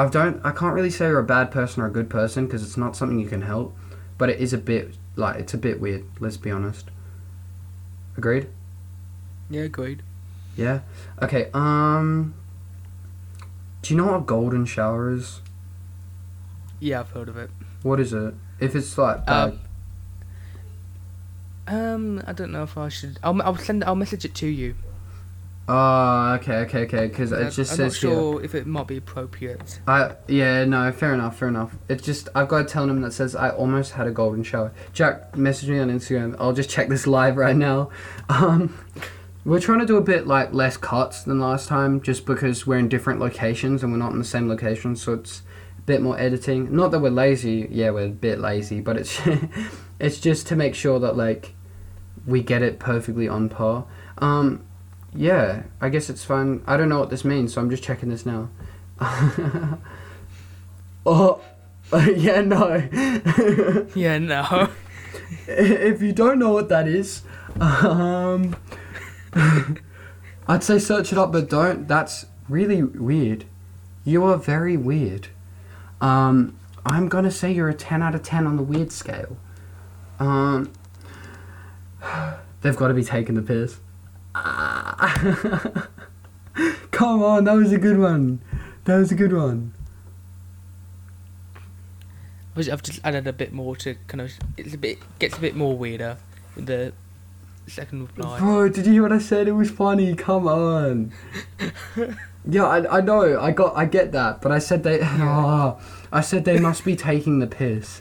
I 0.00 0.08
don't. 0.08 0.40
I 0.44 0.50
can't 0.52 0.74
really 0.74 0.90
say 0.90 1.06
you're 1.08 1.18
a 1.18 1.24
bad 1.24 1.50
person 1.50 1.82
or 1.82 1.86
a 1.86 1.90
good 1.90 2.08
person 2.08 2.46
because 2.46 2.62
it's 2.62 2.76
not 2.78 2.96
something 2.96 3.18
you 3.18 3.28
can 3.28 3.42
help. 3.42 3.76
But 4.16 4.30
it 4.30 4.38
is 4.40 4.52
a 4.52 4.58
bit 4.58 4.96
like 5.16 5.36
it's 5.36 5.52
a 5.52 5.58
bit 5.58 5.80
weird. 5.80 6.04
Let's 6.20 6.36
be 6.38 6.50
honest. 6.50 6.90
Agreed. 8.16 8.48
Yeah, 9.50 9.62
agreed. 9.62 10.02
Yeah. 10.56 10.80
Okay. 11.20 11.50
Um. 11.52 12.34
Do 13.82 13.92
you 13.92 13.98
know 14.00 14.06
what 14.06 14.16
a 14.16 14.20
golden 14.24 14.64
shower 14.64 15.12
is? 15.12 15.40
Yeah, 16.78 17.00
I've 17.00 17.10
heard 17.10 17.28
of 17.28 17.36
it. 17.36 17.50
What 17.82 18.00
is 18.00 18.12
it? 18.12 18.34
If 18.58 18.74
it's 18.74 18.96
like 18.96 19.18
Uh, 19.26 19.52
bad, 19.52 19.58
Um, 21.66 22.22
I 22.26 22.32
don't 22.32 22.52
know 22.52 22.62
if 22.62 22.76
I 22.78 22.88
should. 22.88 23.18
I'll 23.22 23.40
I'll 23.42 23.56
send. 23.56 23.84
I'll 23.84 23.96
message 23.96 24.24
it 24.24 24.34
to 24.36 24.46
you. 24.46 24.76
Oh, 25.70 26.34
okay, 26.34 26.56
okay, 26.58 26.82
okay. 26.82 27.06
Because 27.06 27.32
it 27.32 27.50
just 27.52 27.72
I'm 27.72 27.76
says 27.76 27.78
not 27.78 28.10
here. 28.10 28.20
sure 28.20 28.42
if 28.42 28.54
it 28.54 28.66
might 28.66 28.86
be 28.86 28.96
appropriate. 28.96 29.80
I 29.86 30.16
yeah 30.28 30.64
no 30.64 30.90
fair 30.92 31.14
enough 31.14 31.38
fair 31.38 31.48
enough. 31.48 31.76
It's 31.88 32.02
just 32.02 32.28
I've 32.34 32.48
got 32.48 32.62
a 32.62 32.64
telling 32.64 33.00
that 33.02 33.12
says 33.12 33.34
I 33.36 33.50
almost 33.50 33.92
had 33.92 34.06
a 34.06 34.10
golden 34.10 34.42
shower. 34.42 34.72
Jack 34.92 35.36
message 35.36 35.68
me 35.68 35.78
on 35.78 35.88
Instagram. 35.88 36.36
I'll 36.38 36.52
just 36.52 36.68
check 36.68 36.88
this 36.88 37.06
live 37.06 37.36
right 37.36 37.56
now. 37.56 37.90
Um, 38.28 38.78
we're 39.44 39.60
trying 39.60 39.80
to 39.80 39.86
do 39.86 39.96
a 39.96 40.02
bit 40.02 40.26
like 40.26 40.52
less 40.52 40.76
cuts 40.76 41.22
than 41.22 41.40
last 41.40 41.66
time, 41.66 42.00
just 42.00 42.26
because 42.26 42.66
we're 42.66 42.78
in 42.78 42.88
different 42.88 43.20
locations 43.20 43.82
and 43.82 43.90
we're 43.90 43.98
not 43.98 44.12
in 44.12 44.18
the 44.18 44.24
same 44.24 44.48
location, 44.48 44.94
so 44.96 45.14
it's 45.14 45.42
a 45.78 45.82
bit 45.82 46.02
more 46.02 46.18
editing. 46.18 46.74
Not 46.74 46.90
that 46.90 47.00
we're 47.00 47.10
lazy. 47.10 47.66
Yeah, 47.70 47.90
we're 47.90 48.06
a 48.06 48.10
bit 48.10 48.38
lazy, 48.38 48.80
but 48.80 48.96
it's 48.96 49.20
it's 49.98 50.20
just 50.20 50.46
to 50.48 50.56
make 50.56 50.74
sure 50.74 51.00
that 51.00 51.16
like 51.16 51.54
we 52.26 52.42
get 52.42 52.62
it 52.62 52.78
perfectly 52.78 53.28
on 53.28 53.48
par. 53.48 53.86
Um, 54.18 54.64
yeah, 55.14 55.64
I 55.80 55.88
guess 55.88 56.08
it's 56.10 56.24
fine. 56.24 56.62
I 56.66 56.76
don't 56.76 56.88
know 56.88 57.00
what 57.00 57.10
this 57.10 57.24
means, 57.24 57.54
so 57.54 57.60
I'm 57.60 57.70
just 57.70 57.82
checking 57.82 58.08
this 58.08 58.24
now. 58.24 58.48
oh, 61.06 61.40
yeah, 62.14 62.40
no. 62.42 62.88
Yeah, 63.94 64.18
no. 64.18 64.70
if 65.46 66.00
you 66.00 66.12
don't 66.12 66.38
know 66.38 66.50
what 66.52 66.68
that 66.68 66.86
is, 66.86 67.22
um, 67.60 68.54
I'd 70.46 70.62
say 70.62 70.78
search 70.78 71.12
it 71.12 71.18
up, 71.18 71.32
but 71.32 71.48
don't. 71.48 71.88
That's 71.88 72.26
really 72.48 72.82
weird. 72.82 73.44
You 74.04 74.24
are 74.24 74.36
very 74.36 74.76
weird. 74.76 75.28
Um, 76.00 76.58
I'm 76.86 77.08
gonna 77.08 77.30
say 77.30 77.52
you're 77.52 77.68
a 77.68 77.74
10 77.74 78.02
out 78.02 78.14
of 78.14 78.22
10 78.22 78.46
on 78.46 78.56
the 78.56 78.62
weird 78.62 78.92
scale. 78.92 79.36
Um, 80.18 80.72
they've 82.62 82.76
got 82.76 82.88
to 82.88 82.94
be 82.94 83.04
taking 83.04 83.34
the 83.34 83.42
piss. 83.42 83.78
Ah. 84.34 85.88
Come 86.90 87.22
on, 87.22 87.44
that 87.44 87.54
was 87.54 87.72
a 87.72 87.78
good 87.78 87.98
one. 87.98 88.40
That 88.84 88.96
was 88.96 89.12
a 89.12 89.14
good 89.14 89.32
one. 89.32 89.72
I've 92.56 92.82
just 92.82 93.00
added 93.04 93.26
a 93.26 93.32
bit 93.32 93.52
more 93.52 93.76
to 93.76 93.94
kind 94.06 94.20
of. 94.20 94.32
It's 94.56 94.74
a 94.74 94.78
bit 94.78 94.98
gets 95.18 95.38
a 95.38 95.40
bit 95.40 95.54
more 95.54 95.76
weirder 95.76 96.18
with 96.56 96.66
the 96.66 96.92
second 97.66 98.02
reply. 98.02 98.38
Bro, 98.38 98.70
did 98.70 98.86
you 98.86 98.92
hear 98.92 99.02
what 99.02 99.12
I 99.12 99.18
said? 99.18 99.48
It 99.48 99.52
was 99.52 99.70
funny. 99.70 100.14
Come 100.14 100.46
on. 100.46 101.12
yeah, 102.46 102.64
I, 102.64 102.98
I 102.98 103.00
know. 103.00 103.40
I 103.40 103.52
got. 103.52 103.76
I 103.76 103.86
get 103.86 104.12
that, 104.12 104.42
but 104.42 104.52
I 104.52 104.58
said 104.58 104.82
they. 104.82 105.00
Ah, 105.02 105.78
I 106.12 106.20
said 106.20 106.44
they 106.44 106.58
must 106.58 106.84
be 106.84 106.96
taking 106.96 107.38
the 107.38 107.46
piss. 107.46 108.00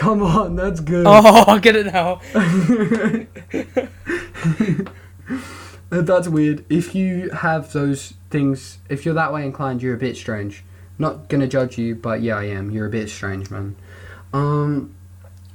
Come 0.00 0.22
on, 0.22 0.56
that's 0.56 0.80
good. 0.80 1.04
Oh, 1.06 1.44
I 1.46 1.58
get 1.58 1.76
it 1.76 1.86
now. 1.92 2.22
that's 5.90 6.26
weird. 6.28 6.64
If 6.70 6.94
you 6.94 7.28
have 7.30 7.72
those 7.74 8.14
things, 8.30 8.78
if 8.88 9.04
you're 9.04 9.12
that 9.14 9.30
way 9.32 9.44
inclined, 9.44 9.82
you're 9.82 9.94
a 9.94 9.98
bit 9.98 10.16
strange. 10.16 10.64
Not 10.98 11.28
gonna 11.28 11.46
judge 11.46 11.76
you, 11.76 11.94
but 11.94 12.22
yeah, 12.22 12.38
I 12.38 12.44
am. 12.44 12.70
You're 12.70 12.86
a 12.86 12.90
bit 12.90 13.10
strange, 13.10 13.50
man. 13.50 13.76
Um, 14.32 14.94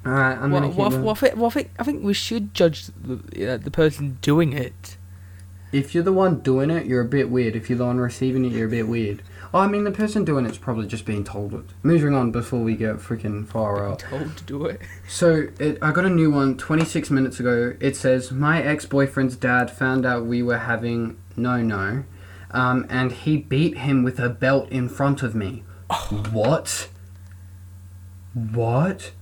alright, 0.05 0.37
I'm 0.37 0.51
Well, 0.51 0.61
gonna 0.61 0.71
keep 0.73 0.77
well, 0.77 0.87
I- 0.87 0.91
going. 0.91 1.03
well, 1.03 1.11
I 1.11 1.15
think, 1.17 1.35
well, 1.37 1.45
I 1.47 1.49
think 1.49 1.71
I 1.79 1.83
think 1.83 2.03
we 2.03 2.13
should 2.13 2.53
judge 2.53 2.85
the 3.01 3.53
uh, 3.53 3.57
the 3.57 3.71
person 3.71 4.19
doing 4.21 4.53
it. 4.53 4.97
If 5.71 5.95
you're 5.95 6.03
the 6.03 6.13
one 6.13 6.41
doing 6.41 6.69
it, 6.69 6.85
you're 6.85 7.01
a 7.01 7.05
bit 7.05 7.31
weird. 7.31 7.55
If 7.55 7.67
you're 7.69 7.79
the 7.79 7.85
one 7.87 7.97
receiving 7.97 8.45
it, 8.45 8.51
you're 8.51 8.67
a 8.67 8.69
bit 8.69 8.87
weird. 8.87 9.23
Oh, 9.55 9.59
I 9.59 9.67
mean, 9.67 9.85
the 9.85 9.91
person 9.91 10.25
doing 10.25 10.45
it's 10.45 10.57
probably 10.57 10.85
just 10.85 11.05
being 11.05 11.23
told 11.23 11.53
it. 11.53 11.63
Moving 11.81 12.13
on 12.13 12.29
before 12.29 12.59
we 12.59 12.75
get 12.75 12.97
freaking 12.97 13.47
far 13.47 13.87
out. 13.87 13.99
Told 13.99 14.35
to 14.35 14.43
do 14.43 14.65
it. 14.65 14.81
So 15.07 15.47
it, 15.57 15.77
I 15.81 15.93
got 15.93 16.03
a 16.03 16.09
new 16.09 16.29
one 16.29 16.57
26 16.57 17.09
minutes 17.09 17.39
ago. 17.39 17.73
It 17.79 17.95
says 17.95 18.33
my 18.33 18.61
ex-boyfriend's 18.61 19.37
dad 19.37 19.71
found 19.71 20.05
out 20.05 20.25
we 20.25 20.43
were 20.43 20.57
having 20.57 21.17
no 21.37 21.61
no, 21.61 22.03
um, 22.51 22.85
and 22.89 23.13
he 23.13 23.37
beat 23.37 23.77
him 23.77 24.03
with 24.03 24.19
a 24.19 24.27
belt 24.27 24.69
in 24.71 24.89
front 24.89 25.23
of 25.23 25.33
me. 25.33 25.63
What? 26.33 26.89
What? 28.33 29.13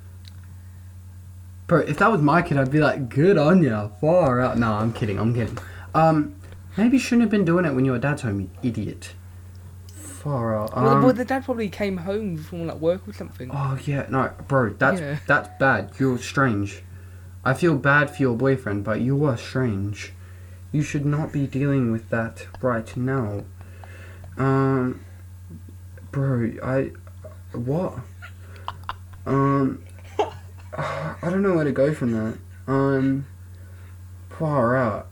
Bro, 1.67 1.81
if 1.81 1.99
that 1.99 2.11
was 2.11 2.23
my 2.23 2.41
kid, 2.41 2.57
I'd 2.57 2.71
be 2.71 2.79
like, 2.79 3.07
good 3.07 3.37
on 3.37 3.61
ya, 3.61 3.89
far 4.01 4.41
out. 4.41 4.57
No, 4.57 4.73
I'm 4.73 4.93
kidding. 4.93 5.19
I'm 5.19 5.35
kidding. 5.35 5.59
Um, 5.93 6.37
maybe 6.75 6.97
you 6.97 6.99
shouldn't 6.99 7.21
have 7.21 7.29
been 7.29 7.45
doing 7.45 7.65
it 7.65 7.75
when 7.75 7.85
your 7.85 7.99
dad's 7.99 8.23
home, 8.23 8.39
you 8.39 8.49
idiot. 8.63 9.13
Far 10.23 10.55
out. 10.57 10.73
well, 10.73 10.87
Um, 10.87 11.03
well, 11.03 11.11
the 11.13 11.25
dad 11.25 11.43
probably 11.43 11.67
came 11.67 11.97
home 11.97 12.37
from 12.37 12.65
like 12.67 12.77
work 12.77 13.05
or 13.05 13.11
something. 13.13 13.51
Oh 13.53 13.77
yeah, 13.83 14.05
no, 14.09 14.31
bro, 14.47 14.69
that's 14.69 15.01
Yeah. 15.01 15.17
that's 15.27 15.49
bad. 15.59 15.91
You're 15.99 16.17
strange. 16.17 16.81
I 17.43 17.53
feel 17.53 17.75
bad 17.75 18.09
for 18.09 18.21
your 18.21 18.37
boyfriend, 18.37 18.85
but 18.85 19.01
you 19.01 19.25
are 19.25 19.35
strange. 19.35 20.13
You 20.71 20.81
should 20.81 21.05
not 21.05 21.33
be 21.33 21.45
dealing 21.45 21.91
with 21.91 22.09
that 22.09 22.47
right 22.61 22.95
now. 22.95 23.43
Um, 24.37 25.01
bro, 26.11 26.51
I, 26.63 26.91
what? 27.51 27.99
Um, 29.25 29.83
I 30.77 31.17
don't 31.29 31.41
know 31.41 31.55
where 31.55 31.65
to 31.65 31.73
go 31.73 31.93
from 31.93 32.11
that. 32.13 32.37
Um, 32.65 33.25
far 34.29 34.77
out. 34.77 35.07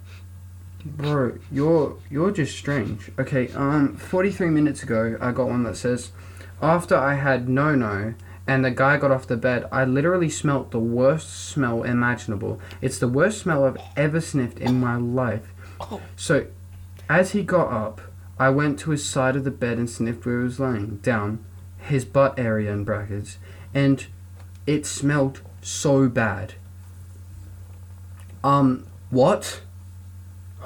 Bro, 0.84 1.40
you're 1.52 1.98
you're 2.10 2.32
just 2.32 2.58
strange. 2.58 3.12
Okay, 3.20 3.52
um, 3.54 3.96
43 3.96 4.50
minutes 4.50 4.84
ago, 4.84 5.18
I 5.22 5.32
got 5.32 5.48
one 5.48 5.64
that 5.64 5.78
says, 5.78 6.12
after 6.62 6.96
I 6.96 7.16
had 7.16 7.48
no 7.48 7.76
no 7.76 8.14
and 8.48 8.66
the 8.66 8.72
guy 8.72 8.98
got 8.98 9.12
off 9.12 9.28
the 9.28 9.38
bed, 9.38 9.68
I 9.72 9.86
literally 9.86 10.30
smelt 10.30 10.72
the 10.72 10.80
worst 10.80 11.30
smell 11.30 11.84
imaginable. 11.84 12.60
It's 12.82 12.98
the 12.98 13.08
worst 13.08 13.40
smell 13.40 13.64
I've 13.66 13.78
ever 13.96 14.20
sniffed 14.20 14.60
in 14.60 14.80
my 14.80 14.96
life. 14.96 15.54
So, 16.16 16.48
as 17.08 17.32
he 17.32 17.44
got 17.44 17.72
up, 17.72 18.02
I 18.40 18.50
went 18.50 18.80
to 18.80 18.92
his 18.92 19.08
side 19.08 19.36
of 19.36 19.44
the 19.44 19.52
bed 19.52 19.78
and 19.78 19.90
sniffed 19.90 20.26
where 20.26 20.40
he 20.40 20.44
was 20.44 20.60
laying 20.60 20.98
down, 20.98 21.46
his 21.78 22.06
butt 22.06 22.38
area 22.40 22.74
in 22.74 22.84
brackets, 22.84 23.38
and 23.74 24.06
it 24.66 24.86
smelled 24.86 25.42
so 25.62 26.10
bad. 26.10 26.56
Um, 28.44 28.88
what? 29.12 29.62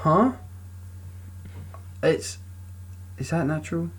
Huh? 0.06 0.34
It's. 2.04 2.38
Is 3.18 3.32
that 3.32 3.48
natural? 3.48 3.90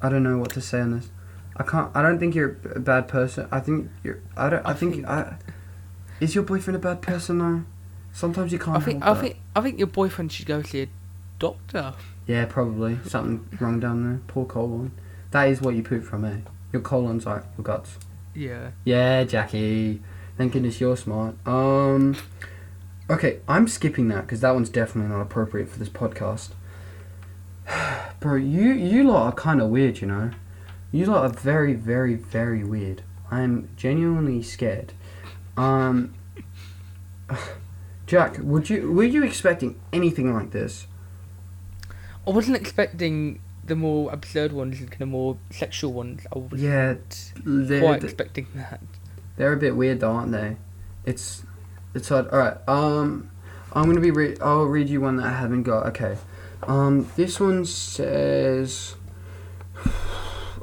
I 0.00 0.08
don't 0.08 0.22
know 0.22 0.38
what 0.38 0.50
to 0.52 0.60
say 0.60 0.80
on 0.80 0.92
this. 0.92 1.10
I 1.56 1.64
can't. 1.64 1.90
I 1.96 2.00
don't 2.00 2.20
think 2.20 2.36
you're 2.36 2.58
a 2.76 2.78
bad 2.78 3.08
person. 3.08 3.48
I 3.50 3.58
think 3.58 3.90
you're. 4.04 4.20
I 4.36 4.48
don't. 4.50 4.64
I, 4.64 4.70
I 4.70 4.74
think. 4.74 4.94
think- 4.94 5.08
I. 5.08 5.36
Is 6.20 6.36
your 6.36 6.44
boyfriend 6.44 6.76
a 6.76 6.78
bad 6.78 7.02
person 7.02 7.38
though? 7.38 7.64
Sometimes 8.12 8.52
you 8.52 8.60
can't 8.60 8.76
I 8.76 8.80
think 8.80 9.02
I 9.02 9.14
that. 9.14 9.20
think 9.20 9.36
I 9.56 9.60
think 9.62 9.78
your 9.78 9.88
boyfriend 9.88 10.30
should 10.30 10.46
go 10.46 10.62
see 10.62 10.82
a 10.82 10.88
doctor. 11.40 11.94
Yeah, 12.28 12.44
probably 12.44 12.98
something 13.04 13.58
wrong 13.60 13.80
down 13.80 14.04
there. 14.04 14.20
Poor 14.28 14.44
colon. 14.46 14.92
That 15.32 15.48
is 15.48 15.60
what 15.60 15.74
you 15.74 15.82
poop 15.82 16.04
from, 16.04 16.24
eh? 16.24 16.36
Your 16.72 16.82
colon's 16.82 17.26
like 17.26 17.42
your 17.58 17.64
guts. 17.64 17.98
Yeah. 18.32 18.70
Yeah, 18.84 19.24
Jackie. 19.24 20.02
Thank 20.38 20.52
goodness 20.52 20.80
you're 20.80 20.96
smart. 20.96 21.34
Um, 21.48 22.14
okay, 23.10 23.40
I'm 23.48 23.68
skipping 23.68 24.08
that 24.08 24.22
because 24.22 24.40
that 24.40 24.54
one's 24.54 24.70
definitely 24.70 25.14
not 25.14 25.22
appropriate 25.22 25.68
for 25.68 25.78
this 25.78 25.88
podcast. 25.88 26.50
Bro, 28.20 28.36
you 28.36 28.72
you 28.72 29.04
lot 29.04 29.26
are 29.26 29.32
kind 29.32 29.60
of 29.60 29.68
weird, 29.68 30.00
you 30.00 30.06
know. 30.06 30.30
You 30.90 31.06
lot 31.06 31.24
are 31.24 31.28
very, 31.34 31.74
very, 31.74 32.14
very 32.14 32.64
weird. 32.64 33.02
I'm 33.30 33.70
genuinely 33.76 34.42
scared. 34.42 34.92
Um, 35.56 36.14
Jack, 38.06 38.38
would 38.38 38.68
you 38.68 38.92
were 38.92 39.04
you 39.04 39.24
expecting 39.24 39.80
anything 39.92 40.32
like 40.34 40.50
this? 40.50 40.86
I 42.26 42.30
wasn't 42.30 42.56
expecting 42.56 43.40
the 43.64 43.74
more 43.74 44.12
absurd 44.12 44.52
ones 44.52 44.80
and 44.80 44.90
kind 44.90 45.02
of 45.02 45.08
more 45.08 45.38
sexual 45.50 45.92
ones. 45.92 46.26
I 46.34 46.38
was 46.38 46.60
Yeah, 46.60 46.94
quite 47.44 48.04
expecting 48.04 48.46
that. 48.54 48.80
They're 49.36 49.52
a 49.52 49.56
bit 49.56 49.76
weird 49.76 50.00
though, 50.00 50.12
aren't 50.12 50.32
they? 50.32 50.56
It's 51.04 51.44
it's 51.94 52.08
hard. 52.08 52.28
All 52.28 52.38
right. 52.38 52.56
Um, 52.68 53.30
I'm 53.72 53.86
gonna 53.86 54.00
be. 54.00 54.10
Re- 54.10 54.36
I'll 54.40 54.64
read 54.64 54.88
you 54.88 55.00
one 55.00 55.16
that 55.16 55.26
I 55.26 55.32
haven't 55.32 55.64
got. 55.64 55.86
Okay. 55.86 56.16
Um, 56.62 57.10
this 57.16 57.40
one 57.40 57.64
says. 57.64 58.94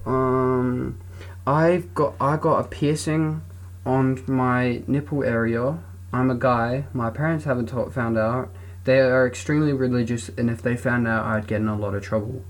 Um, 0.06 0.98
I've 1.46 1.94
got 1.94 2.16
I 2.22 2.38
got 2.38 2.60
a 2.60 2.68
piercing 2.68 3.42
on 3.86 4.24
my 4.28 4.82
nipple 4.88 5.24
area. 5.24 5.80
I'm 6.12 6.32
a 6.32 6.36
guy. 6.36 6.86
My 6.94 7.10
parents 7.10 7.46
haven't 7.46 7.68
ta- 7.68 7.90
found 7.90 8.18
out. 8.18 8.50
They 8.86 9.00
are 9.02 9.28
extremely 9.28 9.74
religious, 9.74 10.30
and 10.30 10.50
if 10.50 10.62
they 10.62 10.76
found 10.76 11.08
out, 11.08 11.26
I'd 11.26 11.48
get 11.48 11.62
in 11.62 11.68
a 11.68 11.76
lot 11.76 11.96
of 11.96 12.02
trouble. 12.02 12.44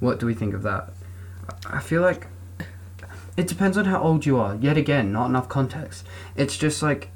What 0.00 0.18
do 0.18 0.26
we 0.26 0.34
think 0.34 0.54
of 0.54 0.62
that? 0.62 0.90
I 1.68 1.80
feel 1.80 2.02
like 2.02 2.26
it 3.36 3.46
depends 3.46 3.76
on 3.76 3.84
how 3.84 4.02
old 4.02 4.26
you 4.26 4.38
are. 4.38 4.56
Yet 4.56 4.76
again, 4.76 5.12
not 5.12 5.26
enough 5.26 5.48
context. 5.48 6.06
It's 6.34 6.56
just 6.56 6.82
like 6.82 7.10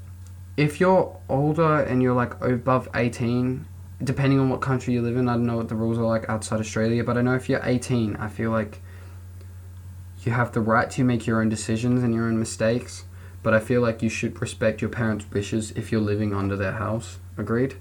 if 0.57 0.81
you're 0.81 1.17
older 1.29 1.81
and 1.81 2.03
you're 2.03 2.15
like 2.15 2.41
above 2.43 2.89
18, 2.95 3.67
depending 4.03 4.39
on 4.41 4.49
what 4.51 4.61
country 4.61 4.95
you 4.95 5.03
live 5.03 5.17
in, 5.17 5.29
I 5.29 5.35
don't 5.35 5.47
know 5.47 5.57
what 5.57 5.69
the 5.69 5.75
rules 5.75 5.99
are 5.99 6.05
like 6.05 6.29
outside 6.29 6.61
Australia, 6.61 7.05
but 7.05 7.17
I 7.17 7.23
know 7.23 7.35
if 7.35 7.49
you're 7.49 7.61
18, 7.63 8.17
I 8.17 8.29
feel 8.29 8.51
like 8.51 8.81
you 10.25 10.33
have 10.33 10.53
the 10.53 10.61
right 10.61 10.91
to 10.91 11.05
make 11.05 11.27
your 11.27 11.41
own 11.41 11.49
decisions 11.49 12.03
and 12.03 12.15
your 12.15 12.27
own 12.27 12.39
mistakes, 12.39 13.05
but 13.43 13.55
I 13.55 13.61
feel 13.61 13.81
like 13.81 14.03
you 14.03 14.09
should 14.09 14.41
respect 14.41 14.81
your 14.83 14.91
parents' 14.91 15.25
wishes 15.33 15.71
if 15.73 15.91
you're 15.91 16.01
living 16.01 16.35
under 16.35 16.57
their 16.57 16.73
house. 16.73 17.19
Agreed? 17.39 17.77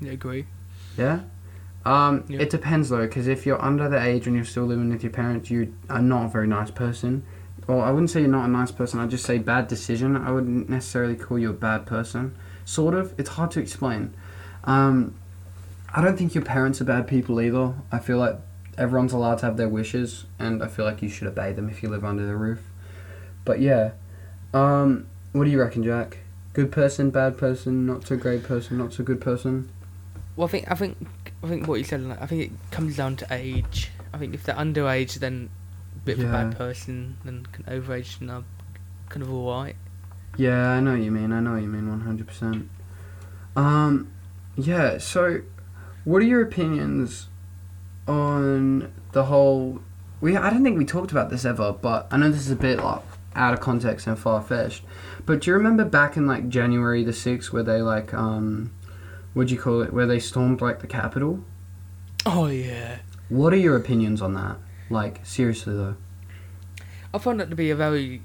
Yeah, 0.00 0.12
agree. 0.12 0.46
Yeah. 0.98 1.20
Um, 1.84 2.24
Yeah. 2.28 2.40
It 2.40 2.50
depends 2.50 2.88
though, 2.88 3.02
because 3.06 3.28
if 3.28 3.46
you're 3.46 3.62
under 3.62 3.88
the 3.88 4.00
age 4.00 4.26
and 4.26 4.34
you're 4.34 4.44
still 4.44 4.64
living 4.64 4.90
with 4.90 5.02
your 5.02 5.12
parents, 5.12 5.50
you 5.50 5.74
are 5.88 6.02
not 6.02 6.26
a 6.26 6.28
very 6.28 6.46
nice 6.46 6.70
person. 6.70 7.24
Well, 7.66 7.80
I 7.80 7.90
wouldn't 7.90 8.10
say 8.10 8.20
you're 8.20 8.28
not 8.28 8.44
a 8.44 8.48
nice 8.48 8.72
person. 8.72 8.98
I'd 8.98 9.10
just 9.10 9.24
say 9.24 9.38
bad 9.38 9.68
decision. 9.68 10.16
I 10.16 10.32
wouldn't 10.32 10.68
necessarily 10.68 11.14
call 11.14 11.38
you 11.38 11.50
a 11.50 11.54
bad 11.54 11.86
person. 11.86 12.34
Sort 12.64 12.94
of. 12.94 13.14
It's 13.18 13.30
hard 13.30 13.50
to 13.52 13.60
explain. 13.60 14.14
Um, 14.64 15.14
I 15.94 16.02
don't 16.02 16.16
think 16.16 16.34
your 16.34 16.44
parents 16.44 16.80
are 16.80 16.84
bad 16.84 17.06
people 17.06 17.40
either. 17.40 17.74
I 17.90 17.98
feel 17.98 18.18
like 18.18 18.36
everyone's 18.78 19.12
allowed 19.12 19.38
to 19.38 19.46
have 19.46 19.56
their 19.56 19.68
wishes, 19.68 20.24
and 20.38 20.62
I 20.62 20.68
feel 20.68 20.84
like 20.84 21.02
you 21.02 21.08
should 21.08 21.28
obey 21.28 21.52
them 21.52 21.68
if 21.68 21.82
you 21.82 21.88
live 21.88 22.04
under 22.04 22.26
the 22.26 22.36
roof. 22.36 22.60
But 23.44 23.60
yeah, 23.60 23.92
um, 24.54 25.06
what 25.32 25.44
do 25.44 25.50
you 25.50 25.60
reckon, 25.60 25.82
Jack? 25.82 26.18
Good 26.52 26.72
person, 26.72 27.10
bad 27.10 27.38
person, 27.38 27.86
not 27.86 28.06
so 28.06 28.16
great 28.16 28.42
person, 28.42 28.78
not 28.78 28.92
so 28.92 29.04
good 29.04 29.20
person. 29.20 29.70
Well, 30.36 30.46
I 30.46 30.50
think 30.50 30.70
I 30.70 30.74
think 30.74 30.96
I 31.42 31.48
think 31.48 31.66
what 31.66 31.78
you 31.78 31.84
said. 31.84 32.16
I 32.20 32.26
think 32.26 32.42
it 32.42 32.70
comes 32.70 32.96
down 32.96 33.16
to 33.16 33.26
age. 33.30 33.90
I 34.12 34.18
think 34.18 34.34
if 34.34 34.44
they're 34.44 34.54
underage, 34.54 35.14
then 35.16 35.50
bit 36.04 36.18
of 36.18 36.24
a 36.24 36.32
bad 36.32 36.56
person, 36.56 37.16
and 37.24 37.50
kind 37.52 37.68
of 37.68 37.84
overage, 37.84 38.20
and 38.20 38.30
are 38.30 38.44
kind 39.08 39.22
of 39.22 39.32
alright. 39.32 39.76
Yeah, 40.36 40.70
I 40.70 40.80
know 40.80 40.92
what 40.92 41.00
you 41.00 41.10
mean. 41.10 41.32
I 41.32 41.40
know 41.40 41.52
what 41.52 41.62
you 41.62 41.68
mean 41.68 41.84
100%. 41.84 42.68
Um, 43.54 44.12
yeah, 44.56 44.98
so 44.98 45.42
what 46.04 46.22
are 46.22 46.26
your 46.26 46.42
opinions 46.42 47.28
on 48.08 48.92
the 49.12 49.24
whole 49.26 49.80
we 50.20 50.36
I 50.36 50.50
don't 50.50 50.62
think 50.62 50.78
we 50.78 50.84
talked 50.84 51.10
about 51.10 51.30
this 51.30 51.44
ever, 51.44 51.72
but 51.72 52.06
I 52.10 52.16
know 52.16 52.30
this 52.30 52.40
is 52.40 52.50
a 52.50 52.56
bit 52.56 52.78
like 52.78 53.02
out 53.34 53.54
of 53.54 53.60
context 53.60 54.06
and 54.06 54.18
far 54.18 54.40
fetched. 54.40 54.84
But 55.26 55.40
do 55.40 55.50
you 55.50 55.56
remember 55.56 55.84
back 55.84 56.16
in 56.16 56.26
like 56.26 56.48
January 56.48 57.02
the 57.02 57.12
6th 57.12 57.52
where 57.52 57.62
they 57.62 57.82
like 57.82 58.14
um 58.14 58.72
what 59.34 59.48
do 59.48 59.54
you 59.54 59.60
call 59.60 59.82
it? 59.82 59.92
Where 59.92 60.06
they 60.06 60.18
stormed 60.18 60.60
like 60.60 60.80
the 60.80 60.86
Capitol? 60.86 61.44
Oh 62.24 62.46
yeah. 62.46 62.98
What 63.28 63.52
are 63.52 63.58
your 63.58 63.76
opinions 63.76 64.22
on 64.22 64.34
that? 64.34 64.58
Like 64.92 65.24
seriously 65.24 65.74
though. 65.74 65.96
I 67.14 67.18
found 67.18 67.40
that 67.40 67.50
to 67.50 67.56
be 67.56 67.70
a 67.70 67.76
very, 67.76 68.22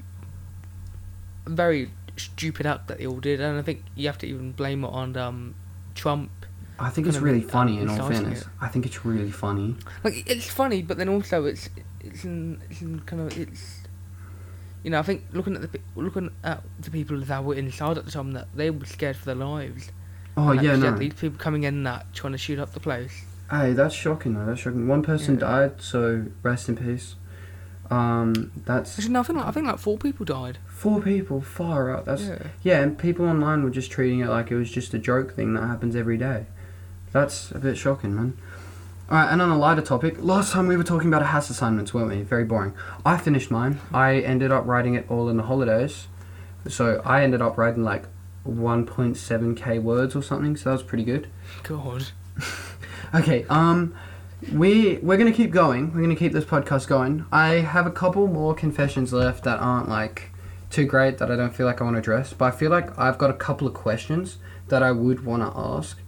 very 1.46 1.90
stupid 2.16 2.66
act 2.66 2.88
that 2.88 2.98
they 2.98 3.06
all 3.06 3.20
did, 3.20 3.40
and 3.40 3.58
I 3.58 3.62
think 3.62 3.84
you 3.94 4.06
have 4.06 4.18
to 4.18 4.26
even 4.26 4.52
blame 4.52 4.84
it 4.84 4.88
on 4.88 5.16
um, 5.16 5.54
Trump. 5.94 6.30
I 6.78 6.90
think 6.90 7.06
it's 7.06 7.18
really 7.18 7.40
funny 7.40 7.80
in 7.80 7.88
all 7.88 8.08
fairness. 8.08 8.42
it. 8.42 8.48
I 8.60 8.68
think 8.68 8.86
it's 8.86 9.04
really 9.04 9.30
funny. 9.30 9.76
Like 10.04 10.30
it's 10.30 10.48
funny, 10.48 10.82
but 10.82 10.96
then 10.96 11.08
also 11.08 11.44
it's 11.44 11.68
it's 12.00 12.24
in, 12.24 12.60
it's 12.70 12.80
in 12.80 13.00
kind 13.00 13.22
of 13.22 13.36
it's. 13.38 13.80
You 14.84 14.90
know, 14.90 15.00
I 15.00 15.02
think 15.02 15.24
looking 15.32 15.56
at 15.56 15.72
the 15.72 15.80
looking 15.96 16.30
at 16.44 16.62
the 16.78 16.90
people 16.90 17.18
that 17.20 17.44
were 17.44 17.54
inside 17.54 17.98
at 17.98 18.04
the 18.04 18.12
time, 18.12 18.32
that 18.32 18.46
they 18.54 18.70
were 18.70 18.86
scared 18.86 19.16
for 19.16 19.24
their 19.24 19.34
lives. 19.34 19.90
Oh 20.36 20.50
And 20.50 20.62
yeah, 20.62 20.76
no. 20.76 20.96
These 20.96 21.14
people 21.14 21.38
coming 21.38 21.64
in 21.64 21.82
that 21.82 22.14
trying 22.14 22.32
to 22.32 22.38
shoot 22.38 22.60
up 22.60 22.72
the 22.72 22.80
place. 22.80 23.24
Hey, 23.50 23.72
that's 23.72 23.94
shocking 23.94 24.34
though. 24.34 24.44
That's 24.46 24.60
shocking. 24.60 24.86
One 24.88 25.02
person 25.02 25.34
Yeah. 25.34 25.40
died, 25.40 25.72
so 25.78 26.26
rest 26.42 26.68
in 26.68 26.76
peace. 26.76 27.14
Um, 27.90 28.52
that's 28.66 28.98
Actually, 28.98 29.14
no, 29.14 29.20
I 29.20 29.22
think 29.22 29.38
like, 29.38 29.46
I 29.46 29.50
think 29.50 29.66
like 29.66 29.78
four 29.78 29.96
people 29.96 30.26
died. 30.26 30.58
four 30.66 31.00
people. 31.00 31.40
Far 31.40 31.90
out. 31.90 32.04
That's 32.04 32.22
yeah. 32.24 32.38
yeah, 32.62 32.80
and 32.82 32.98
people 32.98 33.24
online 33.26 33.62
were 33.64 33.70
just 33.70 33.90
treating 33.90 34.20
it 34.20 34.28
like 34.28 34.50
it 34.50 34.56
was 34.56 34.70
just 34.70 34.92
a 34.92 34.98
joke 34.98 35.34
thing 35.34 35.54
that 35.54 35.62
happens 35.62 35.96
every 35.96 36.18
day. 36.18 36.44
That's 37.12 37.50
a 37.52 37.58
bit 37.58 37.78
shocking, 37.78 38.14
man. 38.14 38.36
Alright, 39.10 39.32
and 39.32 39.40
on 39.40 39.48
a 39.48 39.56
lighter 39.56 39.80
topic, 39.80 40.16
last 40.18 40.52
time 40.52 40.66
we 40.68 40.76
were 40.76 40.84
talking 40.84 41.08
about 41.08 41.22
a 41.22 41.26
house 41.26 41.48
assignments, 41.48 41.94
weren't 41.94 42.10
we? 42.10 42.20
Very 42.20 42.44
boring. 42.44 42.74
I 43.06 43.16
finished 43.16 43.50
mine. 43.50 43.80
I 43.90 44.16
ended 44.18 44.52
up 44.52 44.66
writing 44.66 44.92
it 44.94 45.06
all 45.10 45.30
in 45.30 45.38
the 45.38 45.44
holidays. 45.44 46.08
So 46.68 47.00
I 47.06 47.22
ended 47.22 47.40
up 47.40 47.56
writing 47.56 47.82
like 47.84 48.04
1.7k 48.46 49.80
words 49.82 50.14
or 50.14 50.22
something, 50.22 50.56
so 50.58 50.64
that 50.68 50.72
was 50.74 50.82
pretty 50.82 51.04
good. 51.04 51.28
God. 51.62 52.08
Okay, 53.14 53.46
um, 53.48 53.94
we 54.52 54.98
we're 54.98 55.16
gonna 55.16 55.32
keep 55.32 55.50
going. 55.50 55.94
We're 55.94 56.02
gonna 56.02 56.14
keep 56.14 56.32
this 56.32 56.44
podcast 56.44 56.86
going. 56.88 57.24
I 57.32 57.54
have 57.54 57.86
a 57.86 57.90
couple 57.90 58.26
more 58.26 58.54
confessions 58.54 59.14
left 59.14 59.44
that 59.44 59.58
aren't 59.60 59.88
like 59.88 60.30
too 60.68 60.84
great 60.84 61.16
that 61.16 61.30
I 61.30 61.36
don't 61.36 61.54
feel 61.54 61.64
like 61.64 61.80
I 61.80 61.84
want 61.84 61.94
to 61.94 62.00
address, 62.00 62.34
but 62.34 62.44
I 62.44 62.50
feel 62.50 62.70
like 62.70 62.98
I've 62.98 63.16
got 63.16 63.30
a 63.30 63.34
couple 63.34 63.66
of 63.66 63.72
questions 63.72 64.36
that 64.68 64.82
I 64.82 64.92
would 64.92 65.24
want 65.24 65.42
to 65.42 65.58
ask. 65.58 65.98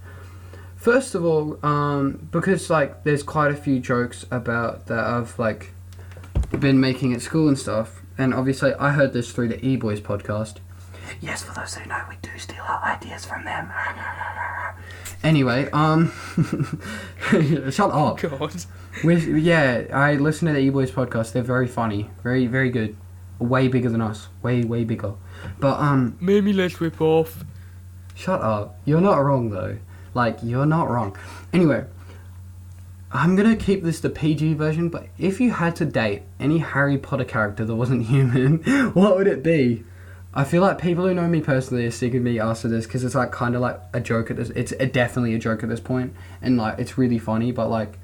First 0.76 1.14
of 1.14 1.24
all, 1.24 1.58
um, 1.64 2.28
because 2.30 2.68
like 2.68 3.02
there's 3.04 3.22
quite 3.22 3.50
a 3.50 3.56
few 3.56 3.80
jokes 3.80 4.26
about 4.30 4.86
that 4.88 5.02
I've 5.02 5.38
like 5.38 5.72
been 6.58 6.80
making 6.80 7.14
at 7.14 7.22
school 7.22 7.48
and 7.48 7.58
stuff, 7.58 8.02
and 8.18 8.34
obviously 8.34 8.74
I 8.74 8.90
heard 8.90 9.14
this 9.14 9.32
through 9.32 9.48
the 9.48 9.64
E 9.64 9.76
Boys 9.76 10.02
podcast. 10.02 10.56
Yes, 11.20 11.42
for 11.42 11.52
those 11.54 11.74
who 11.74 11.88
know, 11.88 12.02
we 12.08 12.16
do 12.22 12.30
steal 12.38 12.62
our 12.62 12.82
ideas 12.84 13.24
from 13.24 13.44
them. 13.44 13.70
Anyway, 15.22 15.68
um, 15.74 16.10
shut 17.70 17.90
up. 17.90 18.18
God. 18.22 18.54
Yeah, 19.04 19.84
I 19.92 20.14
listen 20.14 20.48
to 20.48 20.54
the 20.54 20.60
E-Boys 20.60 20.90
podcast. 20.90 21.32
They're 21.32 21.42
very 21.42 21.68
funny, 21.68 22.08
very 22.22 22.46
very 22.46 22.70
good, 22.70 22.96
way 23.38 23.68
bigger 23.68 23.90
than 23.90 24.00
us, 24.00 24.28
way 24.42 24.64
way 24.64 24.84
bigger. 24.84 25.12
But 25.58 25.78
um, 25.78 26.16
Maybe 26.20 26.54
let's 26.54 26.80
rip 26.80 27.02
off. 27.02 27.44
shut 28.14 28.40
up. 28.40 28.78
You're 28.86 29.02
not 29.02 29.18
wrong 29.18 29.50
though. 29.50 29.76
Like 30.14 30.38
you're 30.42 30.64
not 30.64 30.88
wrong. 30.88 31.14
Anyway, 31.52 31.84
I'm 33.12 33.36
gonna 33.36 33.56
keep 33.56 33.82
this 33.82 34.00
the 34.00 34.08
PG 34.08 34.54
version. 34.54 34.88
But 34.88 35.08
if 35.18 35.38
you 35.38 35.50
had 35.50 35.76
to 35.76 35.84
date 35.84 36.22
any 36.38 36.58
Harry 36.58 36.96
Potter 36.96 37.24
character 37.24 37.66
that 37.66 37.76
wasn't 37.76 38.06
human, 38.06 38.60
what 38.94 39.16
would 39.18 39.26
it 39.26 39.42
be? 39.42 39.84
I 40.32 40.44
feel 40.44 40.62
like 40.62 40.78
people 40.80 41.08
who 41.08 41.14
know 41.14 41.26
me 41.26 41.40
personally 41.40 41.84
are 41.86 41.90
sick 41.90 42.14
of 42.14 42.22
me 42.22 42.38
after 42.38 42.68
this 42.68 42.86
because 42.86 43.02
it's 43.02 43.16
like 43.16 43.32
kind 43.32 43.56
of 43.56 43.60
like 43.60 43.80
a 43.92 44.00
joke 44.00 44.30
at 44.30 44.36
this. 44.36 44.50
It's 44.50 44.72
a, 44.72 44.86
definitely 44.86 45.34
a 45.34 45.38
joke 45.40 45.64
at 45.64 45.68
this 45.68 45.80
point, 45.80 46.14
and 46.40 46.56
like 46.56 46.78
it's 46.78 46.96
really 46.96 47.18
funny. 47.18 47.50
But 47.50 47.68
like, 47.68 47.98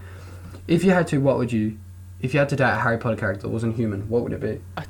if 0.66 0.82
you 0.82 0.90
had 0.90 1.06
to, 1.08 1.18
what 1.18 1.38
would 1.38 1.52
you? 1.52 1.78
If 2.20 2.34
you 2.34 2.40
had 2.40 2.48
to 2.48 2.56
date 2.56 2.70
a 2.70 2.76
Harry 2.76 2.98
Potter 2.98 3.16
character 3.16 3.42
that 3.42 3.50
wasn't 3.50 3.76
human, 3.76 4.08
what 4.08 4.22
would 4.22 4.32
it 4.32 4.40
be? 4.40 4.60
I, 4.76 4.82
d- 4.82 4.88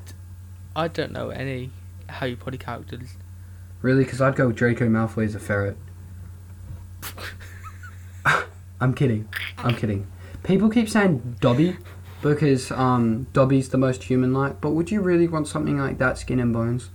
I 0.74 0.89
don't 0.89 1.12
know 1.12 1.28
any 1.30 1.70
Harry 2.09 2.37
Potter 2.37 2.57
characters. 2.57 3.16
Really? 3.82 4.05
Because 4.05 4.22
I'd 4.22 4.37
go 4.37 4.51
Draco 4.51 4.89
Malfoy 4.89 5.26
as 5.26 5.34
a 5.34 5.41
ferret. 5.41 5.76
I'm 8.80 8.95
kidding. 8.95 9.28
I'm 9.59 9.74
kidding. 9.74 10.07
People 10.43 10.70
keep 10.70 10.89
saying 10.89 11.37
Dobby 11.41 11.76
because 12.22 12.70
um, 12.70 13.26
Dobby's 13.32 13.68
the 13.68 13.78
most 13.78 14.05
human-like. 14.05 14.61
But 14.61 14.70
would 14.70 14.91
you 14.91 15.01
really 15.03 15.28
want 15.28 15.49
something 15.49 15.78
like 15.78 15.99
that, 15.99 16.16
skin 16.18 16.41
and 16.41 16.53
bones? 16.53 16.91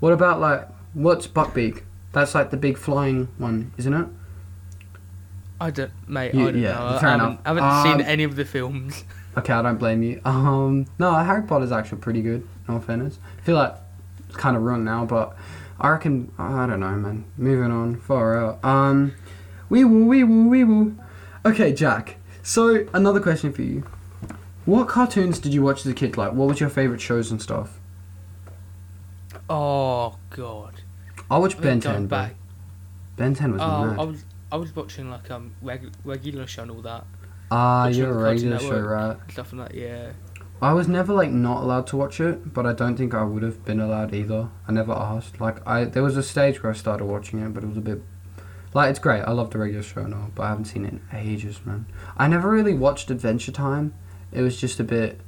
What 0.00 0.12
about 0.12 0.40
like 0.40 0.68
what's 0.94 1.26
Buckbeak? 1.26 1.82
That's 2.12 2.34
like 2.34 2.50
the 2.50 2.56
big 2.56 2.78
flying 2.78 3.28
one, 3.38 3.72
isn't 3.76 3.92
it? 3.92 4.06
I 5.60 5.70
don't, 5.70 5.90
mate. 6.08 6.34
You- 6.34 6.42
I 6.48 6.50
don't 6.52 6.60
yeah, 6.60 6.72
know. 6.72 6.98
fair 6.98 7.08
I 7.08 7.12
haven't, 7.12 7.26
enough. 7.26 7.40
I 7.44 7.48
haven't 7.48 7.64
Um, 7.64 7.82
seen 7.98 8.06
any 8.06 8.24
of 8.24 8.36
the 8.36 8.44
films. 8.44 9.04
Okay, 9.38 9.52
I 9.52 9.60
don't 9.60 9.76
blame 9.78 10.02
you. 10.02 10.18
Um, 10.24 10.86
no, 10.98 11.12
Harry 11.12 11.42
Potter's 11.42 11.70
actually 11.70 11.98
pretty 11.98 12.22
good. 12.22 12.48
In 12.66 12.72
all 12.74 12.80
fairness, 12.80 13.18
I 13.38 13.42
feel 13.42 13.56
like 13.56 13.74
it's 14.28 14.36
kind 14.38 14.56
of 14.56 14.62
wrong 14.62 14.82
now, 14.82 15.04
but 15.04 15.36
I 15.78 15.90
reckon 15.90 16.32
I 16.38 16.66
don't 16.66 16.80
know, 16.80 16.92
man. 16.92 17.26
Moving 17.36 17.70
on, 17.70 17.96
far 18.00 18.34
out. 18.42 18.64
Um, 18.64 19.12
wee 19.68 19.84
woo, 19.84 20.06
wee 20.06 20.24
woo, 20.24 20.48
wee 20.48 20.64
woo. 20.64 20.96
Okay, 21.44 21.74
Jack. 21.74 22.16
So 22.42 22.86
another 22.94 23.20
question 23.20 23.52
for 23.52 23.60
you: 23.60 23.84
What 24.64 24.88
cartoons 24.88 25.38
did 25.38 25.52
you 25.52 25.60
watch 25.60 25.80
as 25.84 25.92
a 25.92 25.94
kid? 25.94 26.16
Like, 26.16 26.32
what 26.32 26.48
was 26.48 26.58
your 26.58 26.70
favorite 26.70 27.02
shows 27.02 27.30
and 27.30 27.42
stuff? 27.42 27.78
Oh 29.48 30.16
God. 30.30 30.80
I 31.30 31.38
watched 31.38 31.60
Ben 31.60 31.80
10. 31.80 32.06
Back. 32.06 32.34
Ben 33.16 33.34
10 33.34 33.52
was 33.52 33.62
Oh, 33.62 33.84
mad. 33.86 33.98
I 33.98 34.04
was 34.04 34.24
I 34.52 34.56
was 34.56 34.74
watching 34.74 35.10
like 35.10 35.30
um 35.30 35.54
reg- 35.62 35.92
regular 36.04 36.46
show 36.46 36.62
and 36.62 36.70
all 36.70 36.82
that 36.82 37.04
Ah, 37.50 37.86
you're 37.88 38.10
a 38.10 38.22
regular 38.22 38.58
show, 38.58 38.78
right? 38.80 39.16
stuff 39.30 39.52
and 39.52 39.60
that. 39.60 39.74
Yeah. 39.74 40.12
I 40.60 40.72
was 40.72 40.88
never 40.88 41.12
like 41.12 41.30
not 41.30 41.62
allowed 41.62 41.86
to 41.88 41.96
watch 41.96 42.18
it, 42.20 42.52
but 42.52 42.66
I 42.66 42.72
don't 42.72 42.96
think 42.96 43.14
I 43.14 43.22
would 43.22 43.42
have 43.42 43.64
been 43.64 43.78
allowed 43.80 44.14
either. 44.14 44.48
I 44.66 44.72
never 44.72 44.92
asked. 44.92 45.40
Like 45.40 45.64
I, 45.66 45.84
there 45.84 46.02
was 46.02 46.16
a 46.16 46.22
stage 46.22 46.62
where 46.62 46.72
I 46.72 46.74
started 46.74 47.04
watching 47.04 47.38
it, 47.40 47.52
but 47.54 47.62
it 47.62 47.66
was 47.68 47.76
a 47.76 47.80
bit 47.82 48.02
like 48.74 48.90
it's 48.90 48.98
great. 48.98 49.20
I 49.22 49.32
love 49.32 49.50
the 49.50 49.58
regular 49.58 49.82
show 49.82 50.00
and 50.02 50.14
all, 50.14 50.30
but 50.34 50.42
I 50.44 50.48
haven't 50.48 50.64
seen 50.66 50.84
it 50.84 50.92
in 50.94 51.00
ages, 51.12 51.60
man. 51.64 51.86
I 52.16 52.26
never 52.26 52.48
really 52.50 52.74
watched 52.74 53.10
Adventure 53.10 53.52
Time. 53.52 53.94
It 54.32 54.42
was 54.42 54.60
just 54.60 54.80
a 54.80 54.84
bit. 54.84 55.20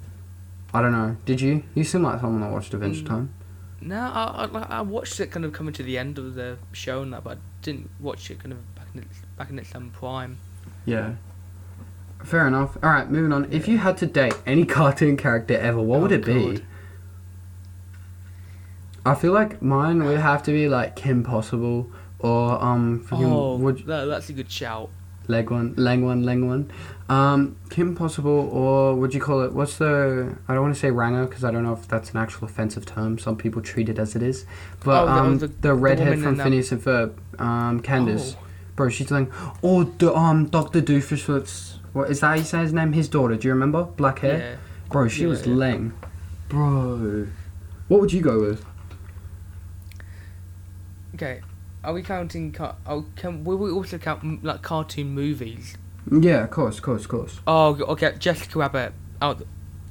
I 0.75 0.83
don't 0.83 0.93
know. 0.93 1.17
Did 1.25 1.41
you? 1.41 1.63
You 1.75 1.85
seem 1.85 2.03
like 2.03 2.21
someone 2.21 2.41
that 2.41 2.51
watched 2.51 2.75
Adventure 2.75 3.05
Mm. 3.05 3.09
Time. 3.09 3.35
No, 3.81 3.97
I, 4.01 4.49
I 4.53 4.79
I 4.79 4.81
watched 4.81 5.21
it 5.21 5.31
kind 5.31 5.45
of 5.45 5.53
coming 5.53 5.73
to 5.75 5.83
the 5.83 5.97
end 5.99 6.19
of 6.19 6.35
the 6.35 6.59
show 6.73 7.03
and 7.03 7.13
that, 7.13 7.23
but 7.25 7.37
I 7.37 7.41
didn't 7.63 7.91
watch 8.01 8.31
it 8.31 8.41
kind 8.41 8.53
of 8.53 8.75
back 8.75 8.89
in 8.95 9.03
its 9.03 9.21
back 9.37 9.51
in 9.51 9.59
its 9.59 9.75
um, 9.75 9.91
prime. 9.91 10.39
Yeah. 10.85 11.15
Fair 12.25 12.49
enough. 12.49 12.77
All 12.83 12.91
right, 12.91 13.09
moving 13.09 13.33
on. 13.33 13.47
If 13.53 13.69
you 13.69 13.79
had 13.79 13.97
to 13.99 14.07
date 14.07 14.35
any 14.45 14.65
cartoon 14.77 15.17
character 15.17 15.57
ever, 15.57 15.81
what 15.81 16.01
would 16.01 16.11
Oh, 16.13 16.17
it 16.17 16.25
be? 16.25 16.65
I 19.07 19.15
feel 19.15 19.33
like 19.33 19.63
mine 19.63 20.05
would 20.05 20.19
have 20.19 20.43
to 20.45 20.51
be 20.51 20.69
like 20.69 20.97
Kim 20.97 21.23
Possible 21.23 21.91
or 22.19 22.63
um 22.63 23.07
Oh, 23.13 23.57
would 23.57 23.87
that, 23.87 24.07
that's 24.07 24.29
a 24.29 24.33
good 24.33 24.51
shout. 24.51 24.91
Leg 25.29 25.51
one, 25.51 25.75
leg 25.77 26.01
one, 26.03 26.23
leg 26.25 26.43
one. 26.43 26.71
Um, 27.09 27.57
Kim 27.71 27.95
Possible 27.95 28.51
or 28.53 28.95
would 28.95 29.15
you 29.15 29.21
call 29.21 29.43
it? 29.43 29.53
What's 29.53 29.79
the? 29.79 30.37
I 30.49 30.53
don't 30.55 30.63
want 30.63 30.75
to 30.75 30.81
say 30.81 30.91
Ranger 30.91 31.25
because 31.27 31.45
I 31.45 31.51
don't 31.51 31.63
know 31.65 31.73
if 31.73 31.87
that's 31.89 32.11
an 32.11 32.17
actual 32.19 32.47
offensive 32.47 32.85
term. 32.85 33.19
Some 33.19 33.37
people 33.37 33.63
treat 33.63 33.89
it 33.89 33.99
as 33.99 34.15
it 34.17 34.23
is. 34.23 34.45
But 34.85 35.03
Oh, 35.05 35.07
the- 35.07 35.13
um, 35.13 35.39
the- 35.39 35.47
the, 35.47 35.55
the 35.61 35.75
redhead 35.75 36.09
woman 36.09 36.23
from 36.23 36.41
um, 36.41 36.45
Phineas 36.45 36.73
and 36.73 36.83
Ferb, 36.83 37.15
um, 37.41 37.81
Candace, 37.81 38.37
Oh. 38.39 38.45
bro, 38.77 38.89
she's 38.91 39.11
like, 39.11 39.31
oh, 39.63 39.85
the, 39.85 40.15
um, 40.15 40.47
Doctor 40.47 40.83
Doofenshmirtz. 40.83 41.77
What 41.95 42.11
is 42.11 42.21
that? 42.21 42.37
He 42.39 42.45
say 42.45 42.61
his 42.61 42.73
name. 42.75 42.93
His 42.93 43.09
daughter. 43.09 43.37
Do 43.37 43.49
you 43.49 43.55
remember? 43.55 43.85
Black 43.85 44.19
hair. 44.19 44.39
Yeah. 44.39 44.57
Bro, 44.91 45.09
she 45.09 45.23
Yeah, 45.23 45.29
was 45.29 45.47
yeah. 45.47 45.55
lame. 45.55 45.95
Bro, 46.51 47.27
what 47.89 48.01
would 48.01 48.13
you 48.13 48.21
go 48.21 48.41
with? 48.41 48.65
Okay. 51.15 51.41
Are 51.85 51.93
we 51.93 52.03
counting? 52.03 52.53
Car- 52.53 52.77
oh, 52.87 53.07
can 53.17 53.45
will 53.45 53.57
we 53.57 53.71
also 53.71 53.99
count 53.99 54.45
like 54.45 54.63
cartoon 54.63 55.11
movies? 55.15 55.77
Yeah, 56.11 56.45
of 56.45 56.51
course, 56.51 56.79
of 56.79 56.83
course, 56.83 57.03
of 57.05 57.09
course. 57.11 57.41
Oh, 57.47 57.75
okay. 57.93 58.15
Jessica 58.19 58.59
Rabbit 58.59 58.93
out, 59.21 59.39
the, 59.39 59.47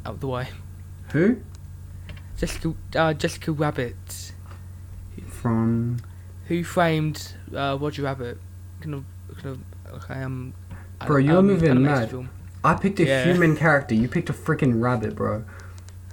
out 0.05 0.19
the 0.19 0.27
way. 0.27 0.49
Who? 1.11 1.38
Jessica, 2.38 2.73
uh, 2.95 3.13
Jessica 3.13 3.51
Rabbit. 3.51 4.33
From 5.29 5.97
Who 6.47 6.63
framed 6.63 7.33
uh, 7.55 7.77
Roger 7.79 8.03
Rabbit? 8.03 8.39
Kind 8.81 8.95
of, 8.95 9.05
kind 9.41 9.57
of. 9.85 10.03
Okay, 10.03 10.21
um. 10.21 10.53
Bro, 11.05 11.17
you're 11.17 11.41
moving 11.43 11.69
animated 11.69 11.99
mad. 11.99 12.09
Film. 12.09 12.29
I 12.63 12.73
picked 12.73 12.99
a 12.99 13.05
Yeah. 13.05 13.23
human 13.23 13.55
character. 13.55 13.93
You 13.95 14.07
picked 14.07 14.29
a 14.29 14.33
freaking 14.33 14.81
rabbit, 14.81 15.15
bro. 15.15 15.45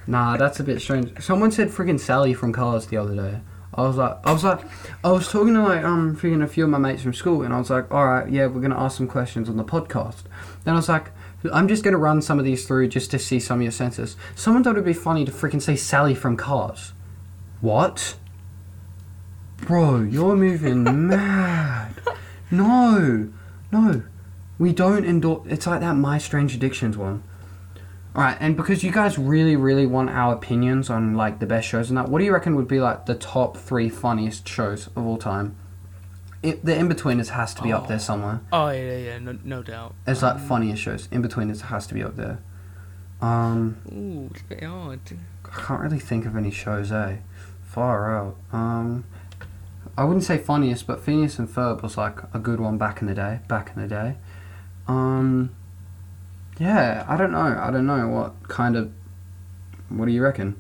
Nah, 0.06 0.36
that's 0.36 0.60
a 0.60 0.64
bit 0.64 0.80
strange. 0.80 1.18
Someone 1.22 1.50
said 1.50 1.68
freaking 1.70 1.98
Sally 1.98 2.34
from 2.34 2.52
Cars 2.52 2.86
the 2.86 2.98
other 2.98 3.14
day. 3.14 3.40
I 3.76 3.82
was 3.82 3.96
like, 3.96 4.18
I 4.24 4.32
was 4.32 4.44
like, 4.44 4.60
I 5.02 5.10
was 5.10 5.28
talking 5.30 5.54
to 5.54 5.62
like 5.62 5.84
um 5.84 6.16
freaking 6.16 6.42
a 6.42 6.46
few 6.46 6.64
of 6.64 6.70
my 6.70 6.78
mates 6.78 7.02
from 7.02 7.12
school, 7.12 7.42
and 7.42 7.52
I 7.52 7.58
was 7.58 7.70
like, 7.70 7.92
all 7.92 8.06
right, 8.06 8.30
yeah, 8.30 8.46
we're 8.46 8.60
gonna 8.60 8.80
ask 8.80 8.96
some 8.96 9.08
questions 9.08 9.48
on 9.48 9.56
the 9.56 9.64
podcast. 9.64 10.22
Then 10.64 10.74
I 10.74 10.76
was 10.76 10.88
like, 10.88 11.10
I'm 11.52 11.68
just 11.68 11.82
gonna 11.82 11.98
run 11.98 12.22
some 12.22 12.38
of 12.38 12.44
these 12.44 12.66
through 12.66 12.88
just 12.88 13.10
to 13.10 13.18
see 13.18 13.40
some 13.40 13.58
of 13.58 13.62
your 13.62 13.72
senses. 13.72 14.16
Someone 14.34 14.62
thought 14.62 14.72
it'd 14.72 14.84
be 14.84 14.92
funny 14.92 15.24
to 15.24 15.32
freaking 15.32 15.60
say 15.60 15.76
Sally 15.76 16.14
from 16.14 16.36
Cars. 16.36 16.92
What? 17.60 18.16
Bro, 19.58 20.02
you're 20.02 20.36
moving 20.36 20.84
mad. 21.08 22.00
No, 22.50 23.30
no. 23.72 24.02
We 24.58 24.72
don't 24.72 25.04
endorse. 25.04 25.46
It's 25.50 25.66
like 25.66 25.80
that 25.80 25.94
My 25.94 26.18
Strange 26.18 26.54
Addictions 26.54 26.96
one. 26.96 27.24
Alright, 28.14 28.36
and 28.38 28.56
because 28.56 28.84
you 28.84 28.92
guys 28.92 29.18
really, 29.18 29.56
really 29.56 29.86
want 29.86 30.08
our 30.10 30.34
opinions 30.34 30.88
on 30.88 31.14
like 31.14 31.40
the 31.40 31.46
best 31.46 31.66
shows 31.66 31.88
and 31.88 31.98
that, 31.98 32.08
what 32.08 32.20
do 32.20 32.24
you 32.24 32.32
reckon 32.32 32.54
would 32.54 32.68
be 32.68 32.80
like 32.80 33.06
the 33.06 33.14
top 33.16 33.56
three 33.56 33.88
funniest 33.88 34.46
shows 34.48 34.86
of 34.88 34.98
all 34.98 35.16
time? 35.18 35.56
It, 36.42 36.64
the 36.64 36.72
Inbetweeners 36.72 37.30
has 37.30 37.54
to 37.54 37.62
be 37.62 37.72
up 37.72 37.88
there 37.88 37.98
somewhere. 37.98 38.40
Oh 38.52 38.68
yeah, 38.68 38.82
yeah, 38.82 38.96
yeah, 38.98 39.18
no, 39.18 39.38
no 39.42 39.62
doubt. 39.62 39.94
It's 40.06 40.22
like 40.22 40.34
Um, 40.34 40.40
funniest 40.46 40.82
shows. 40.82 41.08
Inbetweeners 41.08 41.62
has 41.62 41.86
to 41.88 41.94
be 41.94 42.02
up 42.04 42.16
there. 42.16 42.38
Um, 43.20 43.78
Ooh, 43.90 44.28
it's 44.30 44.42
a 44.42 44.44
bit 44.44 44.62
hard. 44.62 45.00
I 45.46 45.48
can't 45.60 45.80
really 45.80 45.98
think 45.98 46.26
of 46.26 46.36
any 46.36 46.50
shows, 46.50 46.92
eh? 46.92 47.16
Far 47.62 48.14
out. 48.16 48.36
Um, 48.52 49.04
I 49.96 50.04
wouldn't 50.04 50.24
say 50.24 50.36
funniest, 50.38 50.86
but 50.86 51.00
Phineas 51.00 51.38
and 51.38 51.48
Ferb 51.48 51.82
was 51.82 51.96
like 51.96 52.18
a 52.34 52.38
good 52.38 52.60
one 52.60 52.76
back 52.78 53.00
in 53.00 53.08
the 53.08 53.14
day. 53.14 53.40
Back 53.48 53.72
in 53.74 53.80
the 53.82 53.88
day. 53.88 54.16
Um, 54.86 55.50
yeah, 56.59 57.05
I 57.09 57.16
don't 57.16 57.32
know. 57.32 57.59
I 57.61 57.70
don't 57.70 57.86
know 57.86 58.09
what 58.09 58.48
kind 58.48 58.76
of 58.76 58.90
What 59.88 60.07
do 60.07 60.12
you 60.12 60.22
reckon? 60.22 60.57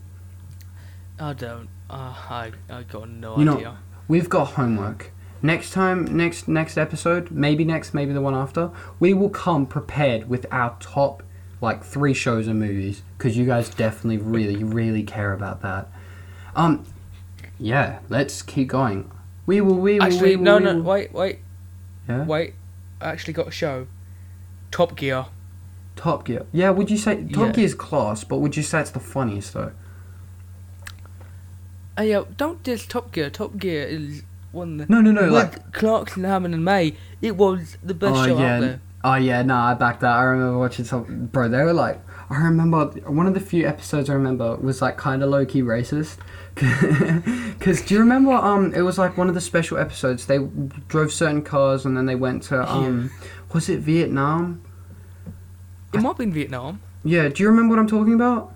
I 1.18 1.32
don't. 1.32 1.68
Uh, 1.88 2.14
I 2.30 2.52
I 2.70 2.82
got 2.82 3.08
no 3.08 3.38
You 3.38 3.44
know- 3.44 3.56
idea. 3.56 3.76
We've 4.08 4.28
got 4.28 4.52
homework. 4.52 5.10
Next 5.42 5.70
time, 5.72 6.04
next 6.16 6.48
next 6.48 6.76
episode, 6.78 7.30
maybe 7.30 7.64
next, 7.64 7.94
maybe 7.94 8.12
the 8.12 8.20
one 8.20 8.34
after, 8.34 8.70
we 8.98 9.12
will 9.14 9.28
come 9.30 9.66
prepared 9.66 10.28
with 10.28 10.46
our 10.50 10.76
top 10.80 11.22
like 11.60 11.82
three 11.84 12.12
shows 12.14 12.46
and 12.48 12.58
movies 12.58 13.02
because 13.16 13.36
you 13.36 13.46
guys 13.46 13.68
definitely 13.70 14.18
really 14.18 14.62
really 14.64 15.02
care 15.02 15.32
about 15.32 15.62
that. 15.62 15.88
Um, 16.56 16.84
yeah, 17.58 18.00
let's 18.08 18.42
keep 18.42 18.68
going. 18.68 19.10
We 19.46 19.60
will. 19.60 19.76
We 19.76 19.94
will. 19.94 20.02
Actually, 20.02 20.30
we 20.30 20.36
will, 20.36 20.44
no, 20.44 20.56
we 20.58 20.64
no. 20.64 20.78
Wait, 20.82 21.12
wait, 21.12 21.38
Yeah. 22.08 22.24
wait. 22.24 22.54
I 23.00 23.10
actually 23.10 23.34
got 23.34 23.48
a 23.48 23.50
show. 23.50 23.86
Top 24.70 24.96
Gear. 24.96 25.26
Top 25.96 26.24
Gear. 26.24 26.46
Yeah. 26.52 26.70
Would 26.70 26.90
you 26.90 26.96
say 26.96 27.24
Top 27.24 27.46
Yeah. 27.46 27.52
Gear's 27.52 27.74
class? 27.74 28.24
But 28.24 28.38
would 28.38 28.56
you 28.56 28.62
say 28.62 28.80
it's 28.80 28.90
the 28.90 29.00
funniest 29.00 29.54
though? 29.54 29.72
Oh 31.96 32.02
yeah, 32.02 32.22
don't 32.36 32.62
diss 32.62 32.86
Top 32.86 33.12
Gear. 33.12 33.30
Top 33.30 33.56
Gear 33.56 33.84
is 33.84 34.22
one 34.52 34.80
of 34.80 34.88
the 34.88 34.92
No, 34.92 35.00
no, 35.00 35.12
no. 35.12 35.22
with 35.22 35.32
Like. 35.32 35.72
Clarkson, 35.72 36.24
Hammond, 36.24 36.54
and 36.54 36.64
May. 36.64 36.96
It 37.22 37.36
was 37.36 37.78
the 37.82 37.94
best 37.94 38.14
Oh 38.16 38.26
show 38.26 38.38
yeah. 38.38 38.56
out 38.56 38.60
there. 38.60 38.80
Oh 39.04 39.14
yeah. 39.14 39.42
Nah, 39.42 39.70
I 39.70 39.74
back 39.74 40.00
that. 40.00 40.10
I 40.16 40.22
remember 40.24 40.58
watching 40.58 40.84
some. 40.84 41.26
Bro, 41.32 41.48
they 41.50 41.62
were 41.62 41.72
like. 41.72 42.00
I 42.30 42.38
remember 42.42 42.86
one 43.06 43.26
of 43.26 43.34
the 43.34 43.40
few 43.40 43.66
episodes 43.68 44.08
I 44.08 44.14
remember 44.14 44.56
was 44.56 44.80
like 44.80 44.96
kind 44.96 45.22
of 45.22 45.28
low 45.30 45.44
key 45.46 45.62
racist. 45.62 46.16
Because 47.54 47.82
do 47.82 47.94
you 47.94 48.00
remember? 48.00 48.32
Um, 48.32 48.74
it 48.74 48.80
was 48.82 48.98
like 48.98 49.16
one 49.16 49.28
of 49.28 49.34
the 49.34 49.40
special 49.40 49.78
episodes. 49.78 50.26
They 50.26 50.38
drove 50.88 51.12
certain 51.12 51.42
cars 51.42 51.84
and 51.86 51.96
then 51.96 52.06
they 52.06 52.14
went 52.16 52.42
to 52.44 52.68
um, 52.70 53.10
was 53.52 53.68
it 53.68 53.80
Vietnam? 53.80 54.62
It 55.94 56.02
might 56.02 56.16
be 56.18 56.24
in 56.24 56.32
Vietnam. 56.32 56.80
Yeah. 57.04 57.28
Do 57.28 57.42
you 57.42 57.48
remember 57.48 57.74
what 57.74 57.80
I'm 57.80 57.88
talking 57.88 58.14
about? 58.14 58.54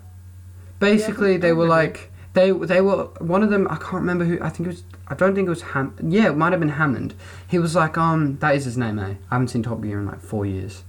Basically, 0.79 1.35
I 1.35 1.37
they 1.37 1.51
were 1.53 1.63
remember. 1.63 1.83
like 1.83 2.11
they 2.33 2.51
they 2.51 2.81
were 2.81 3.05
one 3.19 3.43
of 3.43 3.49
them. 3.49 3.67
I 3.69 3.75
can't 3.75 3.93
remember 3.93 4.25
who. 4.25 4.39
I 4.41 4.49
think 4.49 4.67
it 4.67 4.71
was. 4.71 4.83
I 5.07 5.15
don't 5.15 5.35
think 5.35 5.47
it 5.47 5.49
was 5.49 5.61
Ham. 5.61 5.95
Yeah, 6.01 6.27
it 6.29 6.37
might 6.37 6.51
have 6.51 6.59
been 6.59 6.69
Hammond. 6.69 7.13
He 7.47 7.59
was 7.59 7.75
like 7.75 7.97
um. 7.97 8.37
That 8.39 8.55
is 8.55 8.65
his 8.65 8.77
name, 8.77 8.99
eh? 8.99 9.15
I 9.29 9.35
haven't 9.35 9.49
seen 9.49 9.63
Top 9.63 9.81
Gear 9.81 9.99
in 9.99 10.05
like 10.05 10.21
four 10.21 10.45
years. 10.45 10.83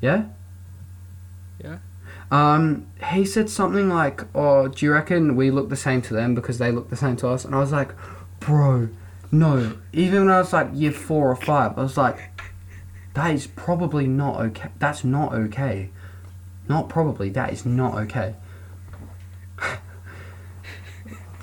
Yeah. 0.00 0.24
Yeah. 1.62 1.78
Um, 2.30 2.86
he 3.12 3.24
said 3.24 3.50
something 3.50 3.88
like, 3.88 4.22
"Oh, 4.34 4.68
do 4.68 4.86
you 4.86 4.92
reckon 4.92 5.36
we 5.36 5.50
look 5.50 5.68
the 5.68 5.76
same 5.76 6.00
to 6.02 6.14
them 6.14 6.34
because 6.34 6.58
they 6.58 6.70
look 6.72 6.88
the 6.88 6.96
same 6.96 7.16
to 7.16 7.28
us?" 7.28 7.44
And 7.44 7.54
I 7.54 7.58
was 7.58 7.72
like, 7.72 7.92
"Bro, 8.38 8.88
no." 9.30 9.76
Even 9.92 10.26
when 10.26 10.34
I 10.34 10.38
was 10.38 10.52
like 10.52 10.68
year 10.72 10.92
four 10.92 11.28
or 11.30 11.36
five, 11.36 11.76
I 11.76 11.82
was 11.82 11.96
like, 11.96 12.30
"That 13.14 13.32
is 13.34 13.46
probably 13.46 14.06
not 14.06 14.40
okay. 14.40 14.70
That's 14.78 15.04
not 15.04 15.32
okay. 15.34 15.90
Not 16.68 16.88
probably. 16.88 17.30
That 17.30 17.52
is 17.52 17.64
not 17.66 17.94
okay." 17.94 18.34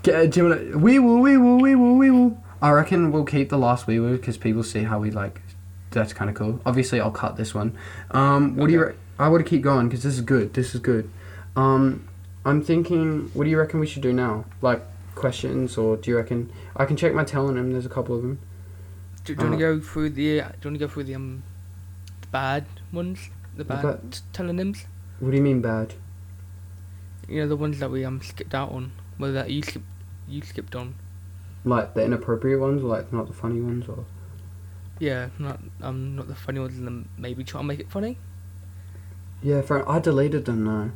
Get, 0.03 0.31
do 0.31 0.39
you 0.39 0.49
wanna, 0.49 0.77
we 0.77 0.99
will, 0.99 1.19
we 1.19 1.37
will, 1.37 1.57
we 1.59 1.75
will, 1.75 1.95
we 1.95 2.11
will. 2.11 2.37
I 2.61 2.71
reckon 2.71 3.11
we'll 3.11 3.25
keep 3.25 3.49
the 3.49 3.57
last 3.57 3.87
we 3.87 3.99
will 3.99 4.17
because 4.17 4.37
people 4.37 4.63
see 4.63 4.83
how 4.83 4.99
we 4.99 5.11
like. 5.11 5.41
That's 5.91 6.13
kind 6.13 6.29
of 6.29 6.35
cool. 6.35 6.59
Obviously, 6.65 6.99
I'll 6.99 7.11
cut 7.11 7.35
this 7.37 7.53
one. 7.53 7.77
Um, 8.11 8.55
what 8.55 8.67
do 8.67 8.73
you? 8.73 8.85
Re- 8.85 8.95
I 9.19 9.29
want 9.29 9.43
to 9.43 9.49
keep 9.49 9.61
going 9.61 9.87
because 9.89 10.03
this 10.03 10.13
is 10.15 10.21
good. 10.21 10.53
This 10.53 10.75
is 10.75 10.81
good. 10.81 11.09
Um, 11.55 12.07
I'm 12.45 12.61
thinking. 12.63 13.29
What 13.33 13.43
do 13.45 13.49
you 13.49 13.57
reckon 13.57 13.79
we 13.79 13.87
should 13.87 14.01
do 14.03 14.13
now? 14.13 14.45
Like 14.61 14.81
questions, 15.15 15.77
or 15.77 15.97
do 15.97 16.11
you 16.11 16.17
reckon 16.17 16.51
I 16.75 16.85
can 16.85 16.95
check 16.95 17.13
my 17.13 17.23
telling 17.23 17.55
There's 17.71 17.85
a 17.85 17.89
couple 17.89 18.15
of 18.15 18.21
them. 18.21 18.39
Do, 19.25 19.35
do 19.35 19.43
you 19.43 19.49
want 19.49 19.61
Uh, 19.61 19.65
to 19.67 19.75
go 19.77 19.79
through 19.81 20.09
the? 20.11 20.41
uh, 20.41 20.47
Do 20.49 20.53
you 20.63 20.69
want 20.71 20.79
to 20.79 20.79
go 20.79 20.87
through 20.87 21.03
the 21.05 21.15
um, 21.15 21.43
the 22.27 22.31
bad 22.31 22.65
ones, 22.91 23.29
the 23.55 23.63
bad 23.63 23.81
bad- 23.83 24.11
t- 24.11 24.19
Tellonyms? 24.33 24.85
What 25.19 25.31
do 25.31 25.37
you 25.37 25.43
mean 25.43 25.61
bad? 25.61 25.93
You 27.27 27.41
know 27.41 27.47
the 27.47 27.55
ones 27.55 27.79
that 27.79 27.89
we 27.91 28.05
um 28.05 28.21
skipped 28.21 28.53
out 28.53 28.71
on. 28.71 28.91
Whether 29.17 29.33
that 29.33 29.49
you 29.49 29.61
skip, 29.63 29.81
you 30.27 30.41
skipped 30.41 30.75
on. 30.75 30.95
Like 31.65 31.93
the 31.95 32.03
inappropriate 32.05 32.59
ones, 32.59 32.83
or 32.83 32.87
like 32.87 33.11
not 33.11 33.27
the 33.27 33.33
funny 33.33 33.59
ones, 33.61 33.87
or 33.87 34.05
Yeah, 34.99 35.29
not 35.39 35.59
um 35.81 36.15
not 36.15 36.27
the 36.27 36.35
funny 36.35 36.59
ones, 36.59 36.77
and 36.77 36.87
then 36.87 37.09
maybe 37.17 37.43
try 37.43 37.59
and 37.59 37.67
make 37.67 37.79
it 37.79 37.89
funny. 37.89 38.17
yeah. 39.41 39.61
For, 39.61 39.87
I 39.89 39.99
deleted 39.99 40.45
them 40.45 40.65
though. 40.65 40.91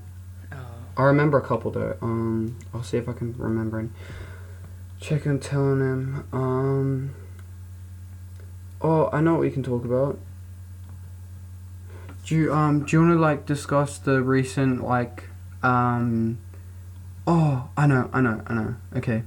Oh. 0.54 0.58
I 0.98 1.04
remember 1.04 1.38
a 1.38 1.42
couple 1.42 1.72
though. 1.72 1.98
Um, 2.02 2.58
I'll 2.74 2.84
see 2.84 2.98
if 2.98 3.10
I 3.10 3.14
can 3.14 3.34
remember 3.38 3.80
any. 3.80 3.90
Check 5.00 5.26
and 5.26 5.42
Tellonym. 5.42 6.32
Um. 6.34 7.16
Oh, 8.82 9.10
I 9.12 9.22
know 9.22 9.34
what 9.34 9.42
we 9.42 9.52
can 9.52 9.64
talk 9.64 9.84
about. 9.84 10.18
Do 12.26 12.36
you 12.36 12.54
um 12.54 12.86
do 12.86 12.96
you 12.96 13.02
want 13.02 13.14
to 13.14 13.20
like 13.20 13.46
discuss 13.46 13.98
the 13.98 14.22
recent 14.22 14.84
like 14.84 15.26
um? 15.64 16.38
Oh, 17.28 17.70
I 17.78 17.88
know, 17.88 18.10
I 18.14 18.22
know, 18.22 18.42
I 18.48 18.54
know. 18.54 18.76
Okay. 18.96 19.24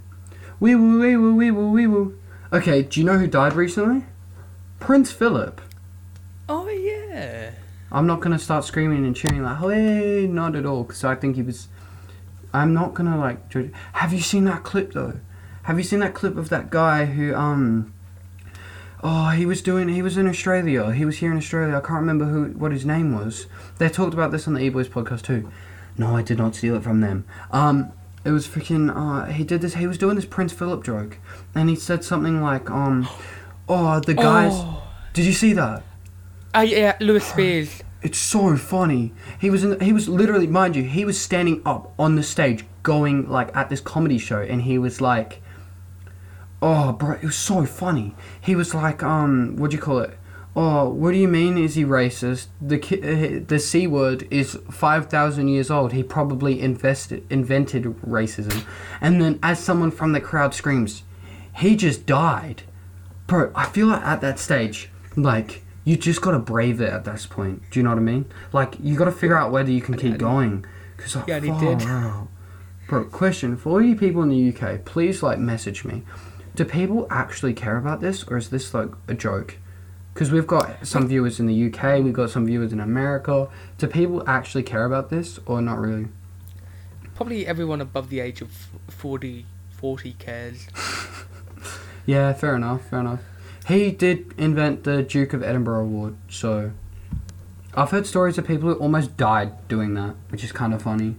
We 0.61 0.75
will, 0.75 0.99
we 0.99 1.17
will, 1.17 1.33
we 1.35 1.51
will, 1.51 1.71
we 1.71 1.87
will. 1.87 2.13
Okay, 2.53 2.83
do 2.83 3.01
you 3.01 3.07
know 3.07 3.19
who 3.19 3.27
died 3.27 3.55
recently? 3.55 4.05
Prince 4.81 5.11
Philip. 5.11 5.61
Oh 6.49 6.69
yeah. 6.69 7.53
I'm 7.91 8.07
not 8.07 8.21
gonna 8.21 8.39
start 8.39 8.65
screaming 8.65 9.05
and 9.07 9.15
cheering 9.15 9.43
like, 9.43 9.59
hey, 9.59 10.27
not 10.27 10.57
at 10.57 10.67
all, 10.67 10.85
because 10.85 11.05
I 11.05 11.15
think 11.15 11.37
he 11.37 11.43
was. 11.43 11.69
I'm 12.53 12.73
not 12.75 12.95
gonna 12.95 13.19
like. 13.19 13.49
judge- 13.49 13.73
Have 13.95 14.13
you 14.13 14.21
seen 14.21 14.45
that 14.45 14.63
clip 14.63 14.93
though? 14.93 15.21
Have 15.65 15.79
you 15.79 15.85
seen 15.85 16.01
that 16.01 16.15
clip 16.15 16.37
of 16.37 16.49
that 16.51 16.71
guy 16.71 17.07
who 17.07 17.35
um? 17.35 17.94
Oh, 19.07 19.29
he 19.29 19.45
was 19.45 19.61
doing. 19.61 19.89
He 19.89 20.01
was 20.01 20.17
in 20.17 20.27
Australia. 20.27 20.91
He 20.91 21.05
was 21.05 21.19
here 21.19 21.31
in 21.31 21.37
Australia. 21.37 21.77
I 21.77 21.81
can't 21.81 22.01
remember 22.01 22.25
who 22.25 22.45
what 22.59 22.73
his 22.73 22.87
name 22.87 23.15
was. 23.15 23.47
They 23.77 23.91
talked 23.91 24.15
about 24.15 24.33
this 24.33 24.49
on 24.49 24.55
the 24.55 24.61
E 24.61 24.71
Boys 24.71 24.89
podcast 24.89 25.23
too. 25.23 25.51
No, 25.99 26.17
I 26.17 26.23
did 26.23 26.39
not 26.39 26.57
steal 26.57 26.77
it 26.77 26.83
from 26.83 27.03
them. 27.03 27.27
Um, 27.51 27.93
it 28.25 28.31
was 28.31 28.49
freaking. 28.49 28.91
Uh, 28.91 29.31
he 29.31 29.45
did 29.45 29.61
this. 29.61 29.75
He 29.75 29.87
was 29.87 29.99
doing 29.99 30.17
this 30.17 30.25
Prince 30.25 30.55
Philip 30.55 30.83
joke, 30.83 31.19
and 31.55 31.69
he 31.69 31.77
said 31.77 32.03
something 32.03 32.41
like, 32.41 32.71
um, 32.71 33.07
oh, 33.69 34.01
the 34.01 34.15
guys. 34.15 34.53
Oh. 34.55 34.83
Did 35.13 35.27
you 35.27 35.35
see 35.35 35.53
that? 35.53 35.83
Ah 36.55 36.63
yeah, 36.63 36.97
Lewis 36.99 37.27
Spears. 37.27 37.83
It's 38.05 38.19
so 38.19 38.55
funny. 38.59 39.15
He 39.41 39.49
was 39.49 39.65
in. 39.65 39.81
He 39.81 39.93
was 39.93 40.11
literally, 40.11 40.47
mind 40.47 40.77
you, 40.77 40.83
he 40.83 41.07
was 41.07 41.19
standing 41.19 41.63
up 41.65 41.95
on 41.99 42.17
the 42.17 42.23
stage, 42.23 42.67
going 42.83 43.31
like 43.31 43.55
at 43.57 43.71
this 43.71 43.81
comedy 43.81 44.19
show, 44.19 44.43
and 44.43 44.61
he 44.61 44.77
was 44.77 45.01
like, 45.01 45.41
"Oh, 46.67 46.93
bro, 46.93 47.13
it 47.13 47.23
was 47.25 47.37
so 47.37 47.65
funny." 47.67 48.15
He 48.41 48.55
was 48.57 48.75
like, 48.75 49.03
"Um, 49.03 49.57
what 49.57 49.71
do 49.71 49.77
you 49.77 49.83
call 49.83 49.99
it? 49.99 50.17
Oh, 50.57 50.89
what 50.89 51.11
do 51.13 51.19
you 51.19 51.27
mean? 51.29 51.59
Is 51.59 51.75
he 51.75 51.85
racist? 51.85 52.47
The 52.71 52.79
ki- 52.79 53.03
uh, 53.03 53.41
the 53.47 53.59
c 53.59 53.87
word 53.89 54.27
is 54.31 54.59
five 54.71 55.07
thousand 55.15 55.49
years 55.49 55.69
old. 55.71 55.93
He 55.93 56.03
probably 56.03 56.61
invested 56.61 57.25
invented 57.29 57.85
racism." 58.19 58.65
And 59.01 59.21
then, 59.21 59.39
as 59.43 59.59
someone 59.59 59.91
from 59.91 60.13
the 60.13 60.21
crowd 60.21 60.55
screams, 60.55 61.03
"He 61.63 61.77
just 61.77 62.07
died." 62.07 62.63
Bro, 63.27 63.51
I 63.55 63.65
feel 63.67 63.89
like 63.89 64.03
at 64.03 64.21
that 64.21 64.39
stage, 64.39 64.91
like 65.17 65.63
you 65.85 65.97
just 65.97 66.21
gotta 66.23 66.39
brave 66.39 66.81
it 66.81 66.93
at 66.93 67.05
this 67.05 67.27
point. 67.27 67.63
Do 67.71 67.79
you 67.81 67.85
know 67.85 67.91
what 67.91 67.99
I 67.99 68.03
mean? 68.03 68.25
Like 68.53 68.77
you 68.81 68.97
gotta 68.97 69.13
figure 69.13 69.37
out 69.37 69.51
whether 69.51 69.71
you 69.73 69.81
can 69.83 69.97
keep 69.97 70.19
going. 70.19 70.65
Cause 70.99 71.17
like, 71.17 71.27
Yeah, 71.27 71.41
he 71.41 71.49
far 71.49 71.61
did. 71.61 71.83
out. 71.83 72.29
Bro, 72.89 73.07
question 73.07 73.57
for 73.57 73.71
all 73.71 73.83
you 73.83 73.97
people 73.97 74.23
in 74.23 74.29
the 74.29 74.49
UK, 74.55 74.85
please 74.85 75.23
like 75.23 75.39
message 75.39 75.85
me. 75.85 76.03
Do 76.55 76.65
people 76.65 77.07
actually 77.11 77.55
care 77.55 77.77
about 77.77 78.01
this, 78.01 78.25
or 78.25 78.37
is 78.37 78.51
this 78.51 78.73
like 78.73 78.91
a 79.09 79.15
joke? 79.15 79.59
Because 80.13 80.31
we've 80.31 80.47
got 80.47 80.87
some 80.87 81.09
viewers 81.09 81.41
in 81.41 81.47
the 81.47 81.67
UK, 81.67 82.05
we've 82.05 82.13
got 82.13 82.31
some 82.31 82.47
viewers 82.47 82.73
in 82.73 82.79
America. 82.79 83.49
Do 83.79 83.89
people 83.89 84.23
actually 84.29 84.63
care 84.63 84.85
about 84.85 85.11
this, 85.11 85.41
or 85.47 85.61
not 85.61 85.79
really? 85.79 86.07
Probably 87.17 87.47
everyone 87.47 87.81
above 87.81 88.11
the 88.11 88.21
age 88.21 88.41
of 88.41 88.51
40, 88.89 89.47
40 89.71 90.13
cares. 90.15 90.69
Yeah, 92.07 92.33
fair 92.35 92.55
enough, 92.55 92.89
fair 92.89 93.01
enough. 93.01 93.21
He 93.67 93.91
did 93.91 94.35
invent 94.37 94.85
the 94.85 95.03
Duke 95.03 95.33
of 95.33 95.43
Edinburgh 95.43 95.81
Award, 95.81 96.17
so 96.29 96.73
I've 97.73 97.91
heard 97.91 98.07
stories 98.07 98.37
of 98.37 98.47
people 98.47 98.69
who 98.69 98.75
almost 98.75 99.17
died 99.17 99.67
doing 99.69 99.95
that, 99.95 100.15
which 100.29 100.45
is 100.45 100.53
kind 100.53 100.75
of 100.75 100.83
funny. 100.83 101.17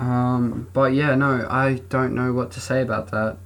Um, 0.00 0.68
but 0.72 0.92
yeah, 0.92 1.14
no, 1.14 1.46
I 1.48 1.74
don't 1.88 2.14
know 2.14 2.32
what 2.32 2.50
to 2.52 2.60
say 2.60 2.82
about 2.82 3.12
that. 3.12 3.36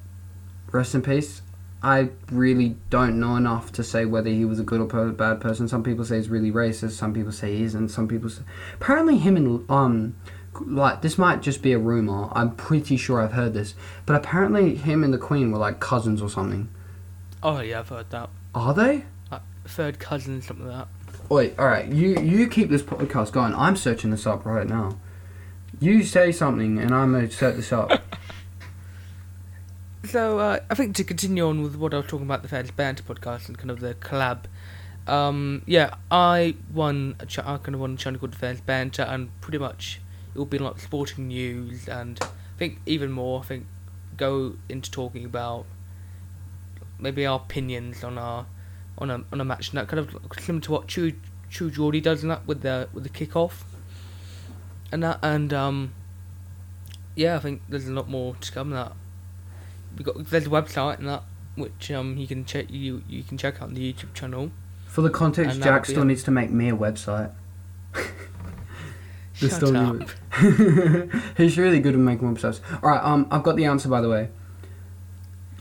Rest 0.72 0.94
in 0.94 1.02
peace. 1.02 1.42
I 1.82 2.10
really 2.32 2.76
don't 2.90 3.20
know 3.20 3.36
enough 3.36 3.70
to 3.72 3.84
say 3.84 4.04
whether 4.04 4.28
he 4.28 4.44
was 4.44 4.58
a 4.58 4.64
good 4.64 4.80
or 4.80 5.12
bad 5.12 5.40
person. 5.40 5.68
Some 5.68 5.84
people 5.84 6.04
say 6.04 6.16
he's 6.16 6.28
really 6.28 6.50
racist. 6.50 6.92
Some 6.92 7.14
people 7.14 7.30
say 7.30 7.56
he 7.56 7.62
isn't. 7.62 7.90
Some 7.90 8.08
people 8.08 8.28
say 8.30 8.42
apparently 8.74 9.18
him 9.18 9.36
and 9.36 9.70
um, 9.70 10.16
like 10.60 11.02
this 11.02 11.18
might 11.18 11.40
just 11.40 11.62
be 11.62 11.72
a 11.72 11.78
rumor. 11.78 12.28
I'm 12.32 12.56
pretty 12.56 12.96
sure 12.96 13.20
I've 13.20 13.32
heard 13.32 13.54
this, 13.54 13.74
but 14.06 14.16
apparently 14.16 14.74
him 14.74 15.04
and 15.04 15.14
the 15.14 15.18
Queen 15.18 15.52
were 15.52 15.58
like 15.58 15.78
cousins 15.78 16.20
or 16.20 16.28
something. 16.28 16.68
Oh 17.42 17.60
yeah, 17.60 17.80
I've 17.80 17.88
heard 17.88 18.10
that. 18.10 18.30
Are 18.54 18.74
they? 18.74 19.04
Like 19.30 19.42
third 19.64 20.00
cousin, 20.00 20.42
something 20.42 20.66
like 20.66 20.78
that. 20.78 21.30
Wait, 21.30 21.58
all 21.58 21.66
right. 21.66 21.86
You 21.86 22.20
you 22.20 22.48
keep 22.48 22.70
this 22.70 22.82
podcast 22.82 23.32
going. 23.32 23.54
I'm 23.54 23.76
searching 23.76 24.10
this 24.10 24.26
up 24.26 24.44
right 24.44 24.66
now. 24.66 24.98
You 25.80 26.02
say 26.02 26.32
something, 26.32 26.78
and 26.78 26.92
I'm 26.92 27.12
gonna 27.12 27.30
set 27.30 27.54
this 27.54 27.72
up. 27.72 28.02
So 30.04 30.38
uh, 30.38 30.60
I 30.70 30.74
think 30.74 30.94
to 30.96 31.04
continue 31.04 31.46
on 31.46 31.62
with 31.62 31.76
what 31.76 31.92
I 31.92 31.98
was 31.98 32.06
talking 32.06 32.26
about 32.26 32.42
the 32.42 32.48
Feds 32.48 32.70
Banter 32.70 33.02
podcast 33.02 33.48
and 33.48 33.58
kind 33.58 33.70
of 33.70 33.80
the 33.80 33.94
collab. 33.94 34.44
Um, 35.06 35.62
yeah, 35.66 35.94
I 36.10 36.54
won. 36.72 37.16
A 37.18 37.26
ch- 37.26 37.40
I 37.40 37.58
kind 37.58 37.74
of 37.74 37.80
won 37.80 37.94
a 37.94 37.96
channel 37.96 38.20
called 38.20 38.36
Feds 38.36 38.60
Banter, 38.60 39.02
and 39.02 39.28
pretty 39.40 39.58
much 39.58 40.00
it 40.34 40.38
will 40.38 40.46
be 40.46 40.58
like 40.58 40.78
sporting 40.78 41.28
news 41.28 41.88
and 41.88 42.18
I 42.22 42.28
think 42.58 42.80
even 42.86 43.10
more. 43.10 43.40
I 43.40 43.44
think 43.44 43.66
go 44.16 44.56
into 44.68 44.90
talking 44.90 45.24
about 45.24 45.66
maybe 46.98 47.26
our 47.26 47.36
opinions 47.36 48.04
on 48.04 48.18
our 48.18 48.46
on 48.98 49.10
a 49.10 49.24
on 49.32 49.40
a 49.40 49.44
match 49.44 49.70
and 49.70 49.78
that 49.78 49.88
kind 49.88 50.00
of 50.00 50.16
similar 50.38 50.60
to 50.62 50.72
what 50.72 50.88
True 50.88 51.12
True 51.50 51.70
Geordie 51.70 52.00
does 52.00 52.22
in 52.22 52.28
that 52.28 52.46
with 52.46 52.62
the 52.62 52.88
with 52.92 53.04
the 53.04 53.10
kickoff 53.10 53.62
and 54.92 55.02
that 55.02 55.18
and 55.22 55.52
um 55.52 55.92
yeah 57.14 57.36
I 57.36 57.38
think 57.38 57.62
there's 57.68 57.88
a 57.88 57.92
lot 57.92 58.08
more 58.08 58.36
to 58.36 58.52
come. 58.52 58.70
That 58.70 58.92
we 59.96 60.04
got 60.04 60.24
there's 60.26 60.46
a 60.46 60.50
website 60.50 60.98
and 60.98 61.08
that 61.08 61.22
which 61.56 61.90
um 61.90 62.16
you 62.16 62.26
can 62.26 62.44
check 62.44 62.66
you 62.70 63.02
you 63.08 63.22
can 63.22 63.38
check 63.38 63.56
out 63.56 63.68
on 63.68 63.74
the 63.74 63.92
YouTube 63.92 64.14
channel. 64.14 64.50
For 64.86 65.02
the 65.02 65.10
context, 65.10 65.60
Jack 65.60 65.86
still 65.86 66.04
needs 66.04 66.22
to 66.24 66.30
make 66.30 66.50
me 66.50 66.70
a 66.70 66.76
website. 66.76 67.32
Shut 69.34 69.52
still 69.52 69.76
up. 69.76 70.08
He's 71.36 71.56
really 71.58 71.78
good 71.78 71.94
at 71.94 72.00
making 72.00 72.34
websites. 72.34 72.60
All 72.82 72.90
right, 72.90 73.02
um, 73.02 73.28
I've 73.30 73.44
got 73.44 73.56
the 73.56 73.66
answer 73.66 73.88
by 73.88 74.00
the 74.00 74.08
way. 74.08 74.30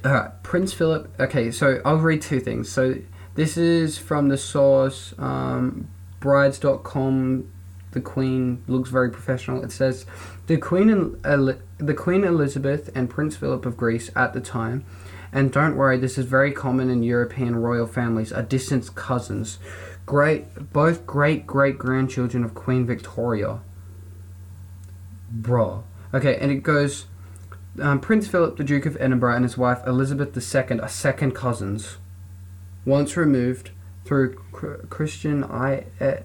All 0.04 0.12
right, 0.12 0.32
Prince 0.44 0.74
Philip. 0.74 1.14
Okay, 1.20 1.52
so 1.52 1.82
I'll 1.86 1.98
read 1.98 2.22
two 2.22 2.40
things. 2.40 2.70
So 2.70 2.96
this 3.36 3.58
is 3.58 3.98
from 3.98 4.30
the 4.30 4.38
source, 4.38 5.14
um, 5.20 5.90
brides.com. 6.20 7.52
The 7.92 8.02
Queen 8.02 8.64
looks 8.68 8.90
very 8.90 9.12
professional. 9.12 9.64
It 9.64 9.72
says, 9.72 10.06
the 10.48 10.58
Queen 10.58 10.90
and 10.90 11.26
Eli- 11.26 11.60
the 11.78 11.94
Queen 11.94 12.24
Elizabeth 12.24 12.90
and 12.96 13.10
Prince 13.10 13.36
Philip 13.36 13.66
of 13.66 13.78
Greece 13.78 14.10
at 14.16 14.34
the 14.34 14.42
time, 14.42 14.86
and 15.32 15.52
don't 15.52 15.76
worry, 15.76 15.98
this 15.98 16.18
is 16.18 16.26
very 16.26 16.52
common 16.52 16.90
in 16.90 17.04
European 17.04 17.58
royal 17.58 17.86
families, 17.86 18.34
are 18.34 18.42
distant 18.42 18.96
cousins, 18.96 19.60
great 20.06 20.72
both 20.74 21.06
great 21.06 21.46
great 21.46 21.78
grandchildren 21.78 22.44
of 22.44 22.56
Queen 22.56 22.86
Victoria. 22.86 23.60
Bruh. 25.38 25.84
Okay, 26.14 26.38
and 26.38 26.52
it 26.52 26.64
goes 26.64 27.08
um, 27.82 28.00
Prince 28.00 28.28
Philip, 28.28 28.58
the 28.58 28.64
Duke 28.64 28.86
of 28.86 28.98
Edinburgh, 29.00 29.36
and 29.36 29.44
his 29.44 29.58
wife 29.58 29.86
Elizabeth 29.86 30.36
II 30.36 30.80
are 30.80 30.88
second 30.88 31.34
cousins. 31.34 31.98
Once 32.86 33.18
removed 33.18 33.72
through 34.06 34.36
Chr- 34.54 34.86
Christian 34.90 35.44
I 35.44 35.88
eh, 36.00 36.22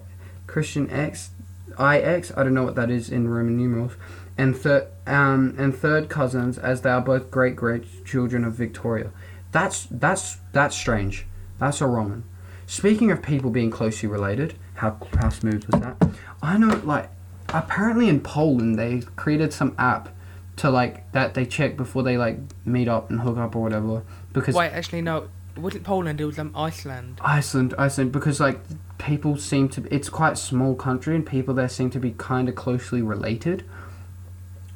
Christian 0.47 0.89
X 0.89 1.31
IX, 1.79 2.31
I 2.35 2.43
don't 2.43 2.53
know 2.53 2.63
what 2.63 2.75
that 2.75 2.89
is 2.89 3.09
in 3.09 3.27
Roman 3.27 3.57
numerals, 3.57 3.93
and 4.37 4.55
third 4.55 4.87
um, 5.05 5.55
and 5.57 5.75
third 5.75 6.09
cousins 6.09 6.57
as 6.57 6.81
they 6.81 6.89
are 6.89 7.01
both 7.01 7.29
great 7.29 7.55
great 7.55 8.05
children 8.05 8.43
of 8.43 8.53
Victoria. 8.53 9.11
That's 9.51 9.87
that's 9.89 10.37
that's 10.51 10.75
strange. 10.75 11.25
That's 11.59 11.81
a 11.81 11.87
one. 11.87 12.23
Speaking 12.65 13.11
of 13.11 13.21
people 13.21 13.51
being 13.51 13.69
closely 13.69 14.09
related, 14.09 14.55
how 14.75 14.97
how 15.19 15.29
smooth 15.29 15.65
was 15.65 15.81
that? 15.81 15.97
I 16.41 16.57
know 16.57 16.81
like 16.83 17.09
apparently 17.49 18.09
in 18.09 18.21
Poland 18.21 18.77
they 18.77 19.01
created 19.15 19.53
some 19.53 19.75
app 19.77 20.09
to 20.55 20.69
like 20.69 21.11
that 21.11 21.33
they 21.33 21.45
check 21.45 21.77
before 21.77 22.03
they 22.03 22.17
like 22.17 22.37
meet 22.65 22.87
up 22.87 23.09
and 23.09 23.21
hook 23.21 23.37
up 23.37 23.55
or 23.55 23.63
whatever 23.63 24.03
because 24.33 24.55
Wait, 24.55 24.69
actually 24.69 25.01
no, 25.01 25.27
it 25.55 25.59
wasn't 25.59 25.83
Poland. 25.83 26.19
It 26.19 26.25
was 26.25 26.39
um 26.39 26.51
Iceland. 26.55 27.19
Iceland, 27.21 27.75
Iceland, 27.77 28.11
because 28.11 28.39
like 28.39 28.59
people 28.97 29.37
seem 29.37 29.69
to. 29.69 29.87
It's 29.93 30.09
quite 30.09 30.37
small 30.37 30.75
country, 30.75 31.15
and 31.15 31.25
people 31.25 31.53
there 31.53 31.69
seem 31.69 31.89
to 31.91 31.99
be 31.99 32.11
kind 32.11 32.49
of 32.49 32.55
closely 32.55 33.01
related. 33.01 33.63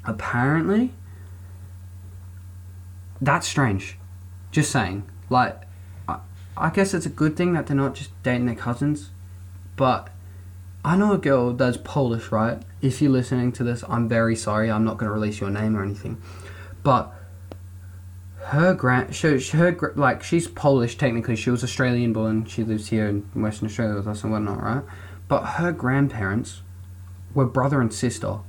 Apparently, 0.06 0.94
that's 3.20 3.48
strange. 3.48 3.98
Just 4.52 4.72
saying. 4.72 5.10
Like, 5.30 5.64
I, 6.08 6.20
I 6.56 6.70
guess 6.70 6.94
it's 6.94 7.06
a 7.06 7.10
good 7.10 7.36
thing 7.36 7.54
that 7.54 7.68
they're 7.68 7.76
not 7.76 7.96
just 7.96 8.12
dating 8.24 8.46
their 8.46 8.56
cousins, 8.56 9.10
but 9.76 10.10
I 10.86 10.96
know 10.96 11.14
a 11.14 11.18
girl 11.18 11.54
that's 11.54 11.78
Polish, 11.84 12.32
right? 12.32 12.62
If 12.82 13.02
you're 13.02 13.12
listening 13.12 13.52
to 13.54 13.64
this, 13.64 13.84
I'm 13.90 14.08
very 14.08 14.36
sorry. 14.36 14.70
I'm 14.70 14.86
not 14.86 14.98
going 14.98 15.10
to 15.10 15.14
release 15.14 15.42
your 15.42 15.50
name 15.50 15.76
or 15.76 15.84
anything, 15.84 16.22
but 16.84 17.14
her 18.48 18.74
grand, 18.74 19.14
she- 19.14 19.40
her 19.58 19.94
like 19.96 20.24
she's 20.24 20.48
Polish 20.48 20.98
technically. 20.98 21.36
She 21.36 21.50
was 21.50 21.64
Australian 21.64 22.14
born. 22.14 22.46
She 22.46 22.64
lives 22.64 22.88
here 22.88 23.08
in 23.08 23.24
Western 23.36 23.68
Australia 23.68 23.96
with 23.96 24.08
us 24.08 24.24
and 24.24 24.32
whatnot, 24.32 24.64
right? 24.64 24.84
But 25.28 25.44
her 25.44 25.74
grandparents 25.74 26.62
were 27.34 27.46
brother 27.46 27.82
and 27.82 27.94
sister, 27.94 28.40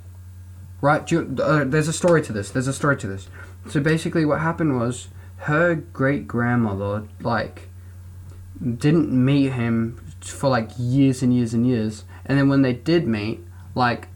right? 0.80 1.11
You, 1.11 1.36
uh, 1.42 1.64
there's 1.64 1.88
a 1.88 1.92
story 1.92 2.22
to 2.22 2.32
this. 2.32 2.51
There's 2.51 2.68
a 2.68 2.72
story 2.72 2.96
to 2.99 3.09
this. 3.09 3.28
So 3.68 3.80
basically, 3.80 4.24
what 4.24 4.40
happened 4.40 4.78
was 4.78 5.09
her 5.38 5.74
great 5.74 6.28
grandmother 6.28 7.09
like 7.20 7.68
didn't 8.62 9.11
meet 9.11 9.53
him 9.53 10.01
for 10.20 10.49
like 10.49 10.70
years 10.78 11.22
and 11.22 11.34
years 11.34 11.55
and 11.55 11.66
years, 11.66 12.05
and 12.24 12.38
then 12.38 12.49
when 12.49 12.62
they 12.62 12.72
did 12.72 13.09
meet, 13.09 13.44
like 13.74 14.07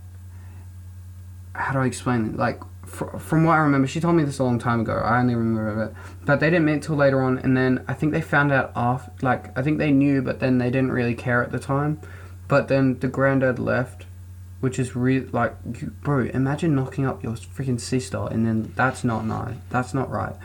how 1.55 1.73
do 1.73 1.81
I 1.81 1.87
explain 1.87 2.25
it? 2.27 2.37
Like 2.37 2.61
fr- 2.93 3.17
from 3.19 3.45
what 3.45 3.55
I 3.55 3.59
remember, 3.59 3.89
she 3.89 4.01
told 4.01 4.15
me 4.17 4.23
this 4.23 4.39
a 4.39 4.45
long 4.45 4.59
time 4.59 4.81
ago. 4.81 4.95
I 4.95 5.19
only 5.19 5.35
remember 5.35 5.85
it, 5.85 5.95
but 6.25 6.41
they 6.41 6.51
didn't 6.51 6.67
meet 6.67 6.83
till 6.83 6.97
later 6.97 7.23
on, 7.23 7.39
and 7.39 7.57
then 7.57 7.85
I 7.89 7.95
think 7.95 8.13
they 8.13 8.21
found 8.21 8.53
out 8.53 8.73
off. 8.77 9.11
Like 9.23 9.57
I 9.59 9.63
think 9.63 9.79
they 9.79 9.91
knew, 9.91 10.23
but 10.23 10.41
then 10.41 10.59
they 10.59 10.71
didn't 10.71 10.93
really 10.93 11.15
care 11.15 11.43
at 11.43 11.51
the 11.51 11.59
time. 11.59 12.01
But 12.49 12.69
then 12.69 12.99
the 12.99 13.09
granddad 13.09 13.59
left, 13.59 14.05
which 14.61 14.79
is 14.79 14.95
real. 14.95 15.25
Like, 15.33 15.57
you, 15.81 15.93
bro, 16.03 16.27
imagine 16.27 16.75
knocking 16.75 17.07
up 17.07 17.23
your 17.23 17.33
freaking 17.33 17.81
sister, 17.81 18.29
and 18.31 18.47
then 18.47 18.73
that's 18.77 19.03
not 19.03 19.25
nice. 19.25 19.57
That's 19.71 19.95
not 19.95 20.11
right. 20.11 20.37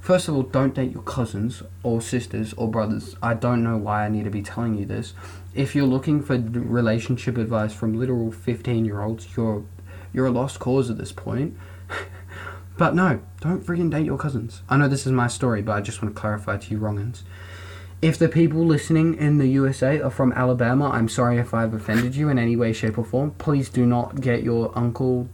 First 0.00 0.28
of 0.28 0.36
all, 0.36 0.44
don't 0.44 0.72
date 0.72 0.92
your 0.92 1.02
cousins 1.02 1.64
or 1.82 2.00
sisters 2.00 2.54
or 2.54 2.70
brothers. 2.70 3.16
I 3.20 3.34
don't 3.34 3.64
know 3.64 3.76
why 3.76 4.06
I 4.06 4.08
need 4.08 4.22
to 4.22 4.30
be 4.30 4.40
telling 4.40 4.78
you 4.78 4.86
this. 4.86 5.14
If 5.52 5.74
you're 5.74 5.84
looking 5.84 6.22
for 6.22 6.38
relationship 6.38 7.36
advice 7.36 7.72
from 7.72 7.98
literal 7.98 8.30
15 8.30 8.84
year 8.84 9.00
olds, 9.00 9.36
you're 9.36 9.64
you're 10.12 10.26
a 10.26 10.30
lost 10.30 10.60
cause 10.60 10.88
at 10.90 10.96
this 10.96 11.12
point. 11.12 11.56
But 12.78 12.94
no, 12.94 13.20
don't 13.40 13.64
freaking 13.64 13.90
date 13.90 14.04
your 14.04 14.18
cousins. 14.18 14.62
I 14.68 14.76
know 14.76 14.88
this 14.88 15.06
is 15.06 15.12
my 15.12 15.28
story, 15.28 15.62
but 15.62 15.72
I 15.72 15.80
just 15.80 16.02
want 16.02 16.14
to 16.14 16.20
clarify 16.20 16.56
to 16.58 16.70
you 16.70 16.78
wrongins. 16.78 17.22
If 18.02 18.18
the 18.18 18.28
people 18.28 18.64
listening 18.64 19.14
in 19.14 19.38
the 19.38 19.46
USA 19.48 20.00
are 20.00 20.10
from 20.10 20.32
Alabama, 20.32 20.90
I'm 20.90 21.08
sorry 21.08 21.38
if 21.38 21.54
I've 21.54 21.72
offended 21.72 22.14
you 22.14 22.28
in 22.28 22.38
any 22.38 22.54
way, 22.54 22.72
shape, 22.74 22.98
or 22.98 23.04
form. 23.04 23.30
Please 23.32 23.70
do 23.70 23.86
not 23.86 24.20
get 24.20 24.42
your 24.42 24.70
uncle 24.76 25.28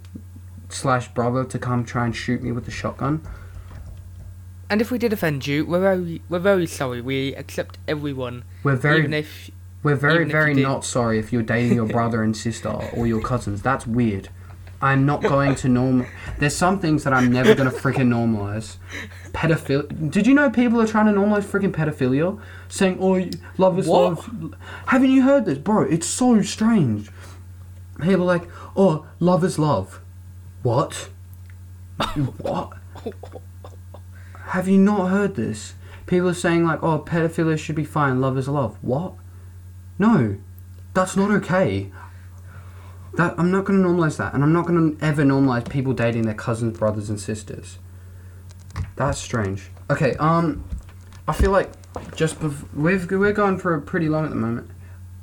slash 0.68 1.08
brother 1.08 1.44
to 1.44 1.58
come 1.58 1.84
try 1.84 2.04
and 2.04 2.14
shoot 2.14 2.40
me 2.42 2.52
with 2.52 2.68
a 2.68 2.70
shotgun. 2.70 3.26
And 4.70 4.80
if 4.80 4.90
we 4.90 4.96
did 4.98 5.12
offend 5.12 5.46
you, 5.46 5.66
we're 5.66 5.80
very 5.80 6.22
we're 6.28 6.38
very 6.38 6.66
sorry. 6.66 7.00
We 7.00 7.34
accept 7.34 7.78
everyone, 7.86 8.44
We're 8.62 8.76
very 8.76 9.00
even 9.00 9.12
if 9.12 9.50
We're 9.82 9.96
very, 9.96 10.24
very 10.24 10.54
not 10.54 10.84
sorry 10.84 11.18
if 11.18 11.32
you're 11.32 11.42
dating 11.42 11.74
your 11.74 11.86
brother 11.98 12.22
and 12.22 12.34
sister 12.34 12.70
or 12.96 13.06
your 13.06 13.20
cousins. 13.20 13.60
That's 13.60 13.86
weird. 13.86 14.30
I'm 14.82 15.06
not 15.06 15.22
going 15.22 15.54
to 15.54 15.68
normal. 15.68 16.06
There's 16.38 16.56
some 16.56 16.80
things 16.80 17.04
that 17.04 17.12
I'm 17.12 17.30
never 17.30 17.54
going 17.54 17.70
to 17.70 17.76
freaking 17.76 18.08
normalize. 18.08 18.78
Pedophilia. 19.30 20.10
Did 20.10 20.26
you 20.26 20.34
know 20.34 20.50
people 20.50 20.80
are 20.80 20.86
trying 20.88 21.06
to 21.06 21.12
normalize 21.12 21.44
freaking 21.44 21.70
pedophilia? 21.70 22.40
Saying, 22.68 22.98
oh, 23.00 23.24
love 23.58 23.78
is 23.78 23.86
What? 23.86 24.28
love. 24.28 24.54
Haven't 24.86 25.10
you 25.10 25.22
heard 25.22 25.44
this? 25.44 25.58
Bro, 25.58 25.84
it's 25.84 26.06
so 26.06 26.42
strange. 26.42 27.10
People 28.00 28.22
are 28.22 28.38
like, 28.38 28.48
oh, 28.76 29.06
love 29.20 29.44
is 29.44 29.56
love. 29.56 30.00
What? 30.64 31.08
what? 32.38 32.72
Have 34.46 34.66
you 34.66 34.78
not 34.78 35.10
heard 35.10 35.36
this? 35.36 35.74
People 36.06 36.28
are 36.30 36.34
saying, 36.34 36.64
like, 36.64 36.82
oh, 36.82 36.98
pedophilia 36.98 37.56
should 37.56 37.76
be 37.76 37.84
fine, 37.84 38.20
love 38.20 38.36
is 38.36 38.48
love. 38.48 38.76
What? 38.82 39.14
No, 39.98 40.38
that's 40.92 41.16
not 41.16 41.30
okay. 41.30 41.92
That 43.14 43.34
I'm 43.38 43.50
not 43.50 43.64
going 43.64 43.82
to 43.82 43.88
normalize 43.88 44.16
that, 44.16 44.32
and 44.32 44.42
I'm 44.42 44.52
not 44.52 44.66
going 44.66 44.96
to 44.96 45.04
ever 45.04 45.22
normalize 45.22 45.68
people 45.68 45.92
dating 45.92 46.22
their 46.22 46.34
cousins, 46.34 46.78
brothers, 46.78 47.10
and 47.10 47.20
sisters. 47.20 47.78
That's 48.96 49.18
strange. 49.18 49.70
Okay, 49.90 50.14
um, 50.16 50.64
I 51.28 51.32
feel 51.32 51.50
like 51.50 51.70
just 52.16 52.40
bef- 52.40 52.64
we've 52.74 53.10
we're 53.10 53.32
going 53.32 53.58
for 53.58 53.74
a 53.74 53.80
pretty 53.82 54.08
long 54.08 54.24
at 54.24 54.30
the 54.30 54.36
moment. 54.36 54.70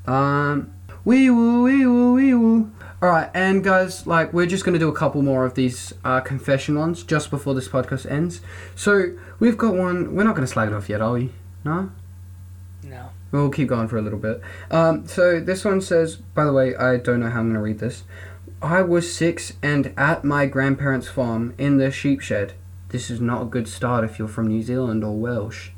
Um, 0.05 0.71
wee 1.03 1.29
woo 1.29 1.63
wee 1.63 1.85
woo 1.85 2.13
wee 2.13 2.33
woo. 2.33 2.71
All 3.01 3.09
right, 3.09 3.29
and 3.33 3.63
guys, 3.63 4.05
like 4.05 4.33
we're 4.33 4.45
just 4.45 4.65
gonna 4.65 4.79
do 4.79 4.89
a 4.89 4.93
couple 4.95 5.21
more 5.21 5.45
of 5.45 5.55
these 5.55 5.93
uh, 6.03 6.19
confession 6.19 6.77
ones 6.77 7.03
just 7.03 7.29
before 7.31 7.55
this 7.55 7.67
podcast 7.67 8.09
ends. 8.09 8.41
So 8.75 9.13
we've 9.39 9.57
got 9.57 9.73
one. 9.73 10.15
We're 10.15 10.23
not 10.23 10.35
gonna 10.35 10.47
slag 10.47 10.67
it 10.67 10.73
off 10.73 10.89
yet, 10.89 11.01
are 11.01 11.13
we? 11.13 11.31
No. 11.63 11.91
We'll 13.31 13.49
keep 13.49 13.67
going 13.67 13.87
for 13.87 13.97
a 13.97 14.01
little 14.01 14.19
bit. 14.19 14.41
Um, 14.71 15.05
so 15.07 15.39
this 15.39 15.63
one 15.63 15.81
says, 15.81 16.15
by 16.15 16.45
the 16.45 16.53
way, 16.53 16.75
I 16.75 16.97
don't 16.97 17.19
know 17.19 17.29
how 17.29 17.39
I'm 17.39 17.45
going 17.47 17.55
to 17.55 17.61
read 17.61 17.79
this. 17.79 18.03
I 18.61 18.81
was 18.81 19.13
six 19.13 19.53
and 19.61 19.93
at 19.97 20.23
my 20.23 20.45
grandparents' 20.47 21.07
farm 21.07 21.53
in 21.57 21.77
the 21.77 21.91
sheep 21.91 22.21
shed. 22.21 22.53
This 22.89 23.09
is 23.09 23.21
not 23.21 23.43
a 23.43 23.45
good 23.45 23.67
start 23.67 24.03
if 24.03 24.17
you're 24.17 24.27
from 24.27 24.47
New 24.47 24.61
Zealand 24.63 25.03
or 25.03 25.15
Welsh. 25.15 25.69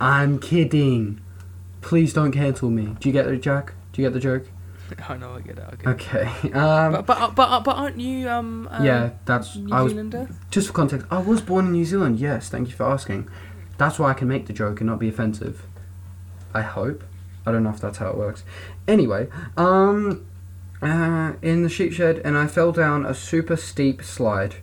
I'm 0.00 0.38
kidding. 0.38 1.20
Please 1.80 2.12
don't 2.12 2.32
cancel 2.32 2.70
me. 2.70 2.96
Do 2.98 3.08
you 3.08 3.12
get 3.12 3.26
the 3.26 3.36
joke? 3.36 3.74
Do 3.92 4.00
you 4.02 4.08
get 4.08 4.14
the 4.14 4.20
joke? 4.20 4.46
I 5.08 5.16
know 5.16 5.34
I 5.34 5.40
get 5.40 5.58
it. 5.58 5.64
Okay. 5.86 6.20
Okay. 6.28 6.52
Um, 6.52 6.92
But 6.92 7.06
but 7.06 7.34
but 7.34 7.60
but 7.60 7.76
aren't 7.76 8.00
you 8.00 8.28
um? 8.28 8.68
uh, 8.70 8.82
yeah, 8.82 9.10
that's. 9.26 9.56
New 9.56 9.72
I 9.74 9.82
was 9.82 9.92
Zealander? 9.92 10.28
just 10.50 10.68
for 10.68 10.72
context. 10.72 11.06
I 11.10 11.18
was 11.18 11.40
born 11.40 11.66
in 11.66 11.72
New 11.72 11.84
Zealand. 11.84 12.18
Yes, 12.18 12.48
thank 12.48 12.68
you 12.68 12.74
for 12.74 12.84
asking. 12.84 13.28
That's 13.78 13.98
why 13.98 14.10
I 14.10 14.14
can 14.14 14.28
make 14.28 14.46
the 14.46 14.52
joke 14.52 14.80
and 14.80 14.88
not 14.90 14.98
be 14.98 15.08
offensive. 15.08 15.62
I 16.54 16.62
hope. 16.62 17.04
I 17.44 17.52
don't 17.52 17.62
know 17.62 17.70
if 17.70 17.80
that's 17.80 17.98
how 17.98 18.08
it 18.08 18.16
works. 18.16 18.44
Anyway, 18.86 19.28
um, 19.56 20.24
uh, 20.80 21.32
in 21.42 21.62
the 21.62 21.68
sheep 21.68 21.92
shed 21.92 22.20
and 22.24 22.36
I 22.36 22.46
fell 22.46 22.72
down 22.72 23.06
a 23.06 23.14
super 23.14 23.56
steep 23.56 24.02
slide 24.02 24.56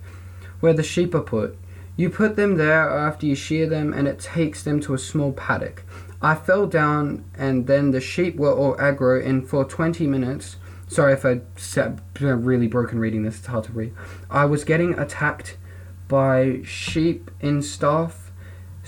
where 0.59 0.73
the 0.73 0.83
sheep 0.83 1.15
are 1.15 1.21
put. 1.21 1.57
You 1.95 2.09
put 2.09 2.35
them 2.35 2.55
there 2.55 2.89
after 2.89 3.25
you 3.25 3.35
shear 3.35 3.67
them 3.67 3.93
and 3.93 4.07
it 4.07 4.19
takes 4.19 4.63
them 4.63 4.79
to 4.81 4.93
a 4.93 4.97
small 4.97 5.33
paddock. 5.33 5.83
I 6.21 6.35
fell 6.35 6.67
down 6.67 7.25
and 7.37 7.67
then 7.67 7.91
the 7.91 8.01
sheep 8.01 8.35
were 8.35 8.53
all 8.53 8.75
aggro 8.75 9.25
and 9.25 9.47
for 9.47 9.63
20 9.65 10.07
minutes. 10.07 10.57
Sorry 10.87 11.13
if 11.13 11.25
I 11.25 11.41
said 11.55 12.01
really 12.19 12.67
broken 12.67 12.99
reading 12.99 13.23
this, 13.23 13.37
it's 13.37 13.47
hard 13.47 13.65
to 13.65 13.71
read. 13.71 13.93
I 14.29 14.45
was 14.45 14.63
getting 14.63 14.97
attacked 14.97 15.57
by 16.07 16.61
sheep 16.63 17.31
in 17.39 17.61
staff. 17.61 18.28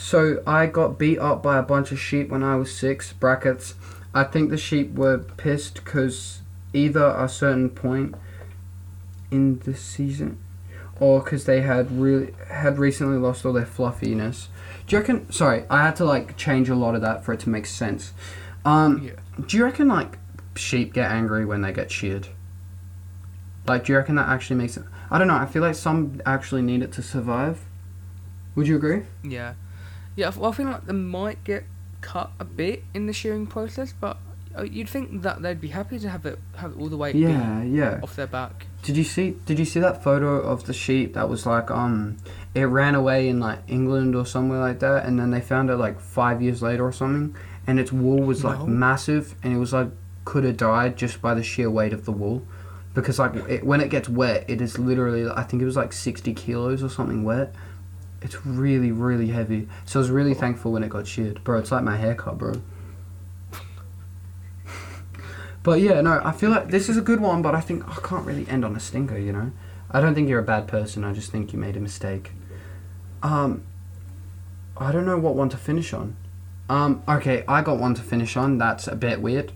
So 0.01 0.41
I 0.47 0.65
got 0.65 0.97
beat 0.97 1.19
up 1.19 1.43
by 1.43 1.59
a 1.59 1.61
bunch 1.61 1.91
of 1.91 1.99
sheep 1.99 2.29
when 2.29 2.41
I 2.41 2.55
was 2.55 2.75
six. 2.75 3.13
Brackets. 3.13 3.75
I 4.15 4.23
think 4.23 4.49
the 4.49 4.57
sheep 4.57 4.95
were 4.95 5.19
pissed 5.19 5.75
because 5.75 6.41
either 6.73 7.13
a 7.17 7.29
certain 7.29 7.69
point 7.69 8.15
in 9.29 9.59
the 9.59 9.75
season 9.75 10.39
or 10.99 11.21
because 11.21 11.45
they 11.45 11.61
had 11.61 11.91
really 11.91 12.33
had 12.49 12.79
recently 12.79 13.17
lost 13.19 13.45
all 13.45 13.53
their 13.53 13.65
fluffiness. 13.65 14.49
Do 14.87 14.95
you 14.95 14.99
reckon? 15.01 15.31
Sorry, 15.31 15.65
I 15.69 15.83
had 15.83 15.95
to 15.97 16.05
like 16.05 16.35
change 16.35 16.67
a 16.67 16.75
lot 16.75 16.95
of 16.95 17.01
that 17.01 17.23
for 17.23 17.33
it 17.33 17.39
to 17.41 17.49
make 17.49 17.67
sense. 17.67 18.13
Um, 18.65 19.03
Yeah. 19.03 19.11
Do 19.45 19.55
you 19.55 19.63
reckon 19.63 19.87
like 19.87 20.17
sheep 20.55 20.93
get 20.93 21.11
angry 21.11 21.45
when 21.45 21.61
they 21.61 21.71
get 21.71 21.91
sheared? 21.91 22.27
Like, 23.67 23.85
do 23.85 23.93
you 23.93 23.97
reckon 23.97 24.15
that 24.15 24.27
actually 24.27 24.55
makes 24.57 24.77
it? 24.77 24.83
I 25.11 25.19
don't 25.19 25.27
know. 25.27 25.35
I 25.35 25.45
feel 25.45 25.61
like 25.61 25.75
some 25.75 26.21
actually 26.25 26.63
need 26.63 26.81
it 26.81 26.91
to 26.93 27.03
survive. 27.03 27.65
Would 28.55 28.67
you 28.67 28.75
agree? 28.75 29.03
Yeah, 29.23 29.53
yeah. 30.15 30.27
I- 30.35 30.39
Well, 30.39 30.51
I 30.51 30.53
feel 30.55 30.65
like 30.67 30.85
they 30.85 30.93
might 30.93 31.43
get 31.43 31.63
cut 32.01 32.31
a 32.39 32.45
bit 32.45 32.83
in 32.93 33.05
the 33.07 33.13
shearing 33.13 33.45
process, 33.47 33.93
but 33.99 34.17
uh, 34.57 34.63
you'd 34.63 34.89
think 34.89 35.21
that 35.21 35.41
they'd 35.41 35.61
be 35.61 35.69
happy 35.69 35.97
to 35.99 36.09
have 36.09 36.25
it 36.25 36.37
have 36.55 36.71
it 36.71 36.77
all 36.79 36.89
the 36.89 36.97
way 36.97 37.11
Yeah, 37.13 37.63
yeah. 37.63 37.99
off 38.03 38.15
their 38.15 38.27
back. 38.27 38.65
Did 38.83 38.97
you 38.97 39.03
see? 39.03 39.35
Did 39.45 39.59
you 39.59 39.65
see 39.65 39.79
that 39.79 40.03
photo 40.03 40.41
of 40.41 40.65
the 40.65 40.73
sheep 40.73 41.13
that 41.13 41.29
was 41.29 41.45
like 41.45 41.69
um, 41.71 42.17
it 42.55 42.63
ran 42.63 42.95
away 42.95 43.29
in 43.29 43.39
like 43.39 43.59
England 43.67 44.15
or 44.15 44.25
somewhere 44.25 44.59
like 44.59 44.79
that, 44.79 45.05
and 45.05 45.19
then 45.19 45.31
they 45.31 45.39
found 45.41 45.69
it 45.69 45.75
like 45.77 45.99
five 45.99 46.41
years 46.41 46.61
later 46.61 46.83
or 46.85 46.91
something, 46.91 47.35
and 47.67 47.79
its 47.79 47.91
wool 47.91 48.21
was 48.23 48.43
like 48.43 48.59
No. 48.59 48.65
massive, 48.67 49.35
and 49.43 49.53
it 49.53 49.57
was 49.57 49.71
like 49.73 49.89
could 50.25 50.43
have 50.43 50.57
died 50.57 50.97
just 50.97 51.21
by 51.21 51.33
the 51.33 51.43
sheer 51.43 51.69
weight 51.69 51.93
of 51.93 52.05
the 52.05 52.11
wool, 52.11 52.45
because 52.93 53.19
like 53.19 53.35
it, 53.47 53.63
when 53.63 53.79
it 53.79 53.89
gets 53.89 54.09
wet, 54.09 54.43
it 54.49 54.59
is 54.59 54.77
literally 54.79 55.29
I 55.29 55.43
think 55.43 55.61
it 55.61 55.65
was 55.65 55.77
like 55.77 55.93
sixty 55.93 56.33
kilos 56.33 56.83
or 56.83 56.89
something 56.89 57.23
wet. 57.23 57.53
It's 58.21 58.45
really 58.45 58.91
really 58.91 59.27
heavy. 59.27 59.67
So 59.85 59.99
I 59.99 60.01
was 60.01 60.09
really 60.09 60.33
thankful 60.33 60.71
when 60.71 60.83
it 60.83 60.89
got 60.89 61.07
sheared, 61.07 61.43
bro. 61.43 61.59
It's 61.59 61.71
like 61.71 61.83
my 61.83 61.97
haircut, 61.97 62.37
bro. 62.37 62.61
But 65.63 65.79
yeah, 65.79 66.01
no, 66.01 66.19
I 66.23 66.31
feel 66.31 66.49
like 66.49 66.69
this 66.69 66.89
is 66.89 66.97
a 66.97 67.01
good 67.01 67.19
one, 67.19 67.43
but 67.43 67.53
I 67.53 67.61
think 67.61 67.87
I 67.87 68.01
can't 68.01 68.25
really 68.25 68.47
end 68.49 68.65
on 68.65 68.75
a 68.75 68.79
stinker, 68.79 69.17
you 69.17 69.31
know? 69.31 69.51
I 69.91 70.01
don't 70.01 70.15
think 70.15 70.27
you're 70.27 70.39
a 70.39 70.43
bad 70.43 70.67
person, 70.67 71.03
I 71.03 71.13
just 71.13 71.31
think 71.31 71.53
you 71.53 71.59
made 71.59 71.77
a 71.77 71.79
mistake. 71.79 72.31
Um, 73.21 73.63
I 74.77 74.91
don't 74.91 75.05
know 75.05 75.19
what 75.19 75.35
one 75.35 75.49
to 75.49 75.57
finish 75.57 75.93
on. 75.93 76.15
Um, 76.69 77.03
okay, 77.07 77.43
I 77.47 77.61
got 77.61 77.77
one 77.77 77.93
to 77.95 78.01
finish 78.01 78.35
on, 78.35 78.57
that's 78.57 78.87
a 78.87 78.95
bit 78.95 79.21
weird, 79.21 79.51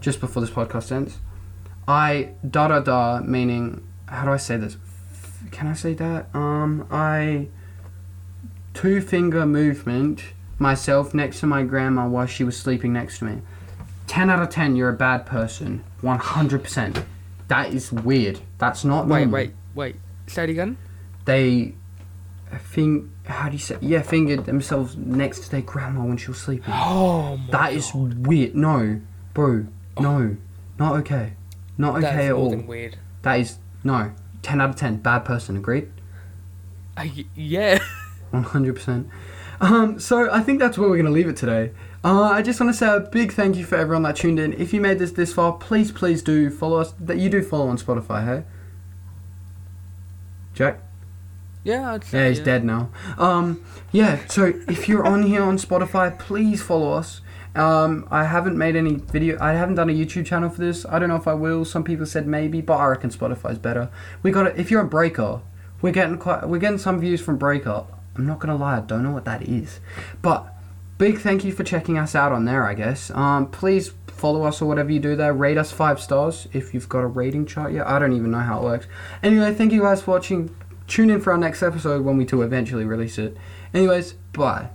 just 0.00 0.20
before 0.20 0.40
this 0.40 0.50
podcast 0.50 0.92
ends. 0.92 1.18
I, 1.86 2.30
da 2.48 2.68
da 2.68 2.80
da, 2.80 3.20
meaning, 3.20 3.86
how 4.06 4.24
do 4.24 4.30
I 4.30 4.36
say 4.38 4.56
this? 4.56 4.78
Can 5.50 5.66
I 5.66 5.74
say 5.74 5.92
that? 5.94 6.34
Um, 6.34 6.86
I, 6.90 7.48
two 8.74 9.00
finger 9.00 9.46
movement 9.46 10.22
myself 10.58 11.14
next 11.14 11.40
to 11.40 11.46
my 11.46 11.62
grandma 11.62 12.06
while 12.06 12.26
she 12.26 12.44
was 12.44 12.56
sleeping 12.56 12.92
next 12.92 13.18
to 13.18 13.24
me. 13.24 13.42
10 14.06 14.28
out 14.30 14.42
of 14.42 14.50
10, 14.50 14.76
you're 14.76 14.88
a 14.88 14.92
bad 14.94 15.24
person. 15.26 15.84
100%. 16.02 17.04
That 17.48 17.72
is 17.72 17.92
weird. 17.92 18.40
That's 18.58 18.84
not 18.84 19.06
Wait, 19.06 19.20
normal. 19.20 19.34
wait, 19.34 19.52
wait. 19.74 19.96
Say 20.26 20.44
it 20.44 20.50
again. 20.50 20.76
They, 21.24 21.74
fing, 22.60 23.12
how 23.24 23.46
do 23.48 23.52
you 23.52 23.58
say? 23.58 23.76
Yeah, 23.80 24.02
fingered 24.02 24.44
themselves 24.46 24.96
next 24.96 25.40
to 25.40 25.50
their 25.50 25.62
grandma 25.62 26.04
when 26.04 26.16
she 26.16 26.28
was 26.28 26.38
sleeping. 26.38 26.72
Oh 26.74 27.36
my 27.36 27.50
That 27.50 27.72
is 27.72 27.92
weird. 27.94 28.54
No, 28.54 29.00
bro. 29.34 29.66
No, 29.98 30.36
not 30.78 30.96
okay. 31.00 31.34
Not 31.78 31.92
okay 31.96 32.00
That's 32.02 32.16
at 32.26 32.30
more 32.32 32.38
all. 32.40 32.50
than 32.50 32.66
weird. 32.66 32.96
That 33.22 33.40
is 33.40 33.58
no. 33.84 34.12
10 34.42 34.60
out 34.60 34.70
of 34.70 34.76
10. 34.76 34.96
Bad 34.98 35.20
person. 35.24 35.56
Agreed. 35.56 35.90
Uh, 36.96 37.04
y- 37.16 37.24
yeah. 37.34 37.78
100%. 38.32 39.10
Um, 39.60 40.00
so 40.00 40.30
I 40.32 40.40
think 40.40 40.58
that's 40.58 40.78
where 40.78 40.88
we're 40.88 40.96
going 40.96 41.06
to 41.06 41.12
leave 41.12 41.28
it 41.28 41.36
today. 41.36 41.72
Uh, 42.02 42.22
I 42.22 42.40
just 42.40 42.58
want 42.60 42.72
to 42.72 42.78
say 42.78 42.88
a 42.88 43.00
big 43.00 43.32
thank 43.32 43.56
you 43.56 43.64
for 43.64 43.76
everyone 43.76 44.02
that 44.04 44.16
tuned 44.16 44.40
in. 44.40 44.54
If 44.54 44.72
you 44.72 44.80
made 44.80 44.98
this 44.98 45.12
this 45.12 45.34
far, 45.34 45.52
please, 45.52 45.92
please 45.92 46.22
do 46.22 46.48
follow 46.48 46.78
us. 46.78 46.94
That 46.98 47.18
you 47.18 47.28
do 47.28 47.42
follow 47.42 47.68
on 47.68 47.76
Spotify, 47.76 48.24
hey? 48.24 48.44
Jack? 50.54 50.80
yeah, 51.62 51.92
I'd 51.92 52.04
say. 52.04 52.18
Yeah, 52.18 52.28
he's 52.28 52.38
yeah. 52.38 52.44
dead 52.44 52.64
now. 52.64 52.90
Um, 53.18 53.64
yeah. 53.92 54.26
So 54.28 54.54
if 54.68 54.88
you're 54.88 55.06
on 55.06 55.24
here 55.24 55.42
on 55.42 55.58
Spotify, 55.58 56.18
please 56.18 56.62
follow 56.62 56.92
us. 56.92 57.20
Um, 57.54 58.06
I 58.10 58.24
haven't 58.24 58.56
made 58.56 58.76
any 58.76 58.94
video. 58.94 59.36
I 59.40 59.52
haven't 59.52 59.74
done 59.74 59.90
a 59.90 59.92
YouTube 59.92 60.24
channel 60.24 60.48
for 60.48 60.60
this. 60.60 60.86
I 60.86 60.98
don't 60.98 61.08
know 61.08 61.16
if 61.16 61.28
I 61.28 61.34
will. 61.34 61.64
Some 61.64 61.84
people 61.84 62.06
said 62.06 62.26
maybe, 62.26 62.60
but 62.60 62.76
I 62.76 62.86
reckon 62.86 63.10
Spotify's 63.10 63.58
better. 63.58 63.90
We 64.22 64.30
got 64.30 64.46
it. 64.46 64.58
If 64.58 64.70
you're 64.70 64.82
a 64.82 64.88
breaker, 64.88 65.42
we're 65.82 65.92
getting 65.92 66.16
quite. 66.16 66.48
We're 66.48 66.58
getting 66.58 66.78
some 66.78 67.00
views 67.00 67.20
from 67.20 67.36
breaker. 67.36 67.84
I'm 68.20 68.26
not 68.26 68.38
gonna 68.38 68.56
lie. 68.56 68.76
I 68.76 68.80
don't 68.80 69.02
know 69.02 69.12
what 69.12 69.24
that 69.24 69.42
is, 69.42 69.80
but 70.20 70.54
big 70.98 71.18
thank 71.18 71.42
you 71.42 71.52
for 71.52 71.64
checking 71.64 71.96
us 71.96 72.14
out 72.14 72.32
on 72.32 72.44
there. 72.44 72.64
I 72.64 72.74
guess. 72.74 73.10
Um, 73.12 73.50
please 73.50 73.94
follow 74.06 74.44
us 74.44 74.60
or 74.60 74.66
whatever 74.66 74.92
you 74.92 75.00
do 75.00 75.16
there. 75.16 75.32
Rate 75.32 75.56
us 75.56 75.72
five 75.72 76.00
stars 76.00 76.46
if 76.52 76.74
you've 76.74 76.88
got 76.88 77.00
a 77.00 77.06
rating 77.06 77.46
chart 77.46 77.72
yet. 77.72 77.86
I 77.86 77.98
don't 77.98 78.12
even 78.12 78.30
know 78.30 78.40
how 78.40 78.58
it 78.60 78.64
works. 78.64 78.86
Anyway, 79.22 79.54
thank 79.54 79.72
you 79.72 79.80
guys 79.80 80.02
for 80.02 80.12
watching. 80.12 80.54
Tune 80.86 81.08
in 81.08 81.20
for 81.20 81.32
our 81.32 81.38
next 81.38 81.62
episode 81.62 82.04
when 82.04 82.16
we 82.16 82.24
do 82.24 82.42
eventually 82.42 82.84
release 82.84 83.16
it. 83.16 83.36
Anyways, 83.72 84.14
bye. 84.32 84.70